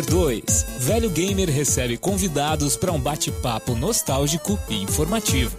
Player 0.00 0.06
2. 0.06 0.66
Velho 0.78 1.10
Gamer 1.10 1.50
recebe 1.50 1.96
convidados 1.96 2.76
para 2.76 2.92
um 2.92 3.00
bate-papo 3.00 3.74
nostálgico 3.74 4.58
e 4.68 4.82
informativo. 4.82 5.56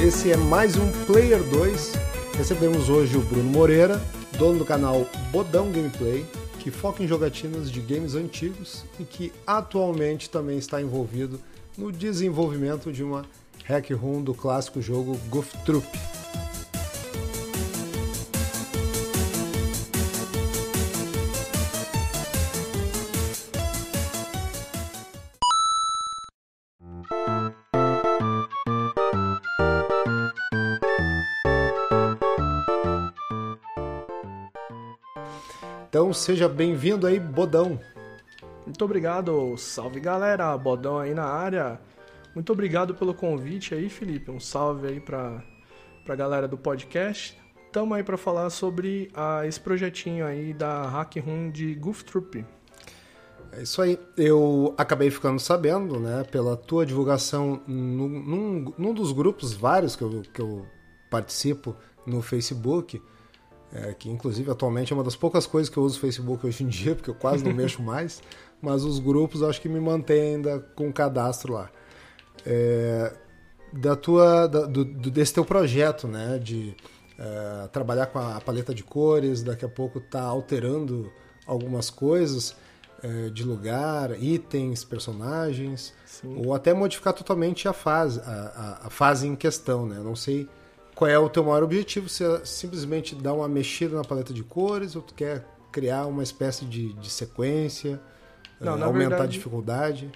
Esse 0.00 0.32
é 0.32 0.36
mais 0.36 0.76
um 0.76 0.90
Player 1.06 1.42
2. 1.42 1.92
Recebemos 2.36 2.88
hoje 2.88 3.16
o 3.16 3.20
Bruno 3.20 3.50
Moreira, 3.50 4.02
dono 4.38 4.58
do 4.58 4.64
canal 4.64 5.06
Bodão 5.30 5.70
Gameplay, 5.70 6.24
que 6.58 6.70
foca 6.70 7.02
em 7.02 7.08
jogatinas 7.08 7.70
de 7.70 7.80
games 7.80 8.14
antigos 8.14 8.84
e 8.98 9.04
que 9.04 9.32
atualmente 9.46 10.28
também 10.28 10.58
está 10.58 10.80
envolvido 10.80 11.40
no 11.76 11.92
desenvolvimento 11.92 12.92
de 12.92 13.02
uma 13.02 13.24
hack 13.64 13.90
room 13.90 14.22
do 14.22 14.34
clássico 14.34 14.80
jogo 14.82 15.18
Goof 15.28 15.56
Troop. 15.64 15.86
Então 35.96 36.12
seja 36.12 36.46
bem-vindo 36.46 37.06
aí, 37.06 37.18
Bodão. 37.18 37.80
Muito 38.66 38.84
obrigado, 38.84 39.56
salve 39.56 39.98
galera, 39.98 40.54
Bodão 40.58 40.98
aí 40.98 41.14
na 41.14 41.24
área. 41.24 41.80
Muito 42.34 42.52
obrigado 42.52 42.94
pelo 42.94 43.14
convite 43.14 43.74
aí, 43.74 43.88
Felipe. 43.88 44.30
Um 44.30 44.38
salve 44.38 44.88
aí 44.88 45.00
pra, 45.00 45.42
pra 46.04 46.14
galera 46.14 46.46
do 46.46 46.58
podcast. 46.58 47.40
Tamo 47.72 47.94
aí 47.94 48.02
para 48.02 48.18
falar 48.18 48.50
sobre 48.50 49.10
a, 49.14 49.46
esse 49.46 49.58
projetinho 49.58 50.26
aí 50.26 50.52
da 50.52 50.82
Hack 50.82 51.16
Room 51.16 51.50
de 51.50 51.74
Goof 51.74 52.04
Troop. 52.04 52.44
É 53.52 53.62
isso 53.62 53.80
aí. 53.80 53.98
Eu 54.18 54.74
acabei 54.76 55.10
ficando 55.10 55.40
sabendo, 55.40 55.98
né, 55.98 56.24
pela 56.24 56.58
tua 56.58 56.84
divulgação 56.84 57.62
num, 57.66 58.06
num, 58.06 58.74
num 58.76 58.92
dos 58.92 59.12
grupos 59.12 59.54
vários 59.54 59.96
que 59.96 60.02
eu, 60.02 60.22
que 60.30 60.42
eu 60.42 60.66
participo 61.10 61.74
no 62.06 62.20
Facebook, 62.20 63.00
é, 63.76 63.92
que 63.92 64.08
inclusive 64.08 64.50
atualmente 64.50 64.92
é 64.92 64.96
uma 64.96 65.04
das 65.04 65.14
poucas 65.14 65.46
coisas 65.46 65.68
que 65.68 65.76
eu 65.76 65.82
uso 65.82 65.98
o 65.98 66.00
Facebook 66.00 66.46
hoje 66.46 66.64
em 66.64 66.68
dia, 66.68 66.94
porque 66.94 67.10
eu 67.10 67.14
quase 67.14 67.44
não 67.44 67.52
mexo 67.54 67.82
mais, 67.82 68.22
mas 68.60 68.84
os 68.84 68.98
grupos 68.98 69.42
acho 69.42 69.60
que 69.60 69.68
me 69.68 69.80
mantêm 69.80 70.36
ainda 70.36 70.60
com 70.74 70.90
cadastro 70.90 71.52
lá. 71.52 71.70
É, 72.44 73.12
da 73.72 73.94
tua, 73.94 74.46
da, 74.46 74.62
do, 74.62 74.84
desse 74.84 75.34
teu 75.34 75.44
projeto, 75.44 76.08
né, 76.08 76.38
de 76.38 76.74
é, 77.18 77.68
trabalhar 77.68 78.06
com 78.06 78.18
a 78.18 78.40
paleta 78.40 78.74
de 78.74 78.82
cores, 78.82 79.42
daqui 79.42 79.64
a 79.64 79.68
pouco 79.68 80.00
tá 80.00 80.22
alterando 80.22 81.12
algumas 81.46 81.90
coisas 81.90 82.56
é, 83.02 83.28
de 83.28 83.44
lugar, 83.44 84.22
itens, 84.22 84.84
personagens, 84.84 85.92
Sim. 86.06 86.42
ou 86.44 86.54
até 86.54 86.72
modificar 86.72 87.12
totalmente 87.12 87.68
a 87.68 87.74
fase, 87.74 88.20
a, 88.20 88.78
a, 88.82 88.86
a 88.86 88.90
fase 88.90 89.26
em 89.26 89.36
questão, 89.36 89.84
né? 89.84 89.98
Não 89.98 90.16
sei 90.16 90.48
qual 90.96 91.10
é 91.10 91.18
o 91.18 91.28
teu 91.28 91.44
maior 91.44 91.62
objetivo, 91.62 92.08
se 92.08 92.24
é 92.24 92.42
simplesmente 92.42 93.14
dar 93.14 93.34
uma 93.34 93.46
mexida 93.46 93.94
na 93.94 94.02
paleta 94.02 94.32
de 94.32 94.42
cores 94.42 94.96
ou 94.96 95.02
tu 95.02 95.12
quer 95.12 95.46
criar 95.70 96.06
uma 96.06 96.22
espécie 96.22 96.64
de, 96.64 96.94
de 96.94 97.10
sequência, 97.10 98.00
Não, 98.58 98.78
uh, 98.78 98.84
aumentar 98.84 99.10
verdade, 99.10 99.22
a 99.22 99.26
dificuldade? 99.26 100.10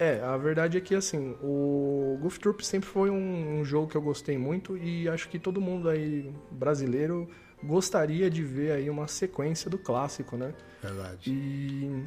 É, 0.00 0.20
a 0.20 0.36
verdade 0.36 0.76
é 0.76 0.80
que 0.80 0.96
assim, 0.96 1.36
o 1.40 2.18
Goof 2.20 2.40
Troop 2.40 2.66
sempre 2.66 2.88
foi 2.88 3.08
um, 3.08 3.60
um, 3.60 3.64
jogo 3.64 3.86
que 3.86 3.96
eu 3.96 4.02
gostei 4.02 4.36
muito 4.36 4.76
e 4.76 5.08
acho 5.08 5.28
que 5.28 5.38
todo 5.38 5.60
mundo 5.60 5.88
aí 5.88 6.34
brasileiro 6.50 7.28
gostaria 7.62 8.28
de 8.28 8.42
ver 8.42 8.72
aí 8.72 8.90
uma 8.90 9.06
sequência 9.06 9.70
do 9.70 9.78
clássico, 9.78 10.36
né? 10.36 10.52
Verdade. 10.82 11.30
E 11.30 12.04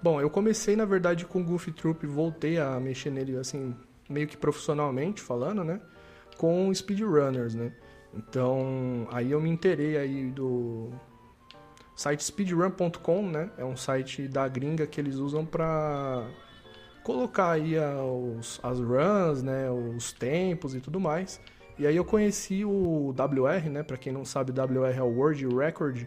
bom, 0.00 0.20
eu 0.20 0.30
comecei 0.30 0.76
na 0.76 0.84
verdade 0.84 1.26
com 1.26 1.40
o 1.40 1.44
Goof 1.44 1.72
Troop, 1.72 2.06
voltei 2.06 2.60
a 2.60 2.78
mexer 2.78 3.10
nele 3.10 3.36
assim 3.38 3.74
meio 4.08 4.28
que 4.28 4.36
profissionalmente 4.36 5.20
falando, 5.20 5.64
né? 5.64 5.80
Com 6.40 6.72
speedrunners, 6.72 7.54
né? 7.54 7.70
Então, 8.14 9.06
aí 9.12 9.30
eu 9.30 9.38
me 9.42 9.50
interei 9.50 9.98
aí 9.98 10.30
do 10.30 10.88
site 11.94 12.24
speedrun.com, 12.24 13.28
né? 13.28 13.50
É 13.58 13.64
um 13.64 13.76
site 13.76 14.26
da 14.26 14.48
gringa 14.48 14.86
que 14.86 14.98
eles 14.98 15.16
usam 15.16 15.44
para 15.44 16.26
colocar 17.04 17.50
aí 17.50 17.74
as 17.76 18.58
runs, 18.80 19.42
né? 19.42 19.70
Os 19.70 20.12
tempos 20.12 20.74
e 20.74 20.80
tudo 20.80 20.98
mais. 20.98 21.38
E 21.78 21.86
aí 21.86 21.94
eu 21.94 22.06
conheci 22.06 22.64
o 22.64 23.10
WR, 23.10 23.68
né? 23.70 23.82
Para 23.82 23.98
quem 23.98 24.10
não 24.10 24.24
sabe, 24.24 24.50
WR 24.50 24.96
é 24.96 25.02
o 25.02 25.14
World 25.14 25.46
Record 25.46 26.06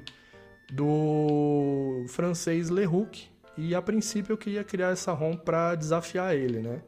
do 0.71 2.05
francês 2.09 2.71
Lehouk. 2.71 3.27
E 3.55 3.75
a 3.75 3.83
princípio 3.83 4.33
eu 4.33 4.37
queria 4.37 4.63
criar 4.63 4.89
essa 4.89 5.11
ROM 5.11 5.37
para 5.37 5.75
desafiar 5.75 6.35
ele, 6.35 6.59
né? 6.59 6.81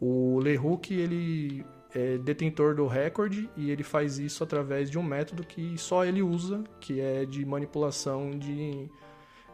O 0.00 0.38
Lehouk, 0.38 0.94
ele 0.94 1.62
é 1.94 2.18
detentor 2.18 2.74
do 2.74 2.86
recorde 2.86 3.50
e 3.56 3.70
ele 3.70 3.82
faz 3.82 4.18
isso 4.18 4.44
através 4.44 4.90
de 4.90 4.98
um 4.98 5.02
método 5.02 5.44
que 5.44 5.76
só 5.76 6.04
ele 6.04 6.22
usa, 6.22 6.62
que 6.80 7.00
é 7.00 7.24
de 7.24 7.44
manipulação 7.44 8.30
de 8.30 8.88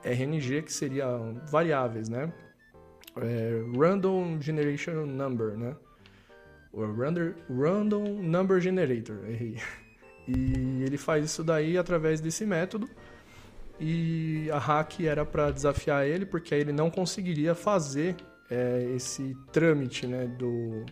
RNG, 0.04 0.62
que 0.62 0.72
seria 0.72 1.06
variáveis, 1.50 2.08
né? 2.08 2.32
É, 3.16 3.62
random 3.76 4.40
Generation 4.40 5.06
Number, 5.06 5.56
né? 5.56 5.74
O 6.72 6.84
random 6.84 8.22
Number 8.22 8.60
Generator, 8.60 9.24
errei. 9.28 9.56
E 10.28 10.82
ele 10.82 10.98
faz 10.98 11.24
isso 11.24 11.44
daí 11.44 11.78
através 11.78 12.20
desse 12.20 12.44
método. 12.44 12.90
E 13.78 14.50
a 14.50 14.58
hack 14.58 14.98
era 15.04 15.24
para 15.24 15.52
desafiar 15.52 16.04
ele, 16.04 16.26
porque 16.26 16.52
aí 16.52 16.62
ele 16.62 16.72
não 16.72 16.90
conseguiria 16.90 17.54
fazer 17.54 18.16
é, 18.50 18.90
esse 18.96 19.36
trâmite 19.52 20.04
né, 20.04 20.26
do, 20.26 20.84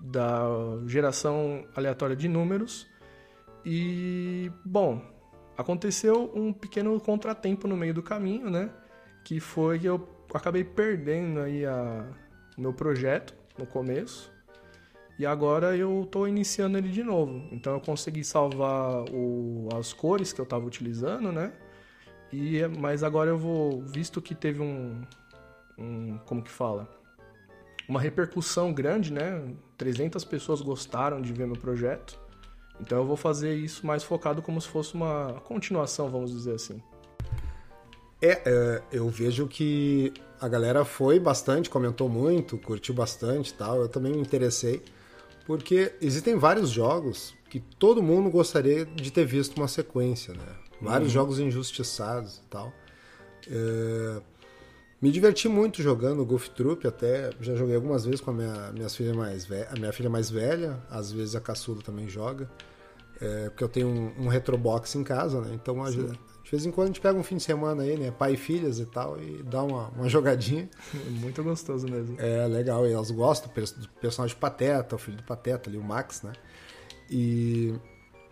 da 0.00 0.46
geração 0.86 1.64
aleatória 1.74 2.16
de 2.16 2.28
números. 2.28 2.86
E, 3.64 4.50
bom, 4.64 5.02
aconteceu 5.56 6.30
um 6.34 6.52
pequeno 6.52 6.98
contratempo 7.00 7.66
no 7.66 7.76
meio 7.76 7.94
do 7.94 8.02
caminho, 8.02 8.50
né? 8.50 8.70
Que 9.24 9.40
foi 9.40 9.78
que 9.78 9.86
eu 9.86 10.08
acabei 10.32 10.64
perdendo 10.64 11.40
aí 11.40 11.64
a, 11.64 12.06
o 12.56 12.60
meu 12.60 12.72
projeto 12.72 13.34
no 13.58 13.66
começo. 13.66 14.32
E 15.18 15.24
agora 15.24 15.74
eu 15.76 16.02
estou 16.02 16.28
iniciando 16.28 16.76
ele 16.76 16.90
de 16.90 17.02
novo. 17.02 17.48
Então 17.50 17.72
eu 17.72 17.80
consegui 17.80 18.22
salvar 18.22 19.04
o, 19.10 19.68
as 19.78 19.92
cores 19.92 20.32
que 20.32 20.40
eu 20.40 20.44
estava 20.44 20.64
utilizando, 20.66 21.32
né? 21.32 21.52
E, 22.32 22.60
mas 22.78 23.02
agora 23.02 23.30
eu 23.30 23.38
vou, 23.38 23.82
visto 23.82 24.20
que 24.20 24.34
teve 24.34 24.60
um, 24.60 25.00
um 25.78 26.18
como 26.26 26.42
que 26.42 26.50
fala? 26.50 26.88
Uma 27.88 28.00
repercussão 28.00 28.72
grande, 28.72 29.12
né? 29.12 29.42
300 29.76 30.24
pessoas 30.24 30.60
gostaram 30.60 31.20
de 31.20 31.32
ver 31.32 31.46
meu 31.46 31.56
projeto. 31.56 32.18
Então 32.80 32.98
eu 32.98 33.06
vou 33.06 33.16
fazer 33.16 33.54
isso 33.54 33.86
mais 33.86 34.02
focado 34.02 34.42
como 34.42 34.60
se 34.60 34.68
fosse 34.68 34.94
uma 34.94 35.40
continuação, 35.44 36.10
vamos 36.10 36.30
dizer 36.30 36.54
assim. 36.54 36.82
É, 38.20 38.42
é 38.44 38.82
eu 38.92 39.08
vejo 39.08 39.46
que 39.46 40.12
a 40.40 40.48
galera 40.48 40.84
foi 40.84 41.18
bastante, 41.18 41.70
comentou 41.70 42.08
muito, 42.08 42.58
curtiu 42.58 42.94
bastante 42.94 43.54
tal. 43.54 43.80
Eu 43.80 43.88
também 43.88 44.12
me 44.12 44.20
interessei, 44.20 44.82
porque 45.46 45.94
existem 46.00 46.36
vários 46.36 46.70
jogos 46.70 47.34
que 47.48 47.60
todo 47.60 48.02
mundo 48.02 48.28
gostaria 48.28 48.84
de 48.84 49.10
ter 49.10 49.24
visto 49.24 49.56
uma 49.56 49.68
sequência, 49.68 50.34
né? 50.34 50.46
Vários 50.80 51.08
uhum. 51.10 51.14
jogos 51.14 51.38
injustiçados 51.38 52.38
e 52.38 52.42
tal. 52.50 52.72
É 53.48 54.20
me 55.00 55.10
diverti 55.10 55.48
muito 55.48 55.82
jogando 55.82 56.24
Golf 56.24 56.48
Troop, 56.48 56.86
até 56.86 57.30
já 57.40 57.54
joguei 57.54 57.74
algumas 57.76 58.04
vezes 58.04 58.20
com 58.20 58.30
a 58.30 58.34
minha, 58.34 58.72
minhas 58.72 58.96
filha 58.96 59.14
mais 59.14 59.44
velha, 59.44 59.68
a 59.70 59.78
minha 59.78 59.92
filha 59.92 60.08
mais 60.08 60.30
velha, 60.30 60.78
às 60.90 61.12
vezes 61.12 61.34
a 61.36 61.40
caçula 61.40 61.82
também 61.82 62.08
joga, 62.08 62.50
é, 63.20 63.50
porque 63.50 63.64
eu 63.64 63.68
tenho 63.68 63.88
um, 63.88 64.24
um 64.24 64.28
retrobox 64.28 64.94
em 64.94 65.04
casa, 65.04 65.40
né? 65.40 65.50
Então 65.54 65.82
a, 65.82 65.90
de 66.46 66.50
vez 66.50 66.64
em 66.64 66.70
quando 66.70 66.84
a 66.84 66.86
gente 66.88 67.00
pega 67.00 67.18
um 67.18 67.22
fim 67.22 67.36
de 67.36 67.42
semana 67.42 67.82
aí, 67.82 67.98
né? 67.98 68.10
Pai 68.10 68.34
e 68.34 68.36
filhas 68.36 68.78
e 68.78 68.86
tal, 68.86 69.20
e 69.20 69.42
dá 69.42 69.62
uma, 69.62 69.88
uma 69.88 70.08
jogadinha. 70.08 70.68
Muito 71.10 71.42
gostoso 71.42 71.86
mesmo. 71.88 72.16
É, 72.20 72.46
legal, 72.46 72.86
e 72.86 72.92
elas 72.92 73.10
gostam 73.10 73.52
do 73.52 73.88
personagem 74.00 74.36
Pateta, 74.36 74.96
o 74.96 74.98
filho 74.98 75.16
do 75.16 75.24
Pateta 75.24 75.68
ali, 75.68 75.76
o 75.76 75.82
Max, 75.82 76.22
né? 76.22 76.32
E, 77.10 77.74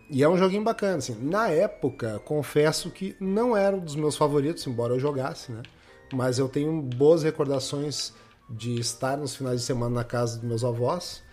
e 0.09 0.23
é 0.23 0.29
um 0.29 0.37
joguinho 0.37 0.63
bacana, 0.63 0.97
assim. 0.97 1.15
Na 1.21 1.49
época, 1.49 2.19
confesso 2.25 2.89
que 2.89 3.15
não 3.19 3.55
era 3.55 3.75
um 3.75 3.79
dos 3.79 3.95
meus 3.95 4.15
favoritos, 4.15 4.65
embora 4.65 4.93
eu 4.93 4.99
jogasse, 4.99 5.51
né? 5.51 5.61
Mas 6.13 6.39
eu 6.39 6.47
tenho 6.47 6.81
boas 6.81 7.23
recordações 7.23 8.13
de 8.49 8.79
estar 8.79 9.17
nos 9.17 9.35
finais 9.35 9.61
de 9.61 9.65
semana 9.65 9.95
na 9.95 10.03
casa 10.03 10.37
dos 10.37 10.47
meus 10.47 10.63
avós 10.63 11.23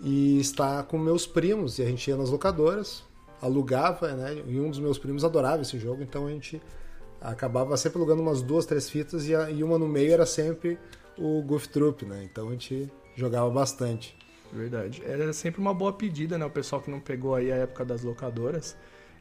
e 0.00 0.38
estar 0.38 0.82
com 0.84 0.98
meus 0.98 1.26
primos 1.26 1.78
e 1.78 1.82
a 1.82 1.86
gente 1.86 2.08
ia 2.08 2.16
nas 2.16 2.30
locadoras, 2.30 3.02
alugava, 3.40 4.12
né? 4.12 4.42
E 4.46 4.60
um 4.60 4.70
dos 4.70 4.78
meus 4.78 4.98
primos 4.98 5.24
adorava 5.24 5.62
esse 5.62 5.78
jogo, 5.78 6.02
então 6.02 6.26
a 6.26 6.30
gente 6.30 6.60
acabava 7.20 7.76
sempre 7.76 7.98
alugando 7.98 8.22
umas 8.22 8.42
duas, 8.42 8.66
três 8.66 8.88
fitas 8.88 9.26
e, 9.26 9.34
a, 9.34 9.50
e 9.50 9.64
uma 9.64 9.78
no 9.78 9.88
meio 9.88 10.12
era 10.12 10.26
sempre 10.26 10.78
o 11.16 11.42
Goof 11.42 11.68
Troop, 11.68 12.04
né? 12.04 12.28
Então 12.30 12.48
a 12.48 12.52
gente 12.52 12.90
jogava 13.16 13.50
bastante. 13.50 14.16
Verdade. 14.52 15.02
Era 15.04 15.30
sempre 15.32 15.60
uma 15.60 15.74
boa 15.74 15.92
pedida, 15.92 16.38
né? 16.38 16.44
O 16.46 16.50
pessoal 16.50 16.80
que 16.80 16.90
não 16.90 17.00
pegou 17.00 17.34
aí 17.34 17.52
a 17.52 17.56
época 17.56 17.84
das 17.84 18.02
locadoras. 18.02 18.76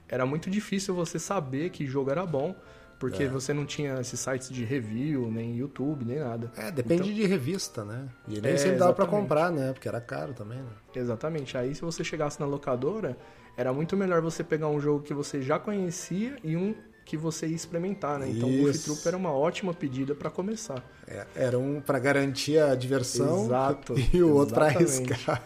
Era 0.08 0.26
muito 0.26 0.50
difícil 0.50 0.94
você 0.94 1.20
saber 1.20 1.70
que 1.70 1.86
jogo 1.86 2.10
era 2.10 2.26
bom 2.26 2.56
Porque 3.00 3.24
É. 3.24 3.28
você 3.28 3.54
não 3.54 3.66
tinha 3.66 4.00
esses 4.00 4.20
sites 4.20 4.50
de 4.50 4.64
review, 4.66 5.30
nem 5.32 5.56
YouTube, 5.56 6.04
nem 6.04 6.18
nada. 6.20 6.52
É, 6.58 6.72
depende 6.72 7.04
Então- 7.04 7.14
de 7.14 7.26
revista, 7.28 7.86
né? 7.86 8.08
E 8.28 8.42
nem 8.42 8.54
É, 8.54 8.58
sempre 8.58 8.78
dava 8.78 8.94
pra 8.94 9.04
exatamente. 9.04 9.22
comprar, 9.30 9.52
né? 9.52 9.72
Porque 9.74 9.88
era 9.88 10.02
caro 10.02 10.34
também, 10.34 10.58
né? 10.60 10.70
Exatamente. 10.96 11.56
Aí 11.58 11.76
se 11.76 11.82
você 11.82 12.04
chegasse 12.04 12.40
na 12.40 12.46
locadora, 12.48 13.16
era 13.56 13.72
muito 13.72 13.96
melhor 13.96 14.22
você 14.22 14.44
pegar 14.44 14.68
um 14.68 14.80
jogo 14.80 15.04
que 15.04 15.14
você 15.14 15.42
já 15.42 15.60
conhecia 15.60 16.38
e 16.44 16.58
um 16.58 16.74
que 17.06 17.16
você 17.16 17.48
ia 17.48 17.56
experimentar, 17.56 18.20
né? 18.20 18.30
Então 18.30 18.50
o 18.50 18.70
Isso. 18.70 18.84
Troop 18.86 19.08
era 19.08 19.16
uma 19.16 19.32
ótima 19.32 19.74
pedida 19.74 20.14
para 20.14 20.30
começar. 20.30 20.84
É, 21.08 21.26
era 21.36 21.58
um 21.58 21.80
pra 21.80 22.00
garantir 22.00 22.58
a 22.60 22.76
diversão 22.76 23.46
Exato, 23.46 23.94
e 24.14 24.22
o 24.22 24.34
outro 24.34 24.56
pra 24.56 24.66
arriscar. 24.66 25.42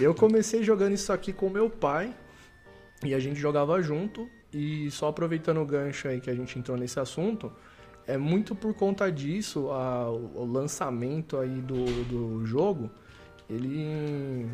Eu 0.00 0.14
comecei 0.14 0.62
jogando 0.62 0.94
isso 0.94 1.12
aqui 1.12 1.30
com 1.32 1.50
meu 1.50 1.68
pai 1.68 2.14
e 3.04 3.12
a 3.14 3.18
gente 3.18 3.38
jogava 3.38 3.82
junto. 3.82 4.26
E 4.54 4.90
só 4.90 5.08
aproveitando 5.08 5.60
o 5.60 5.66
gancho 5.66 6.06
aí 6.08 6.20
que 6.20 6.30
a 6.30 6.34
gente 6.34 6.58
entrou 6.58 6.76
nesse 6.76 7.00
assunto, 7.00 7.52
é 8.06 8.16
muito 8.16 8.54
por 8.54 8.72
conta 8.74 9.10
disso 9.10 9.70
a- 9.70 10.10
o 10.10 10.44
lançamento 10.44 11.36
aí 11.38 11.60
do, 11.60 11.84
do 12.04 12.46
jogo. 12.46 12.90
Ele 13.50 14.48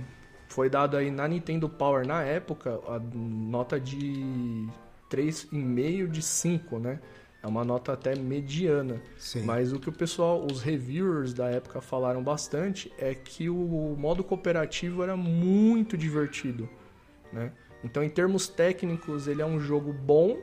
foi 0.49 0.69
dado 0.69 0.97
aí 0.97 1.11
na 1.11 1.29
Nintendo 1.29 1.69
Power 1.69 2.07
na 2.07 2.23
época 2.23 2.81
a 2.89 2.99
nota 3.15 3.79
de 3.79 4.67
3,5 5.09 6.09
de 6.09 6.23
5, 6.23 6.79
né? 6.79 7.01
É 7.43 7.47
uma 7.47 7.65
nota 7.65 7.93
até 7.93 8.15
mediana. 8.17 9.01
Sim. 9.17 9.43
Mas 9.45 9.73
o 9.73 9.79
que 9.81 9.89
o 9.89 9.93
pessoal, 9.93 10.45
os 10.51 10.61
reviewers 10.61 11.33
da 11.33 11.49
época 11.49 11.81
falaram 11.81 12.23
bastante 12.23 12.93
é 12.99 13.15
que 13.15 13.49
o 13.49 13.97
modo 13.99 14.23
cooperativo 14.23 15.03
era 15.03 15.17
muito 15.17 15.97
divertido, 15.97 16.69
né? 17.33 17.53
Então, 17.83 18.03
em 18.03 18.09
termos 18.09 18.47
técnicos, 18.49 19.27
ele 19.27 19.41
é 19.43 19.47
um 19.47 19.59
jogo 19.59 19.93
bom, 19.93 20.39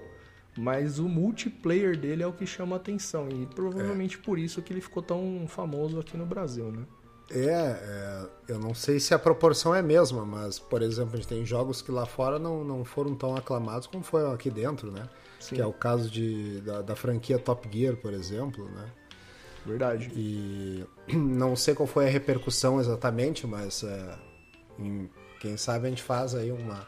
mas 0.58 0.98
o 1.00 1.08
multiplayer 1.08 1.96
dele 1.98 2.24
é 2.24 2.28
o 2.28 2.34
que 2.34 2.46
chama 2.48 2.76
a 2.76 2.80
atenção 2.80 3.30
e 3.30 3.46
provavelmente 3.46 4.18
por 4.18 4.40
isso 4.40 4.62
que 4.62 4.74
ele 4.74 4.82
ficou 4.82 5.04
tão 5.04 5.46
famoso 5.48 6.00
aqui 6.00 6.18
no 6.18 6.26
Brasil, 6.26 6.72
né? 6.72 6.84
É, 7.30 7.46
é, 7.46 8.26
eu 8.54 8.58
não 8.58 8.74
sei 8.74 9.00
se 9.02 9.14
a 9.14 9.20
proporção 9.20 9.76
é 9.76 9.80
a 9.80 9.84
mesma, 9.84 10.26
mas, 10.26 10.58
por 10.58 10.82
exemplo, 10.82 11.14
a 11.14 11.18
gente 11.18 11.28
tem 11.28 11.46
jogos 11.46 11.82
que 11.82 11.92
lá 11.92 12.06
fora 12.06 12.40
não, 12.40 12.64
não 12.64 12.86
foram 12.86 13.14
tão 13.16 13.36
aclamados 13.36 13.86
como 13.86 14.02
foram 14.04 14.32
aqui 14.32 14.50
dentro, 14.50 14.92
né? 14.92 15.08
Sim. 15.40 15.56
Que 15.56 15.62
é 15.62 15.66
o 15.66 15.74
caso 15.74 16.10
de, 16.10 16.62
da, 16.62 16.82
da 16.82 16.96
franquia 16.96 17.38
Top 17.38 17.68
Gear, 17.72 17.98
por 17.98 18.14
exemplo, 18.14 18.66
né? 18.70 18.86
Verdade. 19.66 20.10
E 20.16 20.86
não 21.14 21.56
sei 21.56 21.76
qual 21.76 21.86
foi 21.86 22.08
a 22.08 22.10
repercussão 22.10 22.80
exatamente, 22.80 23.46
mas 23.46 23.84
é, 23.84 24.16
em- 24.80 25.10
quem 25.42 25.58
sabe 25.58 25.88
a 25.88 25.90
gente 25.90 26.02
faz 26.02 26.34
aí 26.34 26.50
uma, 26.52 26.88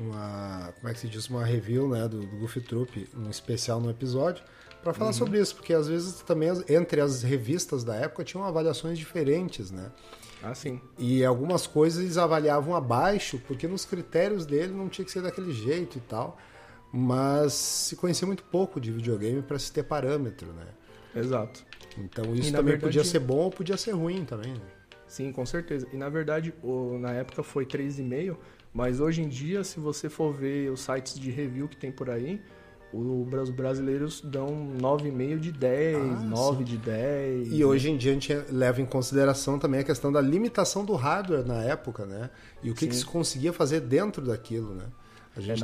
uma 0.00 0.72
como 0.76 0.88
é 0.88 0.94
que 0.94 1.00
se 1.00 1.08
diz, 1.08 1.28
uma 1.28 1.44
review 1.44 1.88
né, 1.88 2.08
do, 2.08 2.20
do 2.20 2.36
Goofy 2.38 2.60
Troop, 2.60 3.08
um 3.16 3.28
especial 3.30 3.80
no 3.80 3.90
episódio, 3.90 4.42
para 4.82 4.94
falar 4.94 5.12
sobre 5.12 5.38
isso, 5.38 5.54
porque 5.54 5.74
às 5.74 5.86
vezes 5.88 6.20
também 6.22 6.48
entre 6.68 7.00
as 7.00 7.22
revistas 7.22 7.84
da 7.84 7.94
época 7.94 8.24
tinham 8.24 8.44
avaliações 8.44 8.98
diferentes, 8.98 9.70
né? 9.70 9.90
Ah, 10.42 10.54
sim. 10.54 10.80
E 10.98 11.22
algumas 11.22 11.66
coisas 11.66 12.02
eles 12.02 12.16
avaliavam 12.16 12.74
abaixo, 12.74 13.38
porque 13.46 13.68
nos 13.68 13.84
critérios 13.84 14.46
dele 14.46 14.72
não 14.72 14.88
tinha 14.88 15.04
que 15.04 15.10
ser 15.10 15.20
daquele 15.20 15.52
jeito 15.52 15.98
e 15.98 16.00
tal. 16.00 16.38
Mas 16.92 17.52
se 17.52 17.94
conhecia 17.96 18.26
muito 18.26 18.42
pouco 18.44 18.80
de 18.80 18.90
videogame 18.90 19.42
para 19.42 19.58
se 19.58 19.70
ter 19.70 19.82
parâmetro, 19.84 20.48
né? 20.52 20.66
Exato. 21.14 21.64
Então 21.98 22.34
isso 22.34 22.50
também 22.50 22.72
verdade- 22.72 22.80
podia 22.80 23.04
ser 23.04 23.18
bom 23.20 23.38
ou 23.38 23.50
podia 23.50 23.76
ser 23.76 23.92
ruim 23.92 24.24
também. 24.24 24.52
Né? 24.54 24.60
Sim, 25.06 25.30
com 25.30 25.44
certeza. 25.44 25.86
E 25.92 25.96
na 25.96 26.08
verdade, 26.08 26.54
na 27.00 27.12
época 27.12 27.42
foi 27.42 27.64
3,5, 27.66 28.36
mas 28.72 29.00
hoje 29.00 29.22
em 29.22 29.28
dia, 29.28 29.64
se 29.64 29.78
você 29.80 30.08
for 30.08 30.32
ver 30.32 30.70
os 30.70 30.80
sites 30.80 31.18
de 31.18 31.30
review 31.30 31.68
que 31.68 31.76
tem 31.76 31.90
por 31.90 32.08
aí, 32.10 32.40
o- 32.92 33.24
os 33.40 33.50
brasileiros 33.50 34.20
dão 34.20 34.48
9,5 34.80 35.38
de 35.38 35.52
10, 35.52 35.96
Ah, 35.96 36.22
9 36.24 36.64
de 36.64 36.76
10. 36.76 37.52
E 37.52 37.64
hoje 37.64 37.90
em 37.90 37.96
dia 37.96 38.10
a 38.10 38.14
gente 38.14 38.32
leva 38.50 38.80
em 38.80 38.86
consideração 38.86 39.58
também 39.58 39.80
a 39.80 39.84
questão 39.84 40.10
da 40.10 40.20
limitação 40.20 40.84
do 40.84 40.94
hardware 40.94 41.46
na 41.46 41.62
época, 41.62 42.04
né? 42.04 42.30
E 42.62 42.70
o 42.70 42.74
que, 42.74 42.86
que 42.88 42.94
se 42.96 43.04
conseguia 43.04 43.52
fazer 43.52 43.80
dentro 43.80 44.24
daquilo, 44.26 44.74
né? 44.74 44.86
A 45.36 45.40
gente 45.40 45.60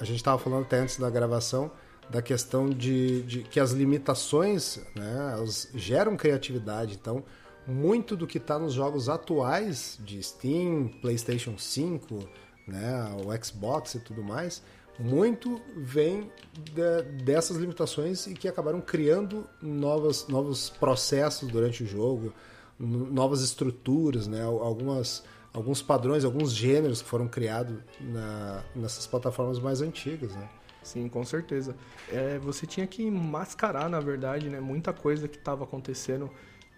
gente 0.00 0.16
estava 0.16 0.38
falando 0.38 0.62
até 0.62 0.78
antes 0.78 0.98
da 0.98 1.08
gravação 1.10 1.70
da 2.10 2.20
questão 2.20 2.68
de, 2.68 3.22
de 3.22 3.42
que 3.42 3.58
as 3.60 3.70
limitações, 3.72 4.78
né, 4.94 5.30
elas 5.34 5.68
geram 5.74 6.16
criatividade. 6.16 6.98
Então, 7.00 7.24
muito 7.66 8.16
do 8.16 8.26
que 8.26 8.38
está 8.38 8.58
nos 8.58 8.72
jogos 8.72 9.08
atuais 9.08 9.98
de 10.04 10.22
Steam, 10.22 10.88
PlayStation 11.00 11.56
5, 11.56 12.18
né, 12.66 13.16
o 13.24 13.44
Xbox 13.44 13.94
e 13.94 14.00
tudo 14.00 14.22
mais, 14.22 14.62
muito 14.98 15.60
vem 15.76 16.30
de- 16.54 17.02
dessas 17.24 17.56
limitações 17.56 18.26
e 18.26 18.34
que 18.34 18.46
acabaram 18.48 18.80
criando 18.80 19.46
novas, 19.60 20.28
novos 20.28 20.70
processos 20.70 21.48
durante 21.48 21.82
o 21.82 21.86
jogo, 21.86 22.32
novas 22.78 23.42
estruturas, 23.42 24.26
né, 24.26 24.42
algumas, 24.42 25.22
alguns 25.52 25.80
padrões, 25.80 26.24
alguns 26.24 26.52
gêneros 26.52 27.00
que 27.00 27.08
foram 27.08 27.28
criados 27.28 27.76
na- 28.00 28.62
nessas 28.74 29.06
plataformas 29.06 29.58
mais 29.58 29.80
antigas. 29.80 30.34
Né? 30.34 30.48
Sim, 30.82 31.08
com 31.08 31.24
certeza. 31.24 31.76
É, 32.10 32.38
você 32.38 32.66
tinha 32.66 32.86
que 32.86 33.08
mascarar, 33.10 33.88
na 33.88 34.00
verdade, 34.00 34.48
né, 34.48 34.60
muita 34.60 34.92
coisa 34.92 35.26
que 35.28 35.36
estava 35.38 35.64
acontecendo 35.64 36.28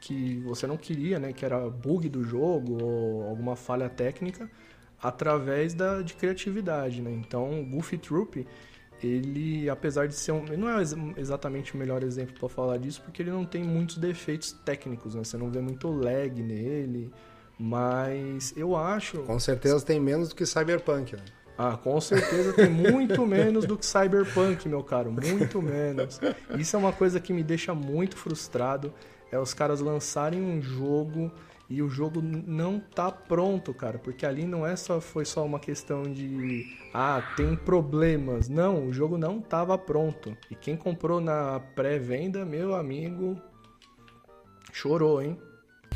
que 0.07 0.39
você 0.45 0.67
não 0.67 0.77
queria, 0.77 1.19
né, 1.19 1.33
que 1.33 1.45
era 1.45 1.59
bug 1.71 2.09
do 2.11 2.23
jogo 2.23 2.83
ou 2.83 3.23
alguma 3.29 3.57
falha 3.57 3.89
técnica, 3.89 4.51
através 5.03 5.73
da, 5.73 6.03
de 6.03 6.15
criatividade, 6.15 7.01
né? 7.01 7.11
Então, 7.11 7.61
o 7.61 7.65
Goofy 7.65 7.97
Troop, 7.99 8.47
ele, 9.03 9.69
apesar 9.69 10.07
de 10.07 10.15
ser 10.15 10.33
um... 10.33 10.45
Não 10.57 10.69
é 10.69 10.79
ex- 10.79 10.95
exatamente 11.17 11.75
o 11.75 11.79
melhor 11.79 12.03
exemplo 12.03 12.35
para 12.39 12.49
falar 12.49 12.79
disso, 12.79 13.03
porque 13.03 13.23
ele 13.23 13.31
não 13.31 13.45
tem 13.45 13.63
muitos 13.63 13.97
defeitos 13.97 14.53
técnicos, 14.53 15.15
né? 15.15 15.25
Você 15.25 15.37
não 15.37 15.51
vê 15.51 15.61
muito 15.61 15.91
lag 15.91 16.43
nele, 16.43 17.11
mas 17.59 18.53
eu 18.57 18.77
acho... 18.77 19.19
Com 19.23 19.39
certeza 19.39 19.85
tem 19.85 20.01
menos 20.01 20.29
do 20.29 20.35
que 20.35 20.45
Cyberpunk. 20.47 21.17
Né? 21.17 21.23
Ah, 21.57 21.77
com 21.77 22.01
certeza 22.01 22.53
tem 22.53 22.69
muito 22.69 23.25
menos 23.27 23.65
do 23.65 23.77
que 23.77 23.87
Cyberpunk, 23.87 24.69
meu 24.69 24.83
caro, 24.83 25.13
muito 25.13 25.63
menos. 25.63 26.21
Isso 26.59 26.77
é 26.77 26.79
uma 26.79 26.93
coisa 26.93 27.21
que 27.21 27.33
me 27.33 27.43
deixa 27.43 27.75
muito 27.75 28.17
frustrado, 28.17 28.93
é 29.35 29.39
os 29.39 29.53
caras 29.53 29.81
lançarem 29.81 30.41
um 30.41 30.63
jogo 30.63 31.31
e 31.69 31.83
o 31.83 31.89
jogo 31.89 32.23
não 32.23 32.79
tá 32.79 33.11
pronto, 33.11 33.75
cara, 33.75 33.99
porque 33.99 34.25
ali 34.25 34.47
não 34.47 34.67
é 34.67 34.77
só 34.77 35.01
foi 35.01 35.25
só 35.25 35.45
uma 35.45 35.59
questão 35.59 36.03
de 36.05 36.65
ah, 36.93 37.21
tem 37.37 37.57
problemas. 37.57 38.49
Não, 38.49 38.87
o 38.87 38.93
jogo 38.93 39.19
não 39.19 39.41
tava 39.41 39.77
pronto. 39.77 40.37
E 40.51 40.55
quem 40.55 40.77
comprou 40.77 41.21
na 41.21 41.59
pré-venda, 41.75 42.45
meu 42.45 42.75
amigo, 42.75 43.41
chorou, 44.73 45.21
hein? 45.21 45.37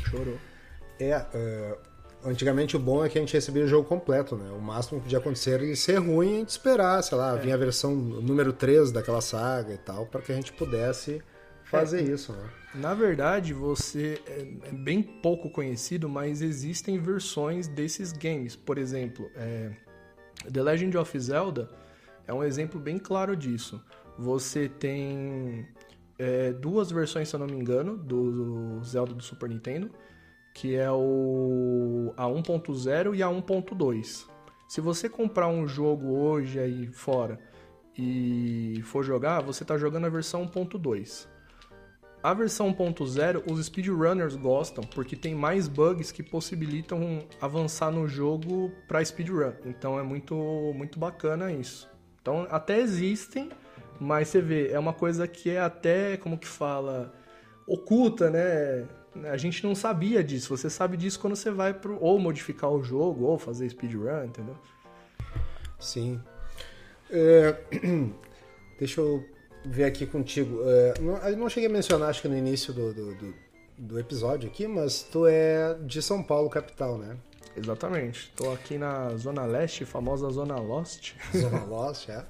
Chorou. 0.09 0.37
É, 0.99 1.25
é, 1.33 1.77
antigamente 2.25 2.75
o 2.75 2.79
bom 2.79 3.05
é 3.05 3.09
que 3.09 3.17
a 3.17 3.21
gente 3.21 3.33
recebia 3.33 3.63
o 3.63 3.67
jogo 3.67 3.87
completo, 3.87 4.35
né? 4.35 4.51
O 4.51 4.59
máximo 4.59 4.99
que 4.99 5.03
podia 5.03 5.19
acontecer 5.19 5.61
era 5.61 5.75
ser 5.77 5.97
ruim 5.99 6.31
e 6.31 6.35
a 6.35 6.39
gente 6.39 6.49
esperar, 6.49 7.01
sei 7.03 7.17
lá, 7.17 7.35
vir 7.35 7.53
a 7.53 7.57
versão 7.57 7.95
número 7.95 8.51
3 8.51 8.91
daquela 8.91 9.21
saga 9.21 9.73
e 9.73 9.77
tal, 9.77 10.07
para 10.07 10.19
que 10.19 10.31
a 10.31 10.35
gente 10.35 10.51
pudesse 10.51 11.21
fazer 11.63 12.01
isso, 12.01 12.33
né? 12.33 12.58
Na 12.73 12.93
verdade, 12.93 13.53
você 13.53 14.21
é 14.27 14.69
é 14.69 14.71
bem 14.71 15.01
pouco 15.01 15.49
conhecido, 15.49 16.07
mas 16.07 16.41
existem 16.41 16.99
versões 16.99 17.67
desses 17.67 18.11
games. 18.11 18.55
Por 18.55 18.77
exemplo, 18.77 19.29
é, 19.35 19.71
The 20.51 20.61
Legend 20.61 20.97
of 20.97 21.19
Zelda 21.19 21.69
é 22.27 22.33
um 22.33 22.43
exemplo 22.43 22.79
bem 22.79 22.97
claro 22.97 23.35
disso. 23.35 23.83
Você 24.17 24.69
tem 24.69 25.67
é, 26.17 26.53
duas 26.53 26.91
versões, 26.91 27.29
se 27.29 27.35
eu 27.35 27.39
não 27.39 27.47
me 27.47 27.57
engano, 27.57 27.97
do 27.97 28.83
Zelda 28.83 29.13
do 29.13 29.23
Super 29.23 29.49
Nintendo, 29.49 29.89
que 30.53 30.75
é 30.75 30.91
o 30.91 32.13
a 32.15 32.25
1.0 32.25 33.15
e 33.15 33.23
a 33.23 33.27
1.2. 33.27 34.27
Se 34.67 34.81
você 34.81 35.09
comprar 35.09 35.47
um 35.47 35.67
jogo 35.67 36.15
hoje 36.15 36.59
aí 36.59 36.87
fora 36.87 37.39
e 37.97 38.81
for 38.83 39.03
jogar, 39.03 39.41
você 39.41 39.63
está 39.63 39.77
jogando 39.77 40.05
a 40.05 40.09
versão 40.09 40.45
1.2. 40.45 41.38
A 42.21 42.33
versão 42.33 42.73
1.0, 42.73 43.49
os 43.49 43.65
speedrunners 43.65 44.35
gostam 44.35 44.83
porque 44.83 45.15
tem 45.15 45.33
mais 45.33 45.69
bugs 45.69 46.11
que 46.11 46.21
possibilitam 46.21 47.25
avançar 47.39 47.91
no 47.91 48.09
jogo 48.09 48.71
para 48.89 49.03
speedrun. 49.03 49.53
Então 49.65 49.97
é 49.97 50.03
muito 50.03 50.35
muito 50.75 50.99
bacana 50.99 51.51
isso. 51.51 51.89
Então 52.21 52.45
até 52.51 52.79
existem, 52.79 53.49
mas 53.99 54.27
você 54.27 54.41
vê, 54.41 54.69
é 54.69 54.77
uma 54.77 54.91
coisa 54.91 55.27
que 55.29 55.49
é 55.49 55.61
até 55.61 56.17
como 56.17 56.37
que 56.37 56.47
fala, 56.47 57.13
oculta, 57.65 58.29
né? 58.29 58.85
A 59.31 59.37
gente 59.37 59.63
não 59.63 59.73
sabia 59.73 60.21
disso. 60.21 60.55
Você 60.55 60.69
sabe 60.69 60.97
disso 60.97 61.19
quando 61.21 61.37
você 61.37 61.49
vai 61.49 61.73
pro 61.73 61.97
ou 62.03 62.19
modificar 62.19 62.69
o 62.69 62.83
jogo 62.83 63.25
ou 63.25 63.39
fazer 63.39 63.69
speedrun, 63.69 64.25
entendeu? 64.25 64.57
Sim. 65.79 66.21
É, 67.09 67.57
deixa 68.77 68.99
eu 68.99 69.25
ver 69.65 69.83
aqui 69.85 70.05
contigo. 70.05 70.61
É, 70.65 70.93
não, 71.01 71.17
eu 71.17 71.37
não 71.37 71.49
cheguei 71.49 71.69
a 71.69 71.71
mencionar, 71.71 72.09
acho 72.09 72.21
que 72.21 72.27
no 72.27 72.37
início 72.37 72.73
do, 72.73 72.93
do, 72.93 73.15
do- 73.15 73.49
do 73.77 73.97
episódio 73.99 74.49
aqui, 74.49 74.67
mas 74.67 75.03
tu 75.03 75.25
é 75.25 75.73
de 75.85 76.01
São 76.01 76.21
Paulo, 76.21 76.49
capital, 76.49 76.97
né? 76.97 77.15
Exatamente. 77.55 78.31
Tô 78.35 78.51
aqui 78.51 78.77
na 78.77 79.09
Zona 79.15 79.45
Leste, 79.45 79.85
famosa 79.85 80.29
Zona 80.29 80.55
Lost. 80.59 81.13
Zona 81.35 81.63
Lost, 81.63 82.09
é. 82.09 82.25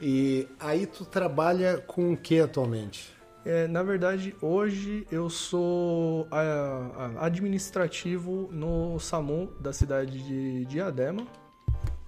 E 0.00 0.46
aí 0.60 0.86
tu 0.86 1.04
trabalha 1.04 1.78
com 1.78 2.12
o 2.12 2.16
que 2.16 2.40
atualmente? 2.40 3.10
É, 3.44 3.66
na 3.66 3.82
verdade, 3.82 4.36
hoje 4.40 5.06
eu 5.10 5.28
sou 5.30 6.26
a- 6.30 7.10
administrativo 7.20 8.48
no 8.52 8.98
SAMU 9.00 9.50
da 9.60 9.72
cidade 9.72 10.22
de 10.22 10.64
Diadema. 10.66 11.26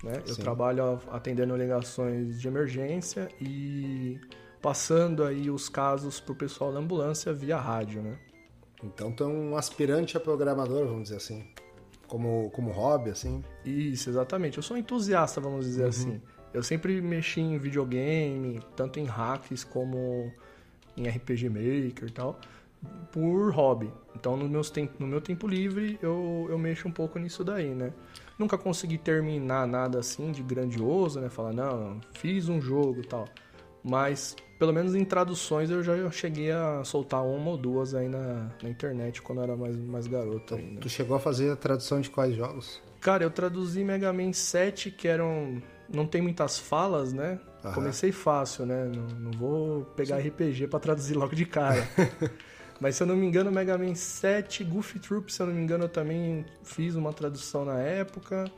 Né? 0.03 0.23
Eu 0.29 0.37
trabalho 0.37 1.01
atendendo 1.11 1.57
ligações 1.57 2.39
de 2.41 2.47
emergência 2.47 3.29
e 3.41 4.21
passando 4.65 5.25
aí 5.25 5.51
os 5.51 5.69
casos 5.69 6.21
pro 6.21 6.35
pessoal 6.35 6.73
da 6.73 6.79
ambulância 6.79 7.35
via 7.35 7.59
rádio, 7.59 8.01
né? 8.01 8.17
Então 8.83 9.13
tu 9.13 9.23
é 9.23 9.27
um 9.27 9.59
aspirante 9.59 10.17
a 10.17 10.21
programador, 10.21 10.87
vamos 10.87 11.03
dizer 11.03 11.17
assim. 11.17 11.45
Como, 12.07 12.49
como 12.49 12.71
hobby, 12.71 13.11
assim. 13.11 13.45
Isso, 13.63 14.09
exatamente. 14.09 14.57
Eu 14.57 14.63
sou 14.63 14.75
um 14.75 14.81
entusiasta, 14.81 15.39
vamos 15.39 15.67
dizer 15.67 15.85
assim. 15.85 16.19
Eu 16.55 16.63
sempre 16.63 17.03
mexi 17.03 17.43
em 17.43 17.59
videogame, 17.59 18.59
tanto 18.75 18.99
em 18.99 19.05
hacks 19.05 19.65
como 19.65 20.33
em 20.97 21.07
RPG 21.09 21.51
Maker 21.51 22.09
e 22.09 22.13
tal, 22.13 22.41
por 23.13 23.53
hobby. 23.53 23.93
Então, 24.17 24.35
no, 24.35 24.49
meus 24.49 24.71
tempo, 24.71 24.95
no 24.99 25.07
meu 25.07 25.21
tempo 25.21 25.47
livre, 25.47 25.99
eu, 26.01 26.47
eu 26.49 26.59
mexo 26.59 26.89
um 26.89 26.93
pouco 26.93 27.19
nisso 27.19 27.45
daí, 27.45 27.75
né? 27.75 27.93
Nunca 28.39 28.57
consegui 28.57 28.97
terminar 28.97 29.67
nada 29.67 29.99
assim 29.99 30.33
de 30.33 30.43
grandioso, 30.43 31.21
né? 31.21 31.29
Falar, 31.29 31.53
não, 31.53 32.01
fiz 32.15 32.49
um 32.49 32.63
jogo 32.63 33.03
e 33.03 33.07
tal. 33.07 33.29
Mas, 33.85 34.35
pelo 34.59 34.73
menos 34.73 34.95
em 34.95 35.05
traduções, 35.05 35.71
eu 35.71 35.83
já 35.83 36.11
cheguei 36.11 36.51
a 36.51 36.83
soltar 36.85 37.23
uma 37.23 37.51
ou 37.51 37.59
duas 37.59 37.95
aí 37.95 38.09
na, 38.09 38.51
na 38.63 38.71
internet 38.71 39.21
quando 39.21 39.39
eu 39.39 39.45
era 39.45 39.57
mais, 39.57 39.77
mais 39.77 40.07
garoto 40.07 40.55
ainda. 40.55 40.81
Tu 40.81 40.89
chegou 40.89 41.15
a 41.17 41.21
fazer 41.21 41.51
a 41.51 41.57
tradução 41.57 42.01
de 42.01 42.09
quais 42.09 42.35
jogos? 42.35 42.83
Cara, 43.01 43.23
eu 43.23 43.31
traduzi 43.31 43.85
Mega 43.85 44.11
Man 44.13 44.33
7, 44.33 44.91
que 44.91 45.07
eram. 45.07 45.63
Não 45.93 46.07
tem 46.07 46.23
muitas 46.23 46.59
falas, 46.59 47.13
né? 47.13 47.39
Aham. 47.63 47.75
Comecei 47.75 48.11
fácil, 48.11 48.65
né? 48.65 48.87
Não, 48.87 49.07
não 49.19 49.31
vou 49.33 49.85
pegar 49.95 50.17
RPG 50.17 50.69
pra 50.69 50.81
traduzir 50.81 51.15
logo 51.15 51.35
de 51.35 51.45
cara. 51.45 51.87
Mas 52.81 52.97
se 52.97 53.03
eu 53.03 53.07
não 53.07 53.15
me 53.15 53.27
engano, 53.27 53.53
Mega 53.53 53.77
Man 53.77 53.95
7, 53.95 54.65
Goofy 54.65 54.99
Troop, 54.99 55.31
se 55.31 55.41
eu 55.41 55.47
não 55.47 55.55
me 55.55 55.63
engano, 55.63 55.85
eu 55.85 55.89
também 55.89 56.45
fiz 56.63 56.97
uma 56.97 57.13
tradução 57.13 57.65
na 57.65 57.79
época. 57.79 58.51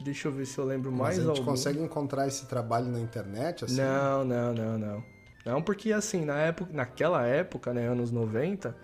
Deixa 0.00 0.28
eu 0.28 0.32
ver 0.32 0.46
se 0.46 0.58
eu 0.58 0.64
lembro 0.64 0.92
mais 0.92 1.16
Mas 1.16 1.26
a 1.26 1.28
gente 1.28 1.38
algum. 1.40 1.50
consegue 1.52 1.80
encontrar 1.80 2.26
esse 2.26 2.46
trabalho 2.46 2.86
na 2.86 3.00
internet, 3.00 3.64
assim? 3.64 3.76
Não, 3.76 4.24
não, 4.24 4.54
não, 4.54 4.78
não. 4.78 5.04
Não, 5.44 5.62
porque 5.62 5.92
assim, 5.92 6.24
na 6.24 6.38
época, 6.38 6.72
naquela 6.72 7.24
época, 7.24 7.72
né, 7.72 7.86
anos 7.88 8.10
90, 8.10 8.76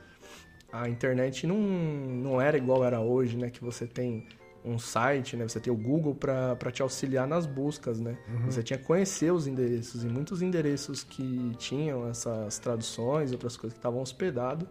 a 0.73 0.89
internet 0.89 1.47
não, 1.47 1.59
não 1.59 2.41
era 2.41 2.57
igual 2.57 2.85
era 2.85 3.01
hoje, 3.01 3.37
né? 3.37 3.51
Que 3.51 3.63
você 3.63 3.87
tem 3.87 4.27
um 4.65 4.79
site, 4.79 5.37
né? 5.37 5.47
Você 5.47 5.59
tem 5.61 5.73
o 5.73 5.77
Google 5.77 6.15
para 6.15 6.71
te 6.71 6.83
auxiliar 6.83 7.27
nas 7.27 7.47
buscas, 7.47 8.01
né? 8.01 8.17
Você 8.47 8.63
tinha 8.63 8.79
que 8.79 8.85
conhecer 8.85 9.33
os 9.33 9.47
endereços. 9.47 10.05
E 10.05 10.07
muitos 10.09 10.41
endereços 10.41 11.03
que 11.03 11.53
tinham 11.59 12.09
essas 12.09 12.59
traduções, 12.59 13.33
outras 13.33 13.57
coisas 13.57 13.75
que 13.75 13.79
estavam 13.81 14.01
hospedados, 14.01 14.69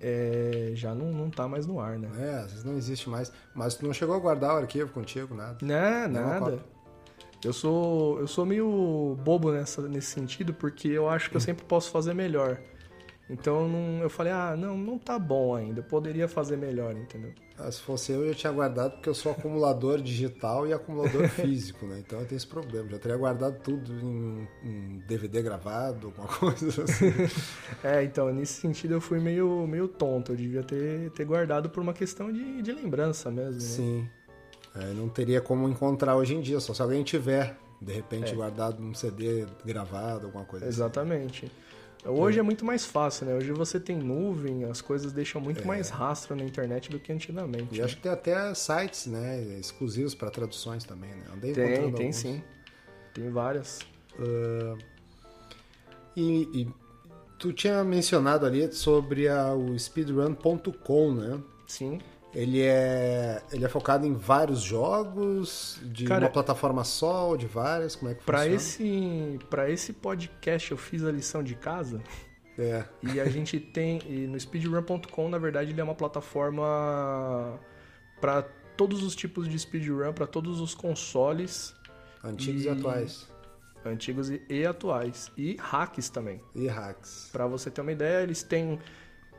é, 0.00 0.72
já 0.74 0.94
não, 0.94 1.12
não 1.12 1.30
tá 1.30 1.48
mais 1.48 1.66
no 1.66 1.80
ar, 1.80 1.98
né? 1.98 2.08
É, 2.18 2.34
às 2.38 2.50
vezes 2.50 2.64
não 2.64 2.76
existe 2.76 3.08
mais. 3.08 3.32
Mas 3.54 3.74
tu 3.74 3.84
não 3.84 3.92
chegou 3.92 4.14
a 4.14 4.18
guardar 4.18 4.54
o 4.54 4.58
arquivo 4.58 4.90
contigo, 4.92 5.34
nada. 5.34 5.58
Não, 5.62 6.08
Nenhuma 6.08 6.40
nada. 6.40 6.58
Eu 7.44 7.52
sou, 7.52 8.18
eu 8.18 8.26
sou 8.26 8.44
meio 8.44 9.16
bobo 9.22 9.52
nessa, 9.52 9.82
nesse 9.82 10.08
sentido, 10.08 10.52
porque 10.52 10.88
eu 10.88 11.08
acho 11.08 11.30
que 11.30 11.36
eu 11.36 11.40
sempre 11.40 11.64
posso 11.64 11.90
fazer 11.90 12.12
melhor. 12.12 12.58
Então 13.30 13.60
eu 13.62 13.68
não- 13.68 14.02
eu 14.02 14.08
falei, 14.08 14.32
ah, 14.32 14.56
não, 14.56 14.76
não 14.78 14.98
tá 14.98 15.18
bom 15.18 15.54
ainda, 15.54 15.80
eu 15.80 15.84
poderia 15.84 16.26
fazer 16.26 16.56
melhor, 16.56 16.96
entendeu? 16.96 17.32
Ah, 17.58 17.70
se 17.70 17.80
fosse 17.80 18.10
eu, 18.12 18.22
eu 18.24 18.28
já 18.32 18.34
tinha 18.38 18.52
guardado 18.52 18.92
porque 18.92 19.08
eu 19.08 19.14
sou 19.14 19.32
acumulador 19.32 20.00
digital 20.00 20.66
e 20.66 20.72
acumulador 20.72 21.28
físico, 21.28 21.84
né? 21.86 21.98
Então 22.06 22.20
eu 22.20 22.24
tenho 22.26 22.36
esse 22.38 22.46
problema. 22.46 22.88
Já 22.88 22.98
teria 22.98 23.16
guardado 23.18 23.58
tudo 23.62 23.92
em 23.92 24.48
um 24.64 25.02
DVD 25.06 25.42
gravado, 25.42 26.06
alguma 26.06 26.28
coisa 26.38 26.84
assim. 26.84 27.12
É, 27.84 28.02
então, 28.02 28.32
nesse 28.32 28.60
sentido 28.60 28.94
eu 28.94 29.00
fui 29.00 29.18
meio, 29.20 29.66
meio 29.66 29.88
tonto, 29.88 30.32
eu 30.32 30.36
devia 30.36 30.62
ter, 30.62 31.10
ter 31.10 31.24
guardado 31.24 31.68
por 31.68 31.82
uma 31.82 31.92
questão 31.92 32.32
de, 32.32 32.62
de 32.62 32.72
lembrança 32.72 33.30
mesmo. 33.30 33.52
né? 33.54 33.60
Sim. 33.60 34.08
É, 34.74 34.92
não 34.94 35.08
teria 35.08 35.40
como 35.40 35.68
encontrar 35.68 36.16
hoje 36.16 36.34
em 36.34 36.40
dia, 36.40 36.60
só 36.60 36.72
se 36.72 36.80
alguém 36.80 37.02
tiver, 37.02 37.56
de 37.82 37.92
repente, 37.92 38.32
É. 38.32 38.34
guardado 38.34 38.80
num 38.80 38.94
CD 38.94 39.44
gravado, 39.64 40.26
alguma 40.26 40.44
coisa 40.44 40.64
assim. 40.66 40.74
Exatamente. 40.76 41.50
Hoje 42.10 42.38
é 42.38 42.42
muito 42.42 42.64
mais 42.64 42.84
fácil, 42.84 43.26
né? 43.26 43.34
Hoje 43.34 43.52
você 43.52 43.78
tem 43.78 43.96
nuvem, 43.96 44.64
as 44.64 44.80
coisas 44.80 45.12
deixam 45.12 45.40
muito 45.40 45.66
mais 45.66 45.90
rastro 45.90 46.34
na 46.34 46.44
internet 46.44 46.90
do 46.90 46.98
que 46.98 47.12
antigamente. 47.12 47.74
É. 47.74 47.76
E 47.76 47.78
né? 47.78 47.84
acho 47.84 47.96
que 47.96 48.02
tem 48.02 48.12
até 48.12 48.54
sites, 48.54 49.06
né, 49.06 49.40
exclusivos 49.58 50.14
para 50.14 50.30
traduções 50.30 50.84
também, 50.84 51.10
né? 51.10 51.24
Andei 51.32 51.52
Tem, 51.52 51.74
tem 51.74 51.84
alguns. 51.84 52.16
sim. 52.16 52.42
Tem 53.12 53.30
várias. 53.30 53.80
E, 56.16 56.48
e 56.52 56.68
tu 57.38 57.52
tinha 57.52 57.84
mencionado 57.84 58.44
ali 58.44 58.72
sobre 58.72 59.28
a, 59.28 59.52
o 59.54 59.78
speedrun.com, 59.78 61.12
né? 61.12 61.40
Sim. 61.66 62.00
Ele 62.34 62.60
é, 62.62 63.42
ele 63.50 63.64
é 63.64 63.68
focado 63.68 64.06
em 64.06 64.12
vários 64.12 64.60
jogos, 64.60 65.80
de 65.82 66.04
Cara, 66.04 66.26
uma 66.26 66.30
plataforma 66.30 66.84
só, 66.84 67.28
ou 67.28 67.36
de 67.38 67.46
várias, 67.46 67.96
como 67.96 68.10
é 68.10 68.14
que 68.14 68.22
Pra 68.22 68.40
funciona? 68.40 68.56
esse, 68.56 69.38
pra 69.48 69.70
esse 69.70 69.92
podcast 69.94 70.70
eu 70.70 70.76
fiz 70.76 71.02
a 71.04 71.10
lição 71.10 71.42
de 71.42 71.54
casa 71.54 72.02
É, 72.58 72.84
e 73.02 73.18
a 73.20 73.24
gente 73.30 73.58
tem. 73.58 74.00
No 74.28 74.38
speedrun.com, 74.38 75.28
na 75.28 75.38
verdade, 75.38 75.70
ele 75.70 75.80
é 75.80 75.84
uma 75.84 75.94
plataforma 75.94 77.58
para 78.20 78.42
todos 78.76 79.02
os 79.02 79.14
tipos 79.16 79.48
de 79.48 79.58
speedrun, 79.58 80.12
para 80.12 80.26
todos 80.26 80.60
os 80.60 80.74
consoles 80.74 81.74
antigos 82.22 82.62
e, 82.64 82.66
E- 82.66 82.68
atuais. 82.68 83.28
antigos 83.84 84.28
e, 84.30 84.42
e 84.50 84.66
atuais. 84.66 85.30
E 85.36 85.56
hacks 85.60 86.10
também. 86.10 86.40
E 86.54 86.66
hacks. 86.66 87.30
Pra 87.32 87.46
você 87.46 87.70
ter 87.70 87.80
uma 87.80 87.92
ideia, 87.92 88.22
eles 88.22 88.42
têm. 88.42 88.78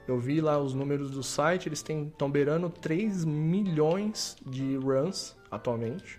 Eu 0.09 0.17
vi 0.17 0.41
lá 0.41 0.57
os 0.57 0.73
números 0.73 1.11
do 1.11 1.21
site, 1.21 1.69
eles 1.69 1.85
estão 1.87 2.31
beirando 2.31 2.67
3 2.67 3.23
milhões 3.25 4.35
de 4.43 4.75
runs 4.75 5.35
atualmente. 5.51 6.17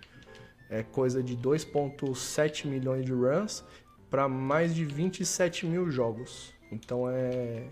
É 0.69 0.81
coisa 0.81 1.21
de 1.21 1.35
2,7 1.35 2.67
milhões 2.67 3.03
de 3.05 3.11
runs 3.11 3.65
para 4.09 4.29
mais 4.29 4.73
de 4.73 4.85
27 4.85 5.65
mil 5.65 5.91
jogos. 5.91 6.53
Então 6.71 7.09
é. 7.09 7.63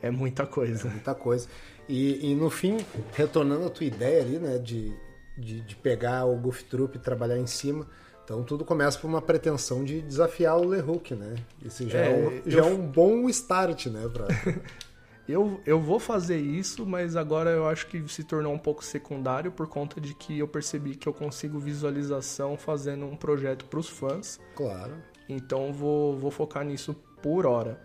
É 0.00 0.10
muita 0.10 0.46
coisa. 0.46 0.88
Muita 0.88 1.14
coisa. 1.14 1.46
E, 1.86 2.30
e 2.30 2.34
no 2.34 2.48
fim, 2.48 2.78
retornando 3.12 3.66
à 3.66 3.68
tua 3.68 3.84
ideia 3.84 4.22
ali, 4.22 4.38
né, 4.38 4.56
de, 4.56 4.90
de, 5.36 5.60
de 5.60 5.76
pegar 5.76 6.24
o 6.24 6.34
Goof 6.36 6.64
Troop 6.64 6.96
e 6.96 6.98
trabalhar 6.98 7.36
em 7.36 7.46
cima. 7.46 7.86
Então 8.24 8.42
tudo 8.42 8.64
começa 8.64 8.98
por 8.98 9.08
uma 9.08 9.20
pretensão 9.20 9.84
de 9.84 10.00
desafiar 10.00 10.56
o 10.56 10.64
LeHook, 10.66 11.14
né? 11.14 11.34
Isso 11.62 11.86
já 11.86 11.98
é, 11.98 12.06
É, 12.10 12.14
um, 12.14 12.30
eu- 12.30 12.42
já 12.46 12.60
é 12.60 12.64
um 12.64 12.78
bom 12.86 13.28
start, 13.28 13.86
né? 13.88 14.08
Pra... 14.10 14.26
Eu, 15.30 15.60
eu 15.64 15.80
vou 15.80 15.98
fazer 16.00 16.38
isso, 16.38 16.84
mas 16.86 17.16
agora 17.16 17.50
eu 17.50 17.66
acho 17.68 17.86
que 17.86 18.06
se 18.08 18.24
tornou 18.24 18.52
um 18.52 18.58
pouco 18.58 18.84
secundário 18.84 19.50
por 19.52 19.66
conta 19.68 20.00
de 20.00 20.14
que 20.14 20.38
eu 20.38 20.48
percebi 20.48 20.94
que 20.96 21.08
eu 21.08 21.12
consigo 21.14 21.58
visualização 21.58 22.56
fazendo 22.56 23.06
um 23.06 23.16
projeto 23.16 23.64
para 23.66 23.78
os 23.78 23.88
fãs. 23.88 24.38
claro. 24.54 24.94
Então 25.28 25.72
vou, 25.72 26.18
vou 26.18 26.30
focar 26.30 26.64
nisso 26.64 26.92
por 27.22 27.46
hora. 27.46 27.80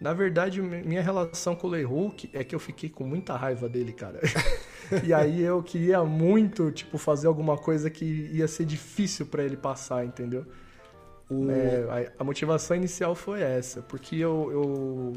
Na 0.00 0.12
verdade, 0.12 0.60
mi- 0.60 0.82
minha 0.82 1.00
relação 1.02 1.54
com 1.54 1.68
o 1.68 1.70
Lehulk 1.70 2.28
é 2.32 2.42
que 2.42 2.54
eu 2.54 2.58
fiquei 2.58 2.88
com 2.88 3.04
muita 3.04 3.36
raiva 3.36 3.68
dele, 3.68 3.92
cara. 3.92 4.20
e 5.04 5.12
aí 5.14 5.40
eu 5.42 5.62
queria 5.62 6.02
muito, 6.04 6.70
tipo, 6.72 6.98
fazer 6.98 7.28
alguma 7.28 7.56
coisa 7.56 7.88
que 7.88 8.04
ia 8.32 8.48
ser 8.48 8.64
difícil 8.64 9.26
pra 9.26 9.44
ele 9.44 9.56
passar, 9.56 10.04
entendeu? 10.04 10.44
O- 11.30 11.48
É, 11.50 12.08
a, 12.18 12.22
a 12.22 12.24
motivação 12.24 12.76
inicial 12.76 13.14
foi 13.14 13.42
essa, 13.42 13.80
porque 13.82 14.16
eu, 14.16 14.50
eu 14.50 15.12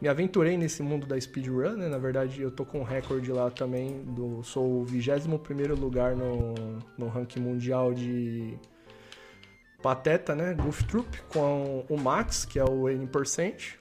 me 0.00 0.08
aventurei 0.08 0.56
nesse 0.56 0.82
mundo 0.82 1.06
da 1.06 1.18
speedrun, 1.20 1.76
né? 1.76 1.88
Na 1.88 1.98
verdade, 1.98 2.42
eu 2.42 2.50
tô 2.50 2.64
com 2.64 2.80
um 2.80 2.84
recorde 2.84 3.32
lá 3.32 3.50
também, 3.50 4.02
do, 4.02 4.42
sou 4.42 4.82
o 4.82 4.86
21º 4.86 5.78
lugar 5.78 6.14
no, 6.14 6.54
no 6.98 7.08
ranking 7.08 7.40
mundial 7.40 7.94
de 7.94 8.58
Pateta, 9.82 10.34
né? 10.34 10.54
Goof 10.54 10.84
Troop, 10.84 11.22
com 11.32 11.84
o 11.88 11.96
Max, 11.96 12.44
que 12.44 12.58
é 12.58 12.64
o 12.64 12.88
N%. 12.88 13.74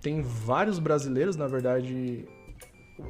Tem 0.00 0.22
vários 0.22 0.78
brasileiros, 0.78 1.36
na 1.36 1.46
verdade. 1.46 2.24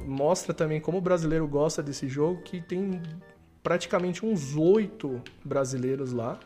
Mostra 0.05 0.53
também 0.53 0.81
como 0.81 0.97
o 0.97 1.01
brasileiro 1.01 1.47
gosta 1.47 1.81
desse 1.81 2.07
jogo, 2.07 2.41
que 2.41 2.61
tem 2.61 3.01
praticamente 3.63 4.25
uns 4.25 4.55
oito 4.55 5.21
brasileiros 5.43 6.11
lá. 6.11 6.39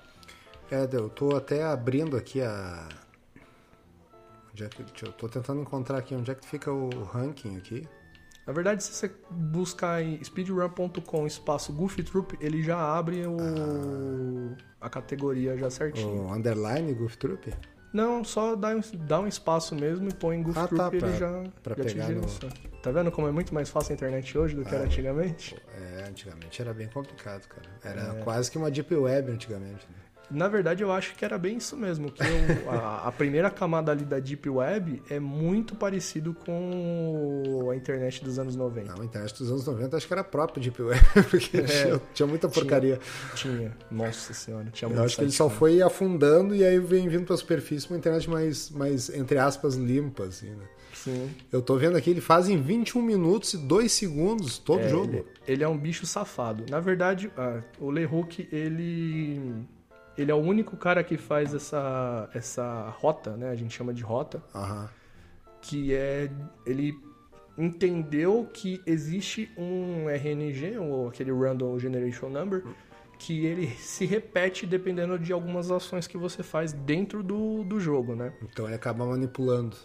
É, 0.70 0.88
eu 0.92 1.10
tô 1.10 1.36
até 1.36 1.64
abrindo 1.64 2.16
aqui 2.16 2.42
a. 2.42 2.88
Onde 4.62 4.66
é 4.66 4.70
que... 4.70 4.84
deixa 4.84 5.06
Eu 5.08 5.12
tô 5.14 5.28
tentando 5.28 5.62
encontrar 5.62 5.98
aqui 5.98 6.14
onde 6.16 6.30
é 6.32 6.36
que 6.36 6.46
fica 6.46 6.72
o 6.72 6.90
ranking 7.04 7.58
aqui. 7.58 7.88
Na 8.46 8.54
verdade, 8.54 8.84
se 8.84 8.92
você 8.94 9.12
buscar 9.30 10.02
em 10.04 10.22
speedrun.com 10.24 11.28
espaço 11.28 11.72
Goofy 11.74 12.04
Troop, 12.04 12.38
ele 12.42 12.62
já 12.64 12.78
abre 12.78 13.26
o... 13.28 14.56
a 14.80 14.90
categoria 14.90 15.58
já 15.58 15.70
certinho. 15.70 16.24
O 16.24 16.34
underline 16.34 16.94
Goof 16.94 17.18
Troop. 17.18 17.54
Não, 17.94 18.24
só 18.24 18.56
dá 18.56 18.70
um, 18.70 18.82
dá 19.06 19.20
um 19.20 19.28
espaço 19.28 19.76
mesmo 19.76 20.08
e 20.10 20.14
põe 20.14 20.42
Goofy 20.42 20.60
Ah, 20.60 20.68
Troop 20.68 20.78
tá, 20.92 20.96
e 20.96 21.00
pra- 21.00 21.10
ele 21.10 21.18
já, 21.18 21.44
pra 21.62 21.76
já 21.76 21.84
te 21.84 21.94
pegar 21.94 22.06
direciona. 22.08 22.54
Tá 22.82 22.92
vendo 22.92 23.12
como 23.12 23.28
é 23.28 23.32
muito 23.32 23.54
mais 23.54 23.70
fácil 23.70 23.92
a 23.92 23.96
internet 23.96 24.36
hoje 24.38 24.56
do 24.56 24.64
que 24.64 24.74
Ah. 24.74 24.78
era 24.78 24.86
antigamente? 24.86 25.56
É, 25.78 26.06
antigamente 26.10 26.62
era 26.62 26.74
bem 26.74 26.88
complicado, 26.88 27.48
cara. 27.48 27.70
Era 27.84 28.18
É. 28.20 28.24
quase 28.24 28.50
que 28.50 28.58
uma 28.58 28.72
deep 28.72 28.96
web 28.96 29.32
antigamente. 29.32 29.88
Né? 29.90 29.96
Na 30.32 30.48
verdade, 30.48 30.82
eu 30.84 30.92
acho 30.92 31.14
que 31.16 31.24
era 31.26 31.38
bem 31.38 31.58
isso 31.58 31.76
mesmo. 31.78 32.12
Que 32.12 32.24
eu- 32.24 32.72
a, 32.72 33.08
a 33.08 33.12
primeira 33.12 33.50
camada 33.50 33.92
ali 33.92 34.06
da 34.06 34.20
Deep 34.20 34.50
Web 34.50 35.02
é 35.10 35.20
muito 35.20 35.76
parecido 35.76 36.34
com 36.34 37.70
a 37.72 37.76
internet 37.76 38.24
dos 38.24 38.40
anos 38.40 38.56
90. 38.56 38.94
Não, 38.94 39.02
a 39.02 39.06
internet 39.06 39.38
dos 39.38 39.50
anos 39.52 39.66
90 39.66 39.98
acho 39.98 40.08
que 40.08 40.14
era 40.14 40.24
própria 40.24 40.62
Deep 40.62 40.82
Web, 40.82 41.02
porque 41.30 41.58
É. 41.58 41.62
tinha, 41.64 42.02
tinha 42.14 42.28
muita 42.28 42.48
porcaria. 42.50 43.00
Tinha. 43.36 43.76
Nossa 43.90 44.34
senhora, 44.34 44.68
tinha 44.72 44.90
Eu 44.90 45.04
acho 45.04 45.16
que 45.18 45.24
ele 45.24 45.32
só 45.32 45.48
ruim. 45.48 45.56
foi 45.58 45.82
afundando 45.82 46.56
e 46.56 46.64
aí 46.64 46.80
vem 46.80 47.08
vindo 47.08 47.26
pra 47.26 47.38
superfície 47.38 47.88
uma 47.90 47.98
internet 47.98 48.30
mais, 48.30 48.70
mais 48.70 49.10
entre 49.10 49.38
aspas, 49.38 49.76
limpa, 49.76 50.24
assim, 50.26 50.50
né? 50.50 50.66
Sim. 50.94 51.32
Eu 51.52 51.62
tô 51.62 51.78
vendo 51.78 51.98
aqui, 51.98 52.12
ele 52.12 52.22
faz 52.22 52.48
em 52.48 52.62
21 52.62 53.02
minutos 53.02 53.54
e 53.54 53.58
2 53.58 53.92
segundos 53.92 54.60
todo 54.60 54.82
É, 54.82 54.90
jogo. 54.90 55.14
Ele, 55.16 55.26
ele 55.48 55.64
é 55.64 55.68
um 55.68 55.78
bicho 55.78 56.06
safado. 56.06 56.66
Na 56.70 56.80
verdade, 56.80 57.32
ah, 57.36 57.62
o 57.80 57.90
LeHook, 57.90 58.48
ele. 58.52 59.42
Ele 60.18 60.32
é 60.32 60.36
o 60.36 60.38
único 60.40 60.76
cara 60.76 61.04
que 61.04 61.18
faz 61.18 61.54
essa, 61.54 62.30
essa 62.34 62.90
rota, 63.00 63.38
né? 63.38 63.50
A 63.50 63.56
gente 63.56 63.74
chama 63.74 63.94
de 63.94 64.04
rota. 64.04 64.42
Aham. 64.54 64.90
que 65.62 65.94
é 65.94 66.30
ele 66.66 66.94
entendeu 67.58 68.50
que 68.52 68.82
existe 68.86 69.52
um 69.58 70.10
RNG, 70.10 70.78
ou 70.78 71.10
aquele 71.10 71.32
Random 71.32 71.78
Generation 71.78 72.30
Number, 72.30 72.64
que 73.20 73.46
ele 73.46 73.68
se 73.78 74.06
repete 74.06 74.66
dependendo 74.66 75.18
de 75.20 75.32
algumas 75.32 75.70
ações 75.70 76.08
que 76.08 76.18
você 76.18 76.42
faz 76.42 76.74
dentro 76.74 77.22
do, 77.22 77.64
do 77.64 77.80
jogo, 77.80 78.16
né? 78.16 78.34
Então 78.42 78.66
ele 78.66 78.76
acaba 78.76 79.06
manipulando. 79.06 79.78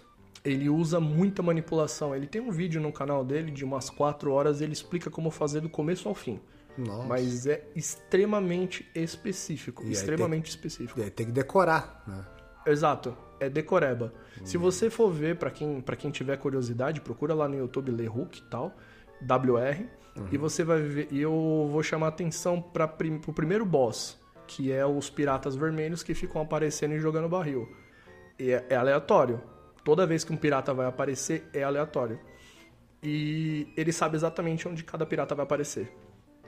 Ele 0.42 0.70
usa 0.70 1.00
muita 1.00 1.42
manipulação. 1.42 2.14
Ele 2.14 2.26
tem 2.26 2.40
um 2.40 2.50
vídeo 2.50 2.80
no 2.80 2.92
canal 2.92 3.24
dele 3.24 3.50
de 3.50 3.64
umas 3.64 3.90
4 3.90 4.32
horas, 4.32 4.60
ele 4.60 4.72
explica 4.72 5.10
como 5.10 5.30
fazer 5.30 5.60
do 5.60 5.68
começo 5.68 6.08
ao 6.08 6.14
fim. 6.14 6.40
Nossa. 6.76 7.06
Mas 7.06 7.46
é 7.46 7.64
extremamente 7.74 8.88
específico. 8.94 9.84
E 9.84 9.92
extremamente 9.92 10.50
específico. 10.50 11.00
E 11.00 11.04
aí 11.04 11.10
tem 11.10 11.26
que 11.26 11.32
decorar, 11.32 12.02
né? 12.06 12.24
Exato, 12.66 13.16
é 13.38 13.48
decoreba. 13.48 14.12
Se 14.44 14.58
você 14.58 14.90
for 14.90 15.10
ver, 15.10 15.36
pra 15.36 15.50
quem, 15.50 15.80
pra 15.80 15.94
quem 15.94 16.10
tiver 16.10 16.36
curiosidade, 16.36 17.00
procura 17.00 17.32
lá 17.32 17.48
no 17.48 17.56
YouTube 17.56 17.92
Lehook 17.92 18.38
e 18.38 18.42
tal, 18.42 18.76
WR, 19.22 19.86
e 20.32 20.36
você 20.36 20.64
vai 20.64 20.80
ver. 20.80 21.08
E 21.10 21.20
eu 21.20 21.68
vou 21.70 21.82
chamar 21.82 22.08
atenção 22.08 22.60
para 22.60 22.88
prim, 22.88 23.18
pro 23.18 23.32
primeiro 23.32 23.64
boss, 23.64 24.18
que 24.46 24.72
é 24.72 24.84
os 24.84 25.08
piratas 25.10 25.54
vermelhos 25.54 26.02
que 26.02 26.14
ficam 26.14 26.40
aparecendo 26.42 26.94
e 26.94 26.98
jogando 26.98 27.28
barril. 27.28 27.68
E 28.38 28.50
é, 28.50 28.66
é 28.70 28.76
aleatório. 28.76 29.40
Toda 29.84 30.06
vez 30.06 30.24
que 30.24 30.32
um 30.32 30.36
pirata 30.36 30.74
vai 30.74 30.86
aparecer, 30.86 31.48
é 31.52 31.62
aleatório. 31.62 32.18
E 33.02 33.72
ele 33.76 33.92
sabe 33.92 34.16
exatamente 34.16 34.66
onde 34.66 34.82
cada 34.82 35.06
pirata 35.06 35.34
vai 35.34 35.44
aparecer. 35.44 35.92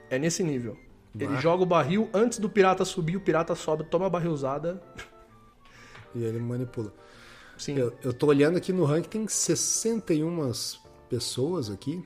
É 0.09 0.17
nesse 0.19 0.43
nível. 0.43 0.77
Ele 1.15 1.27
Bah. 1.27 1.39
joga 1.39 1.63
o 1.63 1.65
barril 1.65 2.09
antes 2.13 2.39
do 2.39 2.49
pirata 2.49 2.85
subir, 2.85 3.15
o 3.17 3.21
pirata 3.21 3.55
sobe, 3.55 3.83
toma 3.85 4.07
a 4.07 4.09
barrilzada. 4.09 4.81
E 6.15 6.23
ele 6.23 6.39
manipula. 6.39 6.91
Sim. 7.55 7.77
Eu, 7.77 7.93
eu 8.03 8.11
tô 8.11 8.25
olhando 8.27 8.57
aqui 8.57 8.73
no 8.73 8.83
ranking, 8.83 9.09
tem 9.09 9.27
61 9.27 10.51
pessoas 11.07 11.69
aqui. 11.69 12.03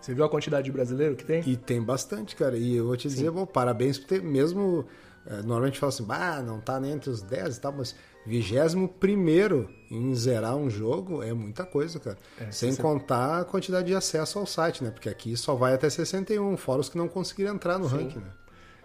Você 0.00 0.12
viu 0.12 0.24
a 0.24 0.28
quantidade 0.28 0.64
de 0.64 0.72
brasileiro 0.72 1.14
que 1.14 1.24
tem? 1.24 1.40
E 1.48 1.56
tem 1.56 1.80
bastante, 1.80 2.34
cara. 2.34 2.56
E 2.56 2.74
eu 2.74 2.86
vou 2.86 2.96
te 2.96 3.06
dizer, 3.06 3.30
bom, 3.30 3.46
parabéns 3.46 3.98
por 3.98 4.08
ter, 4.08 4.20
mesmo. 4.20 4.84
é, 5.26 5.42
normalmente 5.42 5.78
fala 5.78 5.90
assim, 5.90 6.02
bah, 6.02 6.42
não 6.42 6.60
tá 6.60 6.80
nem 6.80 6.90
entre 6.90 7.08
os 7.08 7.22
10 7.22 7.58
e 7.58 7.60
tal, 7.60 7.72
mas 7.72 7.94
21 8.30 9.68
em 9.90 10.14
zerar 10.14 10.56
um 10.56 10.70
jogo 10.70 11.22
é 11.22 11.32
muita 11.32 11.64
coisa, 11.64 11.98
cara. 11.98 12.16
É, 12.40 12.50
Sem 12.50 12.70
se 12.70 12.76
você- 12.76 12.82
contar 12.82 13.40
a 13.40 13.44
quantidade 13.44 13.88
de 13.88 13.94
acesso 13.94 14.38
ao 14.38 14.46
site, 14.46 14.84
né? 14.84 14.90
Porque 14.90 15.08
aqui 15.08 15.36
só 15.36 15.54
vai 15.54 15.74
até 15.74 15.90
61, 15.90 16.56
fora 16.56 16.80
os 16.80 16.88
que 16.88 16.96
não 16.96 17.08
conseguiram 17.08 17.54
entrar 17.54 17.78
no 17.78 17.86
ranking, 17.86 18.20
né? 18.20 18.30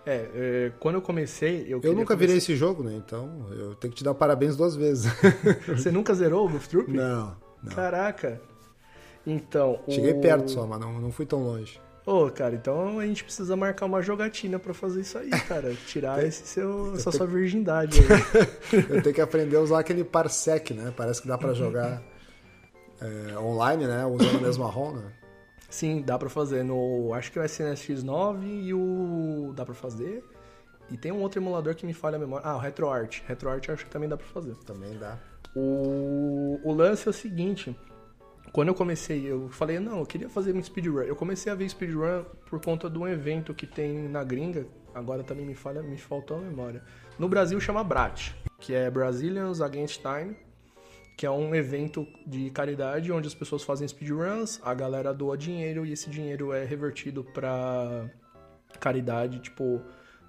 É, 0.07 0.29
é, 0.35 0.71
quando 0.79 0.95
eu 0.95 1.01
comecei, 1.01 1.65
eu 1.67 1.79
Eu 1.83 1.93
nunca 1.95 2.15
virei 2.15 2.37
esse 2.37 2.55
jogo, 2.55 2.83
né? 2.83 2.93
Então 2.95 3.47
eu 3.51 3.73
tenho 3.75 3.91
que 3.91 3.97
te 3.99 4.03
dar 4.03 4.13
parabéns 4.13 4.55
duas 4.55 4.75
vezes. 4.75 5.11
Você 5.67 5.89
nunca 5.91 6.13
zerou 6.13 6.45
o 6.45 6.49
Goof 6.49 6.67
Troop? 6.69 6.91
não, 6.91 7.35
não. 7.63 7.71
Caraca. 7.75 8.39
Então, 9.25 9.79
Cheguei 9.89 10.13
o... 10.13 10.21
perto 10.21 10.51
só, 10.51 10.67
mas 10.67 10.79
não, 10.79 10.99
não 10.99 11.11
fui 11.11 11.25
tão 11.25 11.43
longe. 11.43 11.81
Ô, 12.05 12.29
cara, 12.29 12.53
então 12.53 12.99
a 12.99 13.05
gente 13.05 13.23
precisa 13.23 13.55
marcar 13.55 13.87
uma 13.87 13.99
jogatina 14.01 14.59
pra 14.59 14.75
fazer 14.75 15.01
isso 15.01 15.17
aí, 15.17 15.29
cara. 15.29 15.73
Tirar 15.87 16.23
esse 16.23 16.45
seu, 16.45 16.93
essa 16.93 17.11
sua 17.11 17.25
virgindade 17.25 17.99
aí. 18.01 18.85
Eu 18.89 19.01
tenho 19.01 19.15
que 19.15 19.21
aprender 19.21 19.55
a 19.55 19.61
usar 19.61 19.79
aquele 19.79 20.03
parsec, 20.03 20.71
né? 20.73 20.93
Parece 20.95 21.21
que 21.21 21.27
dá 21.27 21.35
pra 21.35 21.53
jogar 21.53 22.03
é, 23.01 23.37
online, 23.39 23.87
né? 23.87 24.05
Usando 24.05 24.37
o 24.37 24.41
mesmo 24.41 24.65
ROM, 24.65 24.93
né? 24.93 25.11
Sim, 25.67 26.03
dá 26.03 26.17
pra 26.17 26.29
fazer 26.29 26.63
no... 26.63 27.11
Acho 27.13 27.31
que 27.31 27.39
o 27.39 27.41
SNSX9 27.41 28.43
e 28.43 28.73
o... 28.73 29.51
Dá 29.55 29.65
pra 29.65 29.73
fazer. 29.73 30.23
E 30.91 30.97
tem 30.97 31.11
um 31.11 31.21
outro 31.21 31.41
emulador 31.41 31.73
que 31.73 31.87
me 31.87 31.93
falha 31.93 32.17
a 32.17 32.19
memória. 32.19 32.47
Ah, 32.47 32.55
o 32.55 32.59
RetroArt. 32.59 33.21
RetroArt 33.27 33.67
eu 33.67 33.73
acho 33.73 33.83
que 33.83 33.89
também 33.89 34.07
dá 34.07 34.15
pra 34.15 34.27
fazer. 34.27 34.55
Também 34.65 34.95
dá. 34.99 35.17
O, 35.55 36.59
o 36.63 36.71
lance 36.71 37.07
é 37.07 37.09
o 37.09 37.13
seguinte. 37.13 37.75
Quando 38.55 38.69
eu 38.69 38.73
comecei, 38.73 39.29
eu 39.29 39.49
falei, 39.49 39.81
não, 39.81 39.99
eu 39.99 40.05
queria 40.05 40.29
fazer 40.29 40.55
um 40.55 40.63
speedrun. 40.63 41.01
Eu 41.01 41.13
comecei 41.17 41.51
a 41.51 41.55
ver 41.55 41.67
speedrun 41.67 42.23
por 42.49 42.63
conta 42.63 42.89
de 42.89 42.97
um 42.97 43.05
evento 43.05 43.53
que 43.53 43.67
tem 43.67 44.07
na 44.07 44.23
gringa. 44.23 44.65
Agora 44.93 45.25
também 45.25 45.45
me 45.45 45.53
falha, 45.53 45.83
me 45.83 45.97
faltou 45.97 46.37
a 46.37 46.39
memória. 46.39 46.81
No 47.19 47.27
Brasil 47.27 47.59
chama 47.59 47.83
BRAT, 47.83 48.33
que 48.61 48.73
é 48.73 48.89
Brazilians 48.89 49.59
Against 49.59 50.01
Time, 50.01 50.37
que 51.17 51.25
é 51.25 51.29
um 51.29 51.53
evento 51.53 52.07
de 52.25 52.49
caridade 52.49 53.11
onde 53.11 53.27
as 53.27 53.35
pessoas 53.35 53.61
fazem 53.61 53.85
speedruns, 53.85 54.61
a 54.63 54.73
galera 54.73 55.13
doa 55.13 55.37
dinheiro 55.37 55.85
e 55.85 55.91
esse 55.91 56.09
dinheiro 56.09 56.53
é 56.53 56.63
revertido 56.63 57.25
pra 57.25 58.09
caridade, 58.79 59.39
tipo, 59.39 59.81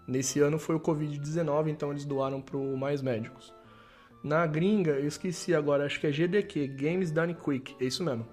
nesse 0.04 0.40
ano 0.40 0.58
foi 0.58 0.74
o 0.74 0.80
Covid-19, 0.80 1.68
então 1.68 1.92
eles 1.92 2.04
doaram 2.04 2.42
pro 2.42 2.76
Mais 2.76 3.00
Médicos. 3.00 3.55
Na 4.26 4.44
gringa, 4.44 4.90
eu 4.90 5.06
esqueci 5.06 5.54
agora, 5.54 5.86
acho 5.86 6.00
que 6.00 6.06
é 6.08 6.10
GDQ, 6.10 6.66
Games 6.66 7.12
Done 7.12 7.32
Quick, 7.32 7.76
é 7.80 7.84
isso 7.84 8.02
mesmo. 8.02 8.26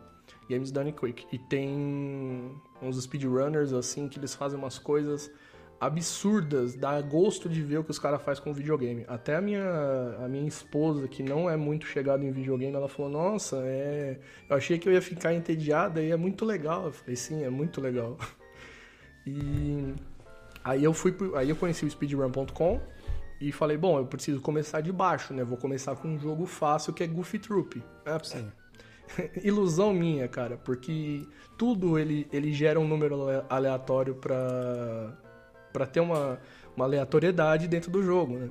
Games 0.49 0.71
Done 0.71 0.91
Quick. 0.91 1.27
E 1.31 1.37
tem 1.37 2.59
uns 2.81 2.99
speedrunners 2.99 3.71
assim 3.73 4.09
que 4.09 4.17
eles 4.17 4.33
fazem 4.33 4.57
umas 4.57 4.79
coisas 4.79 5.29
absurdas, 5.79 6.73
dá 6.73 6.99
gosto 6.99 7.47
de 7.47 7.61
ver 7.61 7.77
o 7.77 7.83
que 7.83 7.91
os 7.91 7.99
caras 7.99 8.23
fazem 8.23 8.43
com 8.43 8.51
videogame. 8.51 9.05
Até 9.07 9.35
a 9.35 9.41
minha, 9.41 9.63
a 10.19 10.27
minha 10.27 10.47
esposa, 10.47 11.07
que 11.07 11.21
não 11.21 11.47
é 11.47 11.55
muito 11.55 11.85
chegada 11.85 12.25
em 12.25 12.31
videogame, 12.31 12.75
ela 12.75 12.89
falou: 12.89 13.11
Nossa, 13.11 13.57
é... 13.63 14.17
eu 14.49 14.55
achei 14.55 14.79
que 14.79 14.89
eu 14.89 14.93
ia 14.93 15.01
ficar 15.01 15.31
entediada 15.31 16.01
e 16.01 16.09
é 16.09 16.17
muito 16.17 16.43
legal. 16.43 16.85
Eu 16.85 16.91
falei: 16.91 17.15
Sim, 17.15 17.43
é 17.43 17.51
muito 17.51 17.79
legal. 17.79 18.17
E 19.25 19.93
aí 20.65 20.83
eu 20.83 20.93
fui, 20.93 21.15
aí 21.35 21.49
eu 21.49 21.55
conheci 21.55 21.85
o 21.85 21.89
speedrun.com 21.89 22.81
e 23.41 23.51
falei, 23.51 23.77
bom, 23.77 23.97
eu 23.97 24.05
preciso 24.05 24.39
começar 24.41 24.81
de 24.81 24.91
baixo, 24.91 25.33
né? 25.33 25.43
Vou 25.43 25.57
começar 25.57 25.95
com 25.95 26.07
um 26.07 26.19
jogo 26.19 26.45
fácil 26.45 26.93
que 26.93 27.03
é 27.03 27.07
Goofy 27.07 27.39
Troop. 27.39 27.83
É, 28.05 28.19
Sim. 28.23 28.51
Ilusão 29.43 29.93
minha, 29.93 30.27
cara, 30.27 30.57
porque 30.57 31.27
tudo 31.57 31.99
ele, 31.99 32.27
ele 32.31 32.53
gera 32.53 32.79
um 32.79 32.87
número 32.87 33.21
ale- 33.29 33.45
aleatório 33.49 34.15
pra, 34.15 35.13
pra 35.71 35.85
ter 35.85 35.99
uma, 35.99 36.39
uma 36.75 36.85
aleatoriedade 36.85 37.67
dentro 37.67 37.91
do 37.91 38.01
jogo, 38.03 38.37
né? 38.37 38.49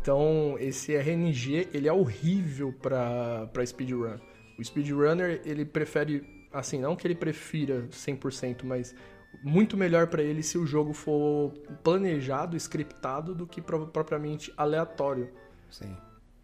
Então, 0.00 0.56
esse 0.58 0.94
RNG, 0.94 1.68
ele 1.74 1.88
é 1.88 1.92
horrível 1.92 2.72
pra, 2.72 3.46
pra 3.52 3.66
speedrun. 3.66 4.16
O 4.58 4.64
speedrunner, 4.64 5.42
ele 5.44 5.64
prefere, 5.64 6.46
assim, 6.52 6.80
não 6.80 6.96
que 6.96 7.06
ele 7.06 7.14
prefira 7.14 7.86
100%, 7.90 8.64
mas 8.64 8.94
muito 9.42 9.76
melhor 9.76 10.06
pra 10.08 10.22
ele 10.22 10.42
se 10.42 10.58
o 10.58 10.66
jogo 10.66 10.92
for 10.92 11.52
planejado, 11.84 12.56
scriptado, 12.56 13.34
do 13.34 13.46
que 13.46 13.60
pro- 13.60 13.86
propriamente 13.86 14.52
aleatório, 14.56 15.30
Sim. 15.70 15.96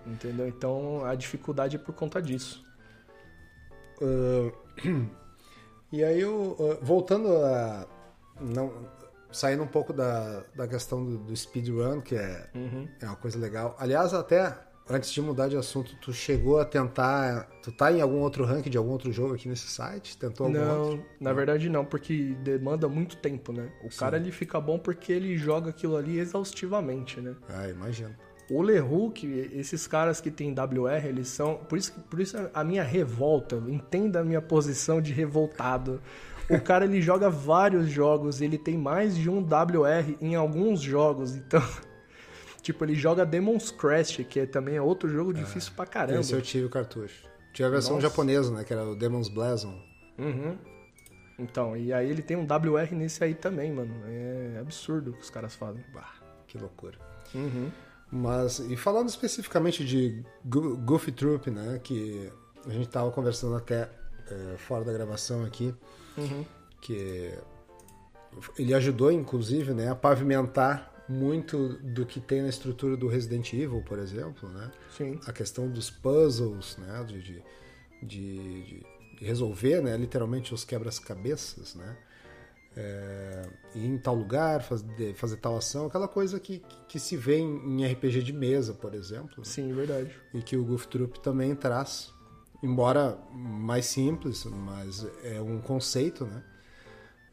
entendeu? 0.07 0.47
Então, 0.49 1.05
a 1.05 1.15
dificuldade 1.15 1.77
é 1.77 1.79
por 1.79 1.95
conta 1.95 2.21
disso. 2.23 2.65
Ah, 4.01 4.53
e 5.93 6.03
aí, 6.05 6.21
eu, 6.21 6.57
ah, 6.61 6.79
voltando 6.85 7.29
a. 7.37 7.87
Não, 8.41 8.73
saindo 9.31 9.63
um 9.63 9.67
pouco 9.69 9.93
da, 9.93 10.43
da 10.55 10.67
questão 10.69 11.05
do, 11.05 11.19
do 11.19 11.37
speedrun, 11.37 12.01
que 12.01 12.15
é, 12.17 12.51
Uhum. 12.55 12.89
é 13.01 13.07
uma 13.07 13.17
coisa 13.17 13.39
legal. 13.39 13.77
Aliás, 13.79 14.13
até 14.15 14.57
antes 14.89 15.11
de 15.13 15.21
mudar 15.21 15.49
de 15.49 15.57
assunto, 15.57 15.97
tu 16.01 16.13
chegou 16.13 16.59
a 16.59 16.65
tentar. 16.65 17.49
Tu 17.63 17.73
tá 17.73 17.93
em 17.93 18.01
algum 18.01 18.21
outro 18.21 18.45
ranking 18.45 18.71
de 18.71 18.77
algum 18.79 18.91
outro 18.91 19.11
jogo 19.13 19.35
aqui 19.35 19.49
nesse 19.49 19.69
site? 19.69 20.17
Tentou 20.19 20.47
algum 20.47 20.59
Não, 20.59 20.83
outro? 20.83 21.05
na 21.21 21.33
verdade 21.33 21.69
não, 21.69 21.85
porque 21.85 22.35
demanda 22.43 22.89
muito 22.89 23.17
tempo, 23.17 23.53
né? 23.53 23.71
O 23.83 23.89
cara 23.97 24.17
ele 24.17 24.31
fica 24.31 24.61
bom 24.61 24.79
porque 24.79 25.13
ele 25.13 25.37
joga 25.37 25.71
aquilo 25.71 25.97
ali 25.97 26.19
exaustivamente, 26.19 27.21
né? 27.21 27.35
Ah, 27.49 27.69
imagino. 27.69 28.15
O 28.51 28.61
LeHook, 28.61 29.27
esses 29.55 29.87
caras 29.87 30.21
que 30.21 30.31
tem 30.31 30.51
WR, 30.53 31.07
eles 31.07 31.29
são. 31.29 31.57
Por 31.57 31.79
isso, 31.79 31.93
por 32.11 32.21
isso 32.21 32.37
a 32.53 32.63
minha 32.63 32.83
revolta, 32.83 33.57
entenda 33.69 34.21
a 34.21 34.25
minha 34.25 34.43
posição 34.43 35.01
de 35.01 35.13
revoltado. 35.15 35.99
O 36.51 36.61
cara 36.61 36.85
ele 36.85 37.01
joga 37.01 37.31
vários 37.31 37.89
jogos, 37.89 38.43
ele 38.43 38.59
tem 38.59 38.77
mais 38.77 39.17
de 39.17 39.31
um 39.31 39.39
WR 39.39 40.15
em 40.21 40.35
alguns 40.35 40.81
jogos, 40.83 41.35
então. 41.35 41.63
Tipo, 42.65 42.83
ele 42.87 42.95
joga 42.95 43.27
Demon's 43.27 43.71
Crest, 43.71 44.25
que 44.25 44.41
é 44.41 44.47
também 44.47 44.77
é 44.77 44.81
outro 44.81 45.07
jogo 45.07 45.35
difícil 45.35 45.75
pra 45.77 45.85
caramba. 45.85 46.21
Esse 46.21 46.33
eu 46.33 46.41
tive 46.41 46.65
o 46.65 46.71
cartucho. 46.71 47.29
Tinha 47.53 47.69
a 47.69 47.71
versão 47.71 47.97
Nossa. 47.97 48.09
japonesa, 48.09 48.51
né? 48.51 48.65
Que 48.65 48.73
era 48.73 48.89
o 48.89 48.97
Demon's 48.97 49.29
Blazon. 49.29 49.79
Uhum. 50.19 50.57
Então, 51.39 51.77
e 51.77 51.93
aí 51.93 52.09
ele 52.09 52.23
tem 52.23 52.39
um 52.39 52.45
WR 52.45 52.95
nesse 52.95 53.23
aí 53.23 53.35
também, 53.35 53.71
mano. 53.71 53.95
É 54.07 54.61
absurdo 54.63 55.11
o 55.11 55.13
que 55.13 55.21
os 55.21 55.29
caras 55.29 55.55
fazem. 55.55 55.85
Bah, 55.93 56.15
que 56.47 56.57
loucura. 56.57 56.97
Uhum. 57.35 57.71
Mas, 58.11 58.61
e 58.61 58.79
falando 58.79 59.11
especificamente 59.11 59.85
de 59.85 60.25
Goofy 60.47 61.13
Troop, 61.13 61.51
né, 61.51 61.79
que 61.85 62.33
a 62.65 62.71
gente 62.71 62.87
estava 62.87 63.11
conversando 63.11 63.57
até 63.57 63.91
é, 64.31 64.57
fora 64.57 64.87
da 64.87 64.93
gravação 64.93 65.45
aqui, 65.45 65.75
uhum. 66.17 66.47
que 66.81 67.31
ele 68.59 68.73
ajudou, 68.73 69.13
inclusive, 69.13 69.75
né, 69.75 69.91
a 69.91 69.95
pavimentar 69.95 70.94
muito 71.09 71.69
do 71.81 72.07
que 72.07 72.21
tem 72.21 72.43
na 72.43 72.49
estrutura 72.49 72.97
do 72.97 73.09
Resident 73.09 73.53
Evil, 73.53 73.83
por 73.83 73.99
exemplo, 73.99 74.49
né? 74.49 74.71
Sim. 74.97 75.21
A 75.27 75.33
questão 75.33 75.69
dos 75.69 75.91
puzzles, 75.91 76.77
né, 76.79 77.05
de, 77.05 77.23
de, 77.23 77.43
de, 78.03 78.63
de 78.63 78.87
resolver, 79.21 79.83
né, 79.83 79.97
literalmente 79.97 80.55
os 80.55 80.65
quebras-cabeças, 80.65 81.75
né? 81.75 81.97
É, 82.77 83.49
ir 83.77 83.87
em 83.87 83.99
tal 83.99 84.17
lugar, 84.17 84.61
fazer, 84.61 85.15
fazer 85.15 85.37
tal 85.37 85.57
ação, 85.57 85.87
aquela 85.87 86.09
coisa 86.09 86.41
que, 86.41 86.61
que 86.89 86.99
se 86.99 87.17
vê 87.17 87.39
em, 87.39 87.83
em 87.83 87.87
RPG 87.87 88.23
de 88.23 88.33
mesa, 88.33 88.75
por 88.75 88.95
exemplo. 88.95 89.37
Né? 89.39 89.45
Sim, 89.45 89.73
verdade. 89.73 90.11
E 90.33 90.43
que 90.43 90.57
o 90.57 90.65
Goof 90.65 90.89
Troop 90.89 91.21
também 91.21 91.55
traz, 91.55 92.13
embora 92.61 93.17
mais 93.33 93.87
simples, 93.87 94.45
mas 94.45 95.07
é 95.23 95.41
um 95.41 95.61
conceito, 95.61 96.25
né? 96.25 96.43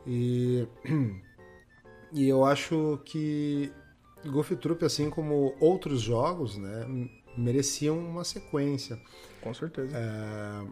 E, 0.06 0.68
e 2.14 2.28
eu 2.28 2.46
acho 2.46 3.00
que 3.06 3.72
Goof 4.26 4.56
Troop, 4.56 4.86
assim 4.86 5.10
como 5.10 5.56
outros 5.60 6.02
jogos, 6.02 6.58
né, 6.58 6.86
mereciam 7.38 7.98
uma 7.98 8.24
sequência. 8.24 9.00
Com 9.42 9.54
certeza. 9.54 9.98
É, 9.98 10.68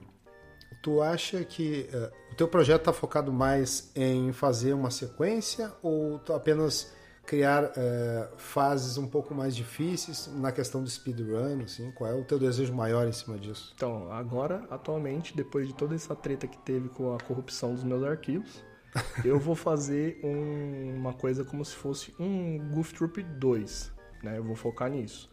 tu 0.81 1.01
acha 1.01 1.43
que 1.43 1.89
uh, 1.93 2.33
o 2.33 2.35
teu 2.35 2.47
projeto 2.47 2.81
está 2.81 2.93
focado 2.93 3.31
mais 3.31 3.91
em 3.95 4.31
fazer 4.31 4.73
uma 4.73 4.91
sequência 4.91 5.71
ou 5.81 6.21
apenas 6.29 6.93
criar 7.25 7.65
uh, 7.65 8.37
fases 8.37 8.97
um 8.97 9.07
pouco 9.07 9.35
mais 9.35 9.55
difíceis 9.55 10.27
na 10.35 10.51
questão 10.51 10.83
do 10.83 10.89
speedrun? 10.89 11.61
Assim? 11.63 11.91
Qual 11.91 12.09
é 12.09 12.13
o 12.13 12.23
teu 12.23 12.39
desejo 12.39 12.73
maior 12.73 13.07
em 13.07 13.11
cima 13.11 13.37
disso? 13.37 13.71
Então, 13.75 14.11
agora, 14.11 14.65
atualmente, 14.69 15.35
depois 15.35 15.67
de 15.67 15.73
toda 15.73 15.95
essa 15.95 16.15
treta 16.15 16.47
que 16.47 16.57
teve 16.59 16.89
com 16.89 17.13
a 17.13 17.19
corrupção 17.19 17.73
dos 17.73 17.83
meus 17.83 18.03
arquivos, 18.03 18.63
eu 19.23 19.39
vou 19.39 19.55
fazer 19.55 20.19
um, 20.23 20.95
uma 20.95 21.13
coisa 21.13 21.43
como 21.43 21.63
se 21.63 21.75
fosse 21.75 22.13
um 22.19 22.57
Goof 22.71 22.93
Troop 22.93 23.21
2. 23.21 23.91
Né? 24.23 24.37
Eu 24.37 24.43
vou 24.43 24.55
focar 24.55 24.89
nisso. 24.89 25.29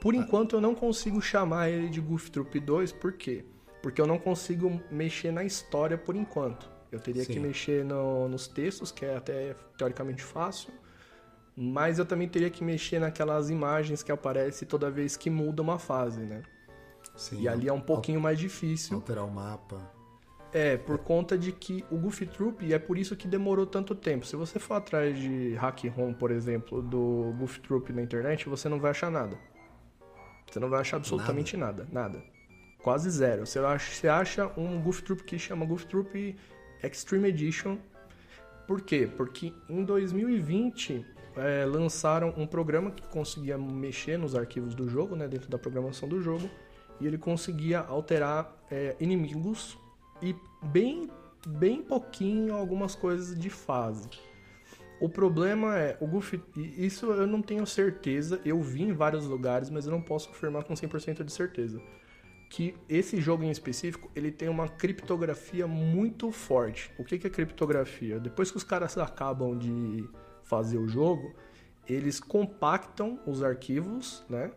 Por 0.00 0.14
ah. 0.14 0.16
enquanto, 0.16 0.56
eu 0.56 0.60
não 0.60 0.74
consigo 0.74 1.20
chamar 1.20 1.70
ele 1.70 1.88
de 1.88 2.00
Goof 2.00 2.30
Troop 2.30 2.58
2, 2.58 2.92
por 2.92 3.12
quê? 3.12 3.44
Porque 3.82 4.00
eu 4.00 4.06
não 4.06 4.18
consigo 4.18 4.80
mexer 4.90 5.32
na 5.32 5.44
história 5.44 5.96
por 5.96 6.16
enquanto. 6.16 6.70
Eu 6.90 7.00
teria 7.00 7.24
Sim. 7.24 7.34
que 7.34 7.40
mexer 7.40 7.84
no, 7.84 8.28
nos 8.28 8.46
textos, 8.48 8.90
que 8.90 9.04
é 9.04 9.16
até 9.16 9.54
teoricamente 9.76 10.22
fácil. 10.22 10.72
Mas 11.56 11.98
eu 11.98 12.04
também 12.04 12.28
teria 12.28 12.50
que 12.50 12.62
mexer 12.62 12.98
naquelas 12.98 13.48
imagens 13.48 14.02
que 14.02 14.12
aparecem 14.12 14.68
toda 14.68 14.90
vez 14.90 15.16
que 15.16 15.30
muda 15.30 15.62
uma 15.62 15.78
fase, 15.78 16.20
né? 16.20 16.42
Sim, 17.16 17.40
e 17.40 17.48
ali 17.48 17.68
é 17.68 17.72
um 17.72 17.80
pouquinho 17.80 18.20
mais 18.20 18.38
difícil. 18.38 18.96
Alterar 18.96 19.24
o 19.24 19.30
mapa. 19.30 19.95
É, 20.52 20.76
por 20.76 20.98
conta 20.98 21.36
de 21.36 21.52
que 21.52 21.84
o 21.90 21.96
Goofy 21.96 22.24
Troop, 22.24 22.64
e 22.64 22.72
é 22.72 22.78
por 22.78 22.96
isso 22.96 23.14
que 23.16 23.28
demorou 23.28 23.66
tanto 23.66 23.94
tempo. 23.94 24.24
Se 24.24 24.36
você 24.36 24.58
for 24.58 24.74
atrás 24.74 25.18
de 25.18 25.54
hack 25.54 25.84
ROM, 25.88 26.14
por 26.14 26.30
exemplo, 26.30 26.80
do 26.80 27.34
Goofy 27.38 27.60
Troop 27.60 27.92
na 27.92 28.00
internet, 28.00 28.48
você 28.48 28.68
não 28.68 28.78
vai 28.78 28.92
achar 28.92 29.10
nada. 29.10 29.36
Você 30.50 30.58
não 30.60 30.70
vai 30.70 30.80
achar 30.80 30.96
absolutamente 30.96 31.56
nada, 31.56 31.86
nada. 31.92 32.18
nada 32.18 32.36
quase 32.86 33.10
zero. 33.10 33.44
Você 33.44 33.58
acha, 33.58 33.92
você 33.92 34.06
acha 34.06 34.52
um 34.56 34.80
Goof 34.80 35.02
Troop 35.02 35.24
que 35.24 35.36
chama 35.40 35.66
Goof 35.66 35.86
Troop 35.86 36.36
Extreme 36.84 37.30
Edition. 37.30 37.78
Por 38.64 38.80
quê? 38.80 39.10
Porque 39.16 39.52
em 39.68 39.84
2020 39.84 41.04
é, 41.36 41.64
lançaram 41.64 42.32
um 42.36 42.46
programa 42.46 42.92
que 42.92 43.02
conseguia 43.08 43.58
mexer 43.58 44.16
nos 44.16 44.36
arquivos 44.36 44.72
do 44.72 44.88
jogo, 44.88 45.16
né, 45.16 45.26
dentro 45.26 45.50
da 45.50 45.58
programação 45.58 46.08
do 46.08 46.22
jogo, 46.22 46.48
e 47.00 47.08
ele 47.08 47.18
conseguia 47.18 47.80
alterar 47.80 48.56
é, 48.70 48.94
inimigos 49.00 49.76
e 50.22 50.34
bem, 50.62 51.10
bem 51.46 51.82
pouquinho 51.82 52.54
algumas 52.54 52.94
coisas 52.94 53.38
de 53.38 53.50
fase. 53.50 54.08
O 55.00 55.08
problema 55.08 55.76
é, 55.78 55.96
o 56.00 56.06
Goofy, 56.06 56.42
isso 56.56 57.06
eu 57.12 57.26
não 57.26 57.42
tenho 57.42 57.66
certeza, 57.66 58.40
eu 58.44 58.60
vi 58.62 58.82
em 58.82 58.92
vários 58.92 59.26
lugares, 59.26 59.68
mas 59.68 59.84
eu 59.84 59.92
não 59.92 60.00
posso 60.00 60.30
afirmar 60.30 60.64
com 60.64 60.72
100% 60.72 61.22
de 61.22 61.32
certeza 61.32 61.82
que 62.48 62.74
esse 62.88 63.20
jogo 63.20 63.42
em 63.42 63.50
específico 63.50 64.10
ele 64.14 64.30
tem 64.30 64.48
uma 64.48 64.68
criptografia 64.68 65.66
muito 65.66 66.30
forte. 66.30 66.92
O 66.98 67.04
que 67.04 67.14
é 67.14 67.30
criptografia? 67.30 68.20
Depois 68.20 68.50
que 68.50 68.56
os 68.56 68.64
caras 68.64 68.96
acabam 68.96 69.56
de 69.58 70.08
fazer 70.44 70.78
o 70.78 70.86
jogo, 70.86 71.34
eles 71.88 72.20
compactam 72.20 73.18
os 73.26 73.42
arquivos, 73.42 74.24
né? 74.28 74.52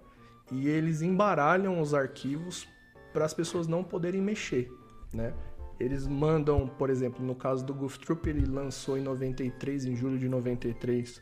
E 0.52 0.68
eles 0.68 1.02
embaralham 1.02 1.80
os 1.80 1.94
arquivos 1.94 2.68
para 3.14 3.26
as 3.26 3.34
pessoas 3.34 3.68
não 3.68 3.84
poderem 3.84 4.22
mexer, 4.22 4.72
né? 5.14 5.34
Eles 5.80 6.06
mandam, 6.06 6.68
por 6.68 6.90
exemplo, 6.90 7.26
no 7.26 7.36
caso 7.36 7.66
do 7.66 7.74
Goof 7.74 8.00
Troop, 8.00 8.30
ele 8.30 8.46
lançou 8.46 8.98
em 8.98 9.02
93, 9.02 9.86
em 9.86 9.96
julho 9.96 10.18
de 10.18 10.28
93, 10.28 11.22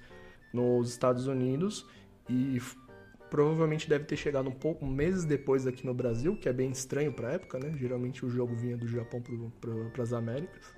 nos 0.52 0.90
Estados 0.90 1.28
Unidos 1.28 1.86
e 2.28 2.60
Provavelmente 3.30 3.90
deve 3.90 4.06
ter 4.06 4.16
chegado 4.16 4.48
um 4.48 4.54
pouco 4.54 4.86
meses 4.86 5.26
depois 5.26 5.68
aqui 5.68 5.86
no 5.86 5.94
Brasil, 5.94 6.38
que 6.38 6.48
é 6.48 6.54
bem 6.54 6.72
estranho 6.72 7.12
para 7.12 7.34
época, 7.34 7.60
né? 7.60 7.74
Geralmente 7.78 8.26
o 8.26 8.30
jogo 8.30 8.56
vinha 8.56 8.78
do 8.78 8.88
Japão 8.88 9.22
para 9.92 10.04
as 10.04 10.14
Américas. 10.14 10.74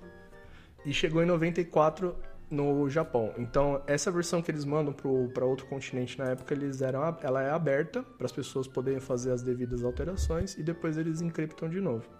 E 0.84 0.92
chegou 0.92 1.22
em 1.22 1.26
94 1.26 2.16
no 2.50 2.88
Japão. 2.88 3.32
Então, 3.38 3.80
essa 3.86 4.10
versão 4.10 4.42
que 4.42 4.50
eles 4.50 4.64
mandam 4.64 4.92
para 4.92 5.44
outro 5.44 5.66
continente 5.66 6.18
na 6.18 6.30
época, 6.30 6.52
eles 6.52 6.82
eram, 6.82 7.16
ela 7.22 7.40
é 7.42 7.50
aberta 7.50 8.02
para 8.02 8.26
as 8.26 8.32
pessoas 8.32 8.66
poderem 8.66 8.98
fazer 8.98 9.30
as 9.30 9.42
devidas 9.42 9.84
alterações 9.84 10.58
e 10.58 10.62
depois 10.62 10.98
eles 10.98 11.20
encriptam 11.20 11.68
de 11.68 11.80
novo. 11.80 12.19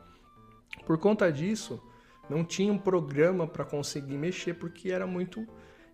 Por 0.86 0.98
conta 0.98 1.30
disso, 1.30 1.82
não 2.28 2.44
tinha 2.44 2.72
um 2.72 2.78
programa 2.78 3.46
para 3.46 3.64
conseguir 3.64 4.16
mexer 4.16 4.54
porque 4.54 4.90
era 4.90 5.06
muito 5.06 5.46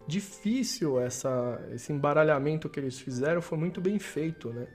difícil 0.07 1.01
essa, 1.01 1.61
esse 1.73 1.93
embaralhamento 1.93 2.69
que 2.69 2.79
eles 2.79 2.99
fizeram, 2.99 3.43
foi 3.43 3.59
muito 3.59 3.81
bem 3.81 3.99
feito, 3.99 4.53
né? 4.53 4.69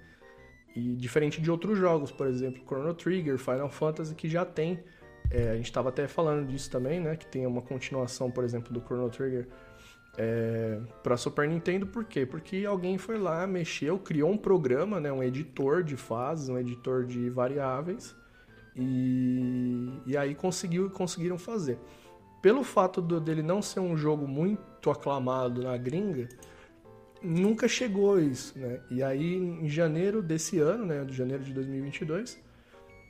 E 0.76 0.96
diferente 0.96 1.42
de 1.42 1.52
outros 1.52 1.78
jogos, 1.78 2.12
por 2.12 2.28
exemplo, 2.28 2.64
Chrono 2.66 2.94
Trigger, 2.94 3.38
Final 3.38 3.70
Fantasy, 3.70 4.16
que 4.16 4.30
já 4.30 4.46
tem. 4.46 4.84
É, 5.30 5.50
a 5.50 5.56
gente 5.56 5.66
estava 5.66 5.90
até 5.90 6.08
falando 6.08 6.48
disso 6.48 6.70
também, 6.70 7.00
né? 7.00 7.16
Que 7.16 7.26
tem 7.26 7.46
uma 7.46 7.62
continuação, 7.62 8.32
por 8.32 8.44
exemplo, 8.44 8.74
do 8.74 8.82
Chrono 8.82 9.10
Trigger 9.10 9.48
é, 10.18 10.80
para 11.04 11.18
Super 11.18 11.48
Nintendo. 11.48 11.88
Por 11.88 12.06
quê? 12.06 12.26
Porque 12.26 12.66
alguém 12.66 12.98
foi 12.98 13.18
lá, 13.18 13.46
mexeu, 13.48 14.00
criou 14.00 14.32
um 14.32 14.38
programa, 14.38 15.00
né? 15.00 15.12
Um 15.12 15.24
editor 15.24 15.84
de 15.84 15.98
fases, 15.98 16.50
um 16.50 16.58
editor 16.58 17.06
de 17.06 17.30
variáveis. 17.30 18.16
E, 18.76 19.90
e 20.06 20.16
aí 20.16 20.34
conseguiu, 20.34 20.90
conseguiram 20.90 21.38
fazer 21.38 21.78
pelo 22.42 22.64
fato 22.64 23.02
do, 23.02 23.22
dele 23.22 23.44
não 23.44 23.62
ser 23.62 23.80
um 23.80 23.96
jogo 23.96 24.28
muito 24.28 24.90
aclamado 24.90 25.62
na 25.62 25.78
gringa, 25.78 26.28
nunca 27.22 27.68
chegou 27.68 28.16
a 28.16 28.22
isso, 28.22 28.58
né? 28.58 28.82
E 28.90 29.04
aí, 29.04 29.36
em 29.36 29.70
janeiro 29.70 30.22
desse 30.22 30.60
ano, 30.60 30.86
né, 30.86 31.06
de 31.06 31.14
janeiro 31.14 31.44
de 31.44 31.54
2022, 31.54 32.42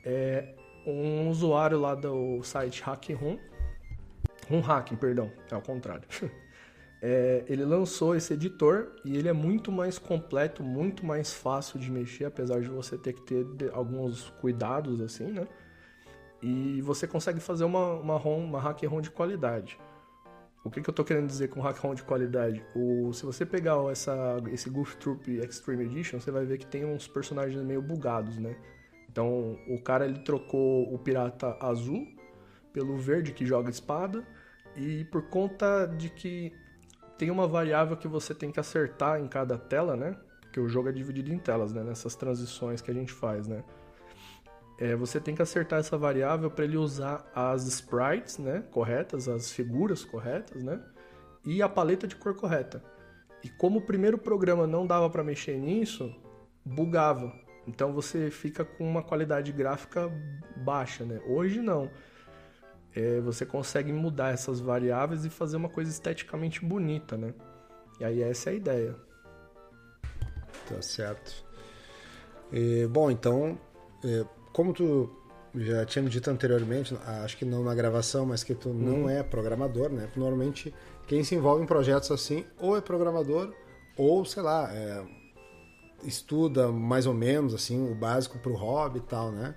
é, 0.04 0.54
um 0.86 1.30
usuário 1.30 1.80
lá 1.80 1.94
do 1.94 2.42
site 2.42 2.82
HackRoom, 2.82 3.38
um 4.50 4.60
hacking, 4.60 4.96
perdão, 4.96 5.32
é 5.50 5.54
ao 5.54 5.62
contrário. 5.62 6.06
É, 7.04 7.44
ele 7.48 7.64
lançou 7.64 8.14
esse 8.14 8.32
editor 8.32 8.92
e 9.04 9.16
ele 9.16 9.28
é 9.28 9.32
muito 9.32 9.72
mais 9.72 9.98
completo, 9.98 10.62
muito 10.62 11.04
mais 11.04 11.34
fácil 11.34 11.78
de 11.78 11.90
mexer, 11.90 12.26
apesar 12.26 12.60
de 12.60 12.68
você 12.68 12.96
ter 12.96 13.12
que 13.12 13.22
ter 13.22 13.44
alguns 13.72 14.30
cuidados 14.40 15.00
assim, 15.00 15.32
né? 15.32 15.48
e 16.42 16.82
você 16.82 17.06
consegue 17.06 17.38
fazer 17.38 17.64
uma, 17.64 17.94
uma 17.94 18.18
ROM, 18.18 18.44
uma 18.44 18.60
hack 18.60 18.82
ROM 18.84 19.00
de 19.00 19.10
qualidade. 19.10 19.78
O 20.64 20.70
que, 20.70 20.80
que 20.80 20.88
eu 20.88 20.92
estou 20.92 21.04
querendo 21.04 21.26
dizer 21.26 21.48
com 21.48 21.60
hack 21.60 21.78
ROM 21.78 21.94
de 21.94 22.02
qualidade? 22.02 22.64
O, 22.74 23.12
se 23.12 23.24
você 23.24 23.46
pegar 23.46 23.76
essa, 23.90 24.42
esse 24.50 24.68
Goof 24.68 24.96
Troop 24.96 25.30
Extreme 25.38 25.84
Edition, 25.84 26.20
você 26.20 26.30
vai 26.30 26.44
ver 26.44 26.58
que 26.58 26.66
tem 26.66 26.84
uns 26.84 27.06
personagens 27.06 27.62
meio 27.62 27.80
bugados, 27.80 28.38
né? 28.38 28.56
Então, 29.08 29.56
o 29.68 29.80
cara 29.80 30.04
ele 30.04 30.20
trocou 30.20 30.92
o 30.92 30.98
pirata 30.98 31.56
azul 31.60 32.06
pelo 32.72 32.96
verde 32.96 33.32
que 33.32 33.46
joga 33.46 33.70
espada 33.70 34.26
e 34.76 35.04
por 35.06 35.28
conta 35.28 35.86
de 35.86 36.08
que 36.08 36.52
tem 37.22 37.30
uma 37.30 37.46
variável 37.46 37.96
que 37.96 38.08
você 38.08 38.34
tem 38.34 38.50
que 38.50 38.58
acertar 38.58 39.20
em 39.20 39.28
cada 39.28 39.56
tela, 39.56 39.96
né? 39.96 40.16
Porque 40.40 40.58
o 40.58 40.68
jogo 40.68 40.88
é 40.88 40.92
dividido 40.92 41.32
em 41.32 41.38
telas, 41.38 41.72
né? 41.72 41.82
Nessas 41.82 42.16
transições 42.16 42.80
que 42.80 42.90
a 42.90 42.94
gente 42.94 43.12
faz, 43.12 43.46
né? 43.46 43.62
é, 44.82 44.96
você 44.96 45.20
tem 45.20 45.32
que 45.32 45.40
acertar 45.42 45.78
essa 45.78 45.96
variável 45.96 46.50
para 46.50 46.64
ele 46.64 46.76
usar 46.76 47.24
as 47.32 47.68
sprites 47.68 48.38
né, 48.38 48.64
corretas, 48.72 49.28
as 49.28 49.52
figuras 49.52 50.04
corretas, 50.04 50.60
né, 50.64 50.80
e 51.44 51.62
a 51.62 51.68
paleta 51.68 52.04
de 52.04 52.16
cor 52.16 52.34
correta. 52.34 52.82
E 53.44 53.48
como 53.48 53.78
o 53.78 53.82
primeiro 53.82 54.18
programa 54.18 54.66
não 54.66 54.84
dava 54.84 55.08
para 55.08 55.22
mexer 55.22 55.56
nisso, 55.56 56.12
bugava. 56.64 57.32
Então 57.64 57.92
você 57.92 58.28
fica 58.28 58.64
com 58.64 58.88
uma 58.88 59.04
qualidade 59.04 59.52
gráfica 59.52 60.10
baixa, 60.56 61.04
né? 61.04 61.20
Hoje 61.28 61.60
não. 61.60 61.88
É, 62.94 63.20
você 63.20 63.46
consegue 63.46 63.92
mudar 63.92 64.32
essas 64.34 64.60
variáveis 64.60 65.24
e 65.24 65.30
fazer 65.30 65.56
uma 65.56 65.68
coisa 65.68 65.90
esteticamente 65.90 66.64
bonita, 66.64 67.16
né? 67.16 67.32
E 68.00 68.04
aí 68.04 68.22
essa 68.22 68.50
é 68.50 68.52
a 68.52 68.56
ideia. 68.56 68.96
Tá 70.68 70.80
certo. 70.82 71.44
E, 72.52 72.86
bom, 72.86 73.10
então, 73.10 73.58
é, 74.04 74.24
como 74.52 74.72
tu 74.72 75.10
já 75.54 75.84
tinha 75.84 76.02
me 76.02 76.10
dito 76.10 76.30
anteriormente, 76.30 76.96
acho 77.24 77.36
que 77.36 77.44
não 77.44 77.62
na 77.64 77.74
gravação, 77.74 78.24
mas 78.26 78.42
que 78.44 78.54
tu 78.54 78.68
Uhum. 78.68 78.74
não 79.02 79.10
é 79.10 79.22
programador, 79.22 79.90
né? 79.90 80.08
Normalmente, 80.16 80.74
quem 81.06 81.24
se 81.24 81.34
envolve 81.34 81.62
em 81.62 81.66
projetos 81.66 82.10
assim, 82.10 82.44
ou 82.58 82.76
é 82.76 82.80
programador, 82.80 83.52
ou, 83.96 84.24
sei 84.24 84.42
lá, 84.42 84.70
é, 84.72 85.04
estuda 86.04 86.68
mais 86.68 87.06
ou 87.06 87.14
menos, 87.14 87.54
assim, 87.54 87.90
o 87.90 87.94
básico 87.94 88.38
pro 88.38 88.54
hobby 88.54 88.98
e 88.98 89.02
tal, 89.02 89.30
né? 89.30 89.54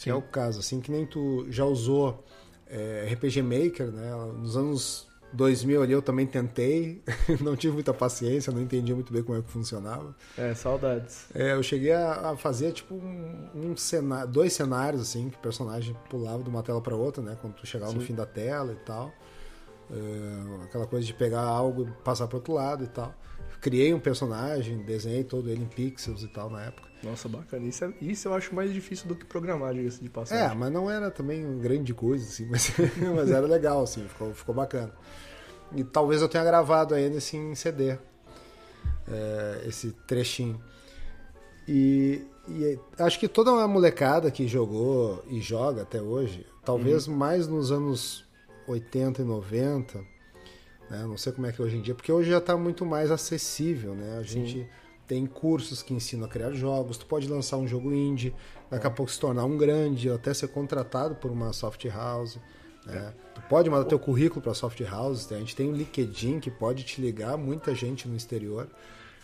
Que 0.00 0.10
é 0.10 0.14
o 0.14 0.20
caso, 0.20 0.60
assim, 0.60 0.80
que 0.80 0.90
nem 0.90 1.06
tu 1.06 1.46
já 1.48 1.64
usou 1.64 2.22
é, 2.68 3.08
RPG 3.12 3.42
Maker, 3.42 3.90
né? 3.90 4.10
Nos 4.38 4.56
anos 4.56 5.06
2000 5.32 5.82
ali 5.82 5.92
eu 5.92 6.02
também 6.02 6.26
tentei, 6.26 7.02
não 7.40 7.56
tive 7.56 7.74
muita 7.74 7.92
paciência, 7.92 8.52
não 8.52 8.60
entendia 8.60 8.94
muito 8.94 9.12
bem 9.12 9.22
como 9.22 9.38
é 9.38 9.42
que 9.42 9.50
funcionava. 9.50 10.14
É, 10.36 10.54
saudades. 10.54 11.26
É, 11.34 11.52
eu 11.52 11.62
cheguei 11.62 11.92
a, 11.92 12.30
a 12.30 12.36
fazer 12.36 12.72
tipo 12.72 12.94
um, 12.94 13.48
um 13.54 13.76
cenário, 13.76 14.28
dois 14.30 14.52
cenários 14.52 15.02
assim, 15.02 15.28
que 15.28 15.36
o 15.36 15.40
personagem 15.40 15.96
pulava 16.08 16.42
de 16.42 16.48
uma 16.48 16.62
tela 16.62 16.80
para 16.80 16.96
outra, 16.96 17.22
né? 17.22 17.36
Quando 17.40 17.54
tu 17.54 17.66
chegava 17.66 17.92
no 17.92 18.00
fim 18.00 18.14
da 18.14 18.26
tela 18.26 18.72
e 18.72 18.84
tal. 18.84 19.12
É, 19.90 20.64
aquela 20.64 20.86
coisa 20.86 21.06
de 21.06 21.14
pegar 21.14 21.42
algo 21.42 21.82
e 21.84 22.02
passar 22.02 22.26
para 22.26 22.36
outro 22.36 22.54
lado 22.54 22.82
e 22.84 22.88
tal. 22.88 23.14
Criei 23.60 23.92
um 23.94 24.00
personagem, 24.00 24.78
desenhei 24.82 25.24
todo 25.24 25.48
ele 25.50 25.62
em 25.62 25.66
pixels 25.66 26.22
e 26.22 26.28
tal 26.28 26.50
na 26.50 26.62
época. 26.64 26.86
Nossa, 27.02 27.28
bacana. 27.28 27.66
Isso, 27.66 27.84
é- 27.84 27.94
isso 28.00 28.28
eu 28.28 28.34
acho 28.34 28.54
mais 28.54 28.72
difícil 28.72 29.06
do 29.08 29.14
que 29.14 29.24
programar, 29.24 29.72
diga-se 29.74 30.00
de 30.00 30.06
É, 30.06 30.10
passagem. 30.10 30.56
mas 30.58 30.72
não 30.72 30.90
era 30.90 31.10
também 31.10 31.58
grande 31.58 31.94
coisa, 31.94 32.24
assim, 32.24 32.46
mas, 32.50 32.72
mas 33.14 33.30
era 33.30 33.46
legal, 33.46 33.82
assim, 33.82 34.06
ficou, 34.08 34.32
ficou 34.34 34.54
bacana. 34.54 34.92
E 35.74 35.82
talvez 35.84 36.20
eu 36.22 36.28
tenha 36.28 36.44
gravado 36.44 36.94
ainda 36.94 37.16
esse 37.16 37.36
em 37.36 37.54
CD, 37.54 37.96
é, 39.08 39.62
esse 39.66 39.92
trechinho. 40.06 40.60
E, 41.68 42.24
e 42.48 42.78
acho 42.98 43.18
que 43.18 43.26
toda 43.28 43.52
uma 43.52 43.66
molecada 43.66 44.30
que 44.30 44.46
jogou 44.46 45.24
e 45.28 45.40
joga 45.40 45.82
até 45.82 46.00
hoje, 46.00 46.46
talvez 46.64 47.06
mais 47.08 47.48
nos 47.48 47.72
anos 47.72 48.24
80 48.66 49.22
e 49.22 49.24
90, 49.24 49.98
né? 50.90 51.02
Não 51.02 51.16
sei 51.16 51.32
como 51.32 51.46
é 51.46 51.52
que 51.52 51.60
é 51.60 51.64
hoje 51.64 51.76
em 51.76 51.82
dia, 51.82 51.94
porque 51.94 52.10
hoje 52.10 52.30
já 52.30 52.38
está 52.38 52.56
muito 52.56 52.84
mais 52.84 53.10
acessível, 53.10 53.94
né? 53.94 54.18
A 54.18 54.22
gente 54.22 54.68
tem 55.06 55.24
cursos 55.26 55.82
que 55.82 55.94
ensinam 55.94 56.26
a 56.26 56.28
criar 56.28 56.52
jogos, 56.52 56.98
tu 56.98 57.06
pode 57.06 57.28
lançar 57.28 57.56
um 57.56 57.66
jogo 57.66 57.92
indie, 57.92 58.34
daqui 58.70 58.86
a 58.86 58.90
pouco 58.90 59.10
se 59.10 59.20
tornar 59.20 59.44
um 59.44 59.56
grande, 59.56 60.08
ou 60.08 60.16
até 60.16 60.34
ser 60.34 60.48
contratado 60.48 61.14
por 61.14 61.30
uma 61.30 61.52
soft 61.52 61.84
house, 61.86 62.38
né? 62.84 63.12
Tu 63.34 63.40
pode 63.48 63.68
mandar 63.68 63.84
teu 63.84 63.98
currículo 63.98 64.40
para 64.40 64.54
soft 64.54 64.80
house, 64.80 65.30
a 65.32 65.38
gente 65.38 65.54
tem 65.54 65.68
um 65.68 65.72
LinkedIn 65.72 66.40
que 66.40 66.50
pode 66.50 66.84
te 66.84 67.00
ligar 67.00 67.36
muita 67.36 67.74
gente 67.74 68.08
no 68.08 68.16
exterior. 68.16 68.68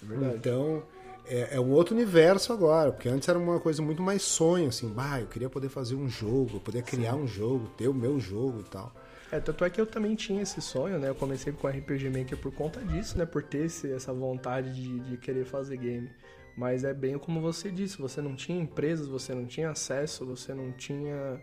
verdade. 0.02 0.37
Então, 0.37 0.83
é, 1.26 1.57
é 1.57 1.61
um 1.61 1.70
outro 1.70 1.94
universo 1.94 2.52
agora, 2.52 2.92
porque 2.92 3.09
antes 3.09 3.28
era 3.28 3.38
uma 3.38 3.61
coisa 3.61 3.81
muito 3.81 4.02
mais 4.02 4.22
sonho, 4.22 4.68
assim, 4.68 4.88
bah, 4.88 5.20
eu 5.20 5.26
queria 5.26 5.48
poder 5.48 5.68
fazer 5.68 5.94
um 5.94 6.09
jogo, 6.09 6.61
poder 6.61 6.83
criar 6.83 7.14
um 7.14 7.26
jogo, 7.26 7.68
ter 7.76 7.88
o 7.88 7.94
meu 7.94 8.18
jogo 8.18 8.61
e 8.61 8.64
tal. 8.64 8.92
É, 9.33 9.40
tanto 9.40 9.64
é 9.64 9.71
que 9.71 9.81
eu 9.81 9.87
também 9.87 10.14
tinha 10.14 10.42
esse 10.42 10.61
sonho, 10.61 10.99
né? 10.99 11.09
Eu 11.09 11.14
comecei 11.14 11.55
com 11.55 11.66
RPG 11.66 12.11
Maker 12.11 12.37
por 12.37 12.53
conta 12.53 12.81
disso, 12.85 13.16
né? 13.16 13.25
Por 13.25 13.42
ter 13.42 13.64
esse, 13.64 13.90
essa 13.90 14.12
vontade 14.12 14.75
de, 14.75 15.01
de 15.01 15.16
querer 15.16 15.47
fazer 15.47 15.79
game. 15.79 16.11
Mas 16.55 16.85
é 16.85 16.92
bem 16.92 17.16
como 17.16 17.40
você 17.40 17.71
disse, 17.71 17.97
você 17.97 18.21
não 18.21 18.37
tinha 18.37 18.61
empresas, 18.61 19.09
você 19.09 19.35
não 19.35 19.47
tinha 19.47 19.71
acesso, 19.71 20.27
você 20.27 20.53
não 20.53 20.71
tinha 20.73 21.40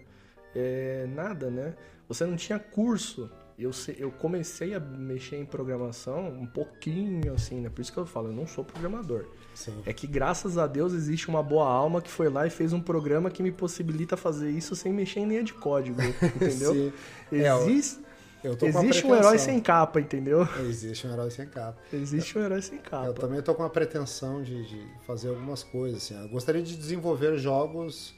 é, 0.55 1.07
nada, 1.07 1.49
né? 1.49 1.75
Você 2.07 2.27
não 2.27 2.35
tinha 2.35 2.59
curso. 2.59 3.27
Eu, 3.57 3.71
eu 3.97 4.11
comecei 4.11 4.75
a 4.75 4.79
mexer 4.79 5.37
em 5.37 5.45
programação 5.45 6.29
um 6.29 6.45
pouquinho, 6.45 7.33
assim, 7.33 7.59
né? 7.59 7.69
Por 7.69 7.81
isso 7.81 7.91
que 7.91 7.97
eu 7.97 8.05
falo, 8.05 8.27
eu 8.27 8.33
não 8.33 8.45
sou 8.45 8.63
programador. 8.63 9.25
Sim. 9.59 9.73
É 9.85 9.91
que 9.91 10.07
graças 10.07 10.57
a 10.57 10.65
Deus 10.67 10.93
existe 10.93 11.27
uma 11.27 11.43
boa 11.43 11.67
alma 11.67 12.01
que 12.01 12.09
foi 12.09 12.29
lá 12.29 12.47
e 12.47 12.49
fez 12.49 12.71
um 12.71 12.79
programa 12.79 13.29
que 13.29 13.43
me 13.43 13.51
possibilita 13.51 14.15
fazer 14.15 14.49
isso 14.49 14.73
sem 14.75 14.93
mexer 14.93 15.19
em 15.19 15.27
linha 15.27 15.43
de 15.43 15.53
código, 15.53 15.99
entendeu? 16.35 16.73
Sim. 16.73 16.93
É, 17.31 17.49
eu- 17.49 17.57
Existe, 17.69 17.99
Eu 18.41 18.53
a 18.61 18.65
existe 18.65 19.05
um 19.05 19.13
herói 19.13 19.37
sem 19.37 19.59
capa, 19.59 19.99
entendeu? 19.99 20.47
Existe 20.61 21.05
um 21.05 21.11
herói 21.11 21.29
sem 21.29 21.45
capa. 21.45 21.77
Existe 21.91 22.37
um 22.37 22.41
herói 22.41 22.61
sem 22.61 22.77
Eu 22.77 22.83
capa. 22.83 23.13
também 23.13 23.41
tô 23.41 23.53
com 23.53 23.63
a 23.63 23.69
pretensão 23.69 24.41
de, 24.41 24.65
de 24.65 24.87
fazer 25.05 25.27
algumas 25.27 25.61
coisas. 25.61 26.03
Assim. 26.03 26.21
Eu 26.21 26.29
gostaria 26.29 26.61
de 26.63 26.77
desenvolver 26.77 27.37
jogos 27.37 28.15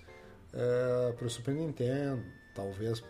para 1.18 1.26
o 1.26 1.30
Super 1.30 1.56
Nintendo, 1.56 2.22
talvez 2.54 3.02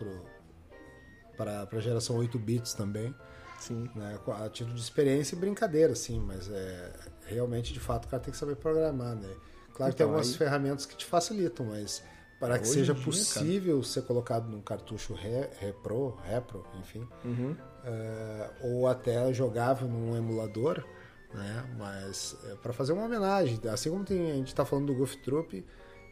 para 1.36 1.68
a 1.70 1.80
geração 1.80 2.16
8 2.16 2.38
bits 2.38 2.72
também, 2.74 3.14
Sim. 3.62 3.88
né? 3.94 4.18
A 4.40 4.48
título 4.48 4.74
de 4.74 4.80
experiência 4.82 5.34
e 5.34 5.38
brincadeira, 5.38 5.94
sim, 5.94 6.20
mas 6.20 6.48
é, 6.50 6.92
realmente, 7.26 7.72
de 7.72 7.80
fato, 7.80 8.06
o 8.06 8.08
cara 8.08 8.22
tem 8.22 8.32
que 8.32 8.36
saber 8.38 8.56
programar. 8.56 9.14
Né? 9.14 9.28
Claro 9.74 9.92
que 9.92 9.98
tem 9.98 10.04
Então, 10.04 10.06
algumas 10.08 10.28
aí- 10.30 10.36
ferramentas 10.36 10.84
que 10.86 10.96
te 10.96 11.04
facilitam, 11.06 11.66
mas 11.66 12.02
para 12.40 12.58
que 12.58 12.64
Hoje 12.64 12.74
seja 12.80 12.92
dia, 12.94 13.04
possível 13.04 13.82
ser 13.84 14.02
colocado 14.02 14.48
num 14.50 14.60
cartucho 14.60 15.14
re, 15.14 15.48
repro, 15.60 16.16
repro, 16.24 16.64
enfim, 16.80 17.06
Uhum. 17.24 17.56
é, 17.84 18.50
ou 18.62 18.88
até 18.88 19.32
jogável 19.32 19.86
num 19.88 20.16
emulador, 20.16 20.84
né? 21.32 21.64
Mas 21.78 22.36
para 22.60 22.72
fazer 22.72 22.92
uma 22.92 23.04
homenagem, 23.04 23.60
assim 23.72 23.90
como 23.90 24.04
tem, 24.04 24.32
a 24.32 24.34
gente 24.34 24.48
está 24.48 24.64
falando 24.64 24.86
do 24.88 24.94
Goof 24.94 25.16
Troop 25.18 25.64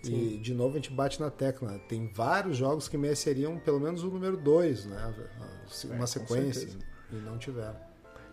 e 0.04 0.38
de 0.38 0.54
novo 0.54 0.70
a 0.70 0.76
gente 0.76 0.92
bate 0.92 1.20
na 1.20 1.30
tecla, 1.30 1.78
tem 1.80 2.06
vários 2.14 2.56
jogos 2.56 2.88
que 2.88 2.96
mereceriam 2.96 3.58
pelo 3.58 3.78
menos 3.80 4.02
o 4.04 4.08
número 4.08 4.36
2, 4.36 4.86
né? 4.86 5.14
Uma 5.86 6.04
É, 6.04 6.06
sequência. 6.06 6.68
E 7.12 7.16
não 7.16 7.38
tiveram. 7.38 7.76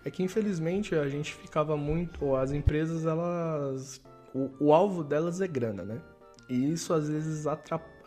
É 0.04 0.12
que 0.12 0.24
infelizmente 0.24 0.96
a 0.96 1.08
gente 1.10 1.34
ficava 1.34 1.76
muito. 1.76 2.36
As 2.36 2.52
empresas, 2.52 3.06
elas. 3.06 4.02
O, 4.34 4.68
o 4.68 4.74
alvo 4.74 5.04
delas 5.04 5.42
é 5.42 5.48
grana, 5.48 5.84
né? 5.84 6.02
E 6.50 6.72
isso 6.72 6.94
às 6.94 7.10
vezes 7.10 7.46
atrapalha. 7.46 7.98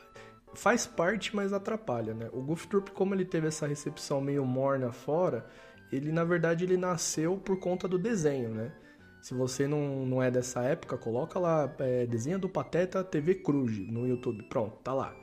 Faz 0.55 0.87
parte, 0.87 1.35
mas 1.37 1.53
atrapalha, 1.53 2.15
né? 2.15 2.29
O 2.33 2.43
Goof 2.43 2.67
Troop, 2.67 2.91
como 2.91 3.15
ele 3.15 3.25
teve 3.25 3.47
essa 3.47 3.67
recepção 3.67 4.21
meio 4.21 4.45
morna 4.45 4.91
fora, 4.91 5.47
ele 5.93 6.11
na 6.11 6.25
verdade 6.25 6.65
ele 6.65 6.77
nasceu 6.77 7.37
por 7.37 7.59
conta 7.59 7.87
do 7.87 7.99
desenho, 7.99 8.51
né? 8.51 8.73
Se 9.21 9.35
você 9.35 9.69
não, 9.69 10.07
não 10.07 10.23
é 10.23 10.31
dessa 10.31 10.63
época, 10.63 10.97
coloca 10.97 11.39
lá 11.39 11.73
é, 11.79 12.07
desenho 12.07 12.39
do 12.39 12.49
Pateta 12.49 13.05
TV 13.05 13.35
Cruz 13.37 13.79
no 13.79 14.09
YouTube. 14.09 14.43
Pronto, 14.45 14.79
tá 14.83 14.95
lá. 14.95 15.15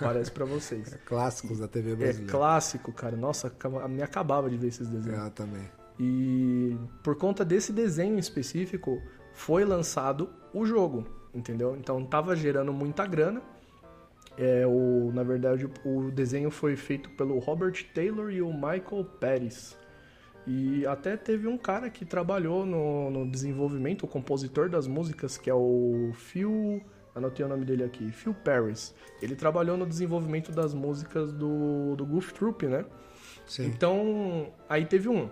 Aparece 0.00 0.30
pra 0.30 0.44
vocês. 0.44 0.98
Clássicos 1.04 1.58
da 1.58 1.68
TV 1.68 1.92
É 1.92 1.96
brasileira. 1.96 2.30
clássico, 2.32 2.92
cara. 2.92 3.16
Nossa, 3.16 3.52
me 3.88 4.02
acabava 4.02 4.48
de 4.50 4.56
ver 4.56 4.68
esses 4.68 4.88
desenhos. 4.88 5.26
É, 5.26 5.30
também. 5.30 5.62
E 5.98 6.76
por 7.02 7.16
conta 7.16 7.44
desse 7.44 7.72
desenho 7.72 8.18
específico, 8.18 9.00
foi 9.34 9.64
lançado 9.64 10.30
o 10.54 10.64
jogo, 10.64 11.06
entendeu? 11.34 11.76
Então 11.76 12.04
tava 12.04 12.34
gerando 12.34 12.72
muita 12.72 13.06
grana. 13.06 13.42
É, 14.38 14.66
o, 14.66 15.10
na 15.12 15.22
verdade, 15.22 15.68
o 15.84 16.10
desenho 16.10 16.50
foi 16.50 16.74
feito 16.76 17.10
pelo 17.10 17.38
Robert 17.38 17.74
Taylor 17.94 18.30
e 18.30 18.40
o 18.40 18.52
Michael 18.52 19.04
Pérez. 19.18 19.76
E 20.46 20.86
até 20.86 21.16
teve 21.16 21.46
um 21.46 21.58
cara 21.58 21.90
que 21.90 22.04
trabalhou 22.06 22.64
no, 22.64 23.10
no 23.10 23.30
desenvolvimento, 23.30 24.04
o 24.04 24.08
compositor 24.08 24.70
das 24.70 24.86
músicas, 24.86 25.36
que 25.36 25.50
é 25.50 25.54
o 25.54 26.12
Phil. 26.14 26.82
Anotei 27.14 27.44
o 27.44 27.48
nome 27.48 27.64
dele 27.64 27.82
aqui, 27.82 28.10
Phil 28.12 28.34
Paris. 28.34 28.94
Ele 29.20 29.34
trabalhou 29.34 29.76
no 29.76 29.86
desenvolvimento 29.86 30.52
das 30.52 30.72
músicas 30.72 31.32
do, 31.32 31.96
do 31.96 32.06
Goof 32.06 32.32
Troop, 32.32 32.66
né? 32.66 32.84
Sim. 33.46 33.66
Então, 33.66 34.52
aí 34.68 34.84
teve 34.84 35.08
um. 35.08 35.28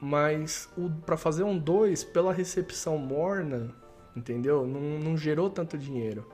Mas 0.00 0.68
para 1.06 1.16
fazer 1.16 1.44
um 1.44 1.56
2, 1.56 2.04
pela 2.04 2.32
recepção 2.32 2.98
morna, 2.98 3.70
entendeu? 4.16 4.66
Não, 4.66 4.98
não 4.98 5.16
gerou 5.16 5.48
tanto 5.48 5.78
dinheiro. 5.78 6.28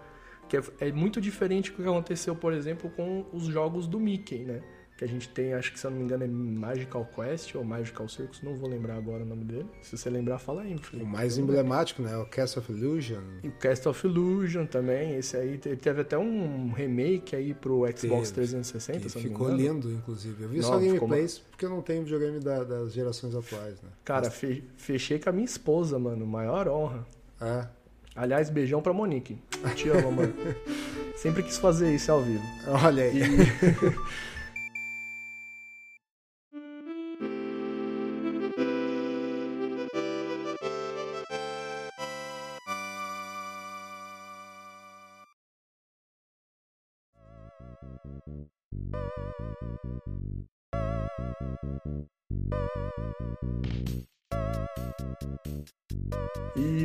Que 0.48 0.56
é, 0.56 0.62
é 0.80 0.92
muito 0.92 1.20
diferente 1.20 1.70
do 1.70 1.76
que 1.76 1.82
aconteceu, 1.82 2.34
por 2.34 2.52
exemplo, 2.52 2.90
com 2.90 3.26
os 3.32 3.44
jogos 3.44 3.86
do 3.86 4.00
Mickey, 4.00 4.44
né? 4.44 4.62
Que 5.00 5.04
a 5.06 5.08
gente 5.08 5.30
tem, 5.30 5.54
acho 5.54 5.72
que 5.72 5.80
se 5.80 5.86
eu 5.86 5.90
não 5.90 5.96
me 5.96 6.04
engano, 6.04 6.24
é 6.24 6.26
Magical 6.26 7.08
Quest 7.16 7.54
ou 7.54 7.64
Magical 7.64 8.06
Circus, 8.06 8.42
não 8.42 8.54
vou 8.54 8.68
lembrar 8.68 8.96
agora 8.96 9.22
o 9.22 9.26
nome 9.26 9.44
dele. 9.44 9.64
Se 9.80 9.96
você 9.96 10.10
lembrar, 10.10 10.36
fala 10.38 10.60
aí, 10.60 10.74
O 10.74 10.78
Felipe. 10.78 11.08
mais 11.08 11.38
emblemático, 11.38 12.02
né? 12.02 12.14
O 12.18 12.26
Castle 12.26 12.60
of 12.62 12.70
Illusion. 12.70 13.22
E 13.42 13.48
o 13.48 13.52
Cast 13.52 13.88
of 13.88 14.06
Illusion 14.06 14.66
também, 14.66 15.16
esse 15.16 15.38
aí 15.38 15.56
te- 15.56 15.74
teve 15.74 16.02
até 16.02 16.18
um 16.18 16.70
remake 16.72 17.34
aí 17.34 17.54
pro 17.54 17.76
Xbox 17.96 18.30
Teve, 18.30 18.34
360, 18.48 19.00
Que 19.00 19.08
se 19.08 19.16
eu 19.16 19.22
não 19.22 19.28
me 19.30 19.32
ficou 19.34 19.50
engano. 19.54 19.74
lindo, 19.74 19.90
inclusive. 19.90 20.42
Eu 20.42 20.48
vi 20.50 20.56
Não, 20.56 20.62
só 20.64 20.78
ficou 20.78 20.94
gameplays, 21.08 21.38
porque 21.38 21.64
eu 21.64 21.70
não 21.70 21.80
tenho 21.80 22.02
videogame 22.02 22.38
da- 22.38 22.62
das 22.64 22.92
gerações 22.92 23.34
atuais, 23.34 23.80
né? 23.80 23.88
Cara, 24.04 24.30
fe- 24.30 24.62
fechei 24.76 25.18
com 25.18 25.30
a 25.30 25.32
minha 25.32 25.46
esposa, 25.46 25.98
mano, 25.98 26.26
maior 26.26 26.68
honra. 26.68 27.06
É. 27.40 27.66
Aliás, 28.14 28.50
beijão 28.50 28.82
pra 28.82 28.92
Monique. 28.92 29.38
Te 29.74 29.88
amo, 29.88 30.08
amor. 30.08 30.30
Sempre 31.16 31.42
quis 31.42 31.56
fazer 31.56 31.94
isso 31.94 32.12
ao 32.12 32.20
vivo. 32.20 32.42
Olha 32.84 33.04
aí. 33.04 33.18
E 33.18 33.24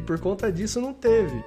por 0.05 0.19
conta 0.19 0.51
disso 0.51 0.79
não 0.81 0.93
teve. 0.93 1.43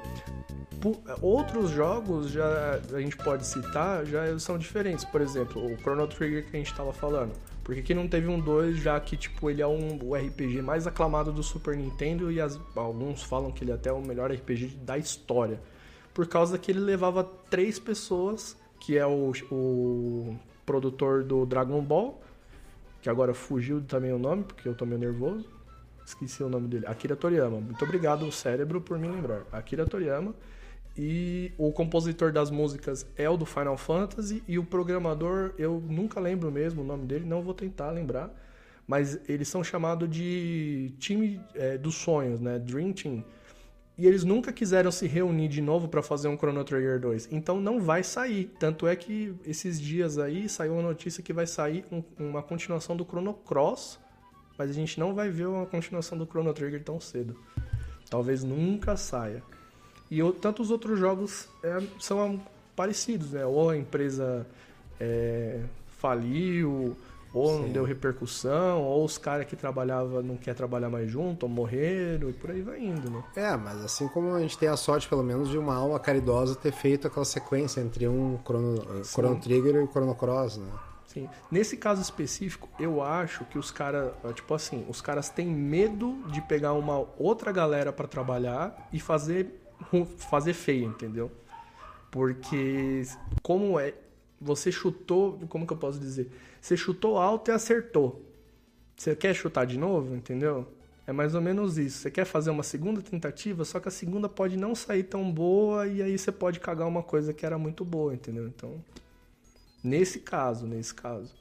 Outros 1.21 1.71
jogos 1.71 2.31
já 2.31 2.79
a 2.92 3.01
gente 3.01 3.16
pode 3.16 3.44
citar 3.47 4.07
já 4.07 4.38
são 4.38 4.57
diferentes. 4.57 5.05
Por 5.05 5.21
exemplo, 5.21 5.64
o 5.73 5.77
Chrono 5.79 6.07
Trigger 6.07 6.44
que 6.49 6.57
a 6.57 6.59
gente 6.59 6.71
estava 6.71 6.92
falando. 6.92 7.33
Porque 7.64 7.83
que 7.83 7.92
não 7.94 8.09
teve 8.09 8.29
um 8.29 8.38
2, 8.40 8.77
já 8.79 8.99
que 9.01 9.16
tipo 9.16 9.51
ele 9.51 9.61
é 9.61 9.66
um, 9.66 9.99
o 10.03 10.14
RPG 10.14 10.62
mais 10.62 10.87
aclamado 10.87 11.33
do 11.33 11.42
Super 11.42 11.77
Nintendo 11.77 12.31
e 12.31 12.40
as- 12.40 12.59
alguns 12.77 13.23
falam 13.23 13.51
que 13.51 13.64
ele 13.64 13.73
é 13.73 13.75
até 13.75 13.92
o 13.92 14.01
melhor 14.01 14.31
RPG 14.33 14.79
da 14.83 14.97
história. 14.97 15.61
Por 16.14 16.27
causa 16.27 16.57
que 16.59 16.71
ele 16.71 16.81
levava 16.81 17.23
três 17.51 17.79
pessoas, 17.79 18.57
que 18.81 18.97
é 18.97 19.07
o, 19.07 19.33
o 19.51 20.37
produtor 20.64 21.23
do 21.25 21.44
Dragon 21.44 21.83
Ball, 21.83 22.21
que 23.03 23.11
agora 23.11 23.35
fugiu 23.35 23.83
também 23.83 24.12
o 24.12 24.18
nome, 24.18 24.44
porque 24.44 24.66
eu 24.68 24.75
tô 24.75 24.87
meio 24.87 24.99
nervoso. 25.01 25.44
Esqueci 26.09 26.42
o 26.42 26.49
nome 26.49 26.68
dele. 26.68 26.87
Akira 26.87 27.14
Toriyama. 27.14 27.61
Muito 27.61 27.85
obrigado, 27.85 28.31
cérebro, 28.33 28.81
por 28.81 28.99
me 28.99 29.07
lembrar. 29.07 29.42
Akira 29.53 29.85
Toriyama. 29.85 30.35
E 30.97 31.53
o 31.59 31.71
compositor 31.71 32.33
das 32.33 32.51
músicas 32.51 33.07
é 33.14 33.29
o 33.29 33.37
do 33.37 33.44
Final 33.44 33.77
Fantasy. 33.77 34.42
E 34.49 34.59
o 34.59 34.64
programador, 34.64 35.53
eu 35.59 35.83
nunca 35.87 36.18
lembro 36.18 36.51
mesmo 36.51 36.81
o 36.81 36.85
nome 36.85 37.05
dele, 37.05 37.27
não 37.27 37.42
vou 37.42 37.53
tentar 37.53 37.90
lembrar. 37.90 38.35
Mas 38.87 39.21
eles 39.29 39.49
são 39.49 39.62
chamados 39.62 40.09
de 40.09 40.94
time 40.99 41.38
é, 41.55 41.77
dos 41.77 41.94
sonhos, 41.97 42.40
né? 42.40 42.59
Dream 42.59 42.94
Team. 42.94 43.23
E 43.99 44.07
eles 44.07 44.25
nunca 44.25 44.51
quiseram 44.51 44.90
se 44.90 45.07
reunir 45.07 45.49
de 45.49 45.61
novo 45.61 45.88
para 45.88 46.03
fazer 46.03 46.29
um 46.29 46.38
Chrono 46.38 46.64
Trigger 46.64 46.99
2. 46.99 47.29
Então 47.31 47.61
não 47.61 47.81
vai 47.83 48.03
sair. 48.03 48.51
Tanto 48.59 48.87
é 48.87 48.97
que 48.97 49.35
esses 49.44 49.79
dias 49.79 50.16
aí 50.16 50.49
saiu 50.49 50.73
uma 50.73 50.83
notícia 50.83 51.23
que 51.23 51.35
vai 51.35 51.47
sair 51.47 51.85
um- 51.92 52.03
uma 52.18 52.42
continuação 52.42 52.97
do 52.97 53.05
Chrono 53.05 53.35
Cross. 53.35 54.01
Mas 54.59 54.71
a 54.71 54.73
gente 54.73 54.99
não 54.99 55.14
vai 55.14 55.31
ver 55.31 55.47
uma 55.47 55.64
continuação 55.64 56.18
do 56.18 56.27
Chrono 56.27 56.53
Trigger 56.53 56.83
tão 56.83 57.01
cedo. 57.01 57.37
Talvez 58.11 58.42
nunca 58.42 58.97
saia. 58.97 59.42
E 60.11 60.21
o- 60.23 60.33
tantos 60.33 60.71
outros 60.71 60.99
jogos 60.99 61.49
é, 61.62 61.81
são 62.01 62.40
parecidos, 62.75 63.31
né? 63.33 63.47
Ou 63.47 63.71
a 63.71 63.77
empresa 63.77 64.44
é, 64.99 65.61
faliu, 66.01 66.97
ou 67.33 67.59
não 67.61 67.66
Sim. 67.66 67.73
deu 67.73 67.85
repercussão, 67.85 68.83
ou 68.83 69.05
os 69.05 69.18
caras 69.18 69.47
que 69.47 69.55
trabalhavam 69.55 70.23
não 70.23 70.37
quer 70.37 70.55
trabalhar 70.55 70.88
mais 70.88 71.11
junto, 71.11 71.42
ou 71.44 71.49
morreram, 71.49 72.31
e 72.31 72.33
por 72.33 72.51
aí 72.51 72.62
vai 72.62 72.81
indo, 72.83 73.11
né? 73.11 73.23
É, 73.37 73.55
mas 73.57 73.85
assim 73.85 74.09
como 74.09 74.35
a 74.35 74.40
gente 74.40 74.57
tem 74.57 74.68
a 74.68 74.77
sorte, 74.77 75.07
pelo 75.07 75.23
menos, 75.23 75.49
de 75.51 75.59
uma 75.59 75.75
alma 75.75 76.01
caridosa 76.01 76.57
ter 76.57 76.73
feito 76.73 77.07
aquela 77.07 77.27
sequência 77.27 77.81
entre 77.83 78.09
um 78.09 78.38
Chrono, 78.44 79.05
Chrono 79.05 79.38
Trigger 79.40 79.75
e 79.77 79.79
o 79.81 79.87
Chrono 79.88 80.14
Cross, 80.14 80.57
né? 80.57 80.71
Nesse 81.50 81.76
caso 81.76 82.02
específico, 82.02 82.68
eu 82.78 83.02
acho 83.02 83.44
que 83.46 83.59
os 83.59 83.70
caras, 83.70 84.12
tipo 84.35 84.52
assim, 84.52 84.85
os 84.88 85.00
caras 85.00 85.31
têm 85.31 85.46
medo 85.46 86.22
de 86.31 86.42
pegar 86.42 86.74
uma 86.74 87.07
outra 87.18 87.50
galera 87.50 87.92
pra 87.92 88.07
trabalhar 88.07 88.88
e 88.92 89.00
fazer 89.00 89.54
fazer 90.31 90.52
feio, 90.52 90.90
entendeu? 90.90 91.31
Porque 92.11 93.02
como 93.42 93.78
é, 93.78 93.94
você 94.40 94.70
chutou, 94.72 95.38
como 95.48 95.66
que 95.66 95.72
eu 95.72 95.76
posso 95.76 95.98
dizer? 95.98 96.31
Você 96.61 96.76
chutou 96.76 97.18
alto 97.18 97.50
e 97.50 97.54
acertou. 97.54 98.24
Você 98.96 99.14
quer 99.14 99.35
chutar 99.35 99.64
de 99.64 99.78
novo, 99.78 100.14
entendeu? 100.14 100.66
É 101.07 101.12
mais 101.12 101.35
ou 101.35 101.40
menos 101.40 101.78
isso. 101.78 101.98
Você 101.98 102.11
quer 102.11 102.24
fazer 102.24 102.50
uma 102.50 102.62
segunda 102.62 103.00
tentativa, 103.00 103.64
só 103.64 103.81
que 103.81 103.88
a 103.88 103.90
segunda 103.90 104.28
pode 104.28 104.57
não 104.57 104.74
sair 104.74 105.04
tão 105.04 105.31
boa 105.31 105.87
e 105.87 106.02
aí 106.02 106.18
você 106.18 106.33
pode 106.33 106.61
cagar 106.61 106.87
uma 106.87 107.02
coisa 107.02 107.33
que 107.33 107.46
era 107.46 107.57
muito 107.57 107.85
boa, 107.85 108.12
entendeu? 108.12 108.46
Então, 108.46 108.74
Nesse 109.83 110.21
caso, 110.21 110.67
nesse 110.67 110.95
caso. 110.95 111.35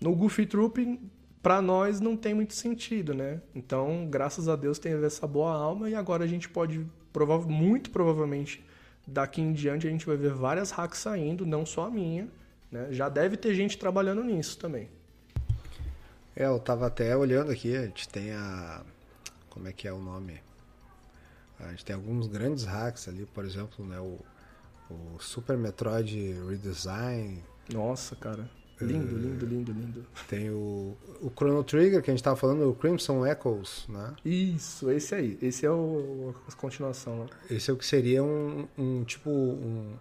No 0.00 0.14
Goofy 0.14 0.46
Troop, 0.46 1.00
pra 1.42 1.60
nós 1.60 2.00
não 2.00 2.16
tem 2.16 2.34
muito 2.34 2.54
sentido, 2.54 3.14
né? 3.14 3.40
Então, 3.54 4.06
graças 4.08 4.48
a 4.48 4.56
Deus 4.56 4.78
teve 4.78 5.04
essa 5.04 5.26
boa 5.26 5.52
alma 5.52 5.88
e 5.88 5.94
agora 5.94 6.24
a 6.24 6.26
gente 6.26 6.48
pode, 6.48 6.86
prova 7.12 7.38
muito 7.46 7.90
provavelmente, 7.90 8.64
daqui 9.06 9.40
em 9.40 9.52
diante 9.52 9.86
a 9.86 9.90
gente 9.90 10.06
vai 10.06 10.16
ver 10.16 10.32
várias 10.32 10.70
hacks 10.70 11.00
saindo, 11.00 11.46
não 11.46 11.64
só 11.64 11.86
a 11.86 11.90
minha, 11.90 12.28
né? 12.70 12.88
Já 12.90 13.08
deve 13.08 13.36
ter 13.36 13.54
gente 13.54 13.78
trabalhando 13.78 14.22
nisso 14.22 14.58
também. 14.58 14.88
É, 16.36 16.46
eu 16.46 16.58
tava 16.58 16.86
até 16.86 17.16
olhando 17.16 17.50
aqui, 17.50 17.76
a 17.76 17.82
gente 17.82 18.08
tem 18.08 18.32
a. 18.32 18.82
Como 19.48 19.66
é 19.66 19.72
que 19.72 19.88
é 19.88 19.92
o 19.92 19.98
nome? 19.98 20.40
A 21.58 21.70
gente 21.70 21.84
tem 21.84 21.94
alguns 21.94 22.26
grandes 22.28 22.64
hacks 22.64 23.08
ali, 23.08 23.26
por 23.26 23.44
exemplo, 23.44 23.84
né? 23.84 23.98
O, 23.98 24.18
o 24.88 25.18
Super 25.18 25.56
Metroid 25.58 26.34
Redesign, 26.48 27.42
Nossa, 27.72 28.16
cara. 28.16 28.48
Lindo, 28.80 29.14
lindo, 29.14 29.44
lindo, 29.44 29.72
lindo. 29.72 30.06
tem 30.26 30.48
o, 30.48 30.96
o 31.20 31.30
Chrono 31.36 31.62
Trigger, 31.62 32.02
que 32.02 32.10
a 32.10 32.14
gente 32.14 32.22
tava 32.22 32.36
falando, 32.36 32.66
o 32.70 32.74
Crimson 32.74 33.26
Echoes, 33.26 33.84
né? 33.86 34.14
Isso, 34.24 34.90
esse 34.90 35.14
aí. 35.14 35.38
Esse 35.42 35.66
é 35.66 35.70
o, 35.70 36.34
a 36.48 36.52
continuação 36.54 37.18
lá. 37.20 37.26
Esse 37.50 37.70
é 37.70 37.74
o 37.74 37.76
que 37.76 37.84
seria 37.84 38.24
um, 38.24 38.66
um 38.78 39.04
tipo. 39.04 39.28
Um, 39.28 39.92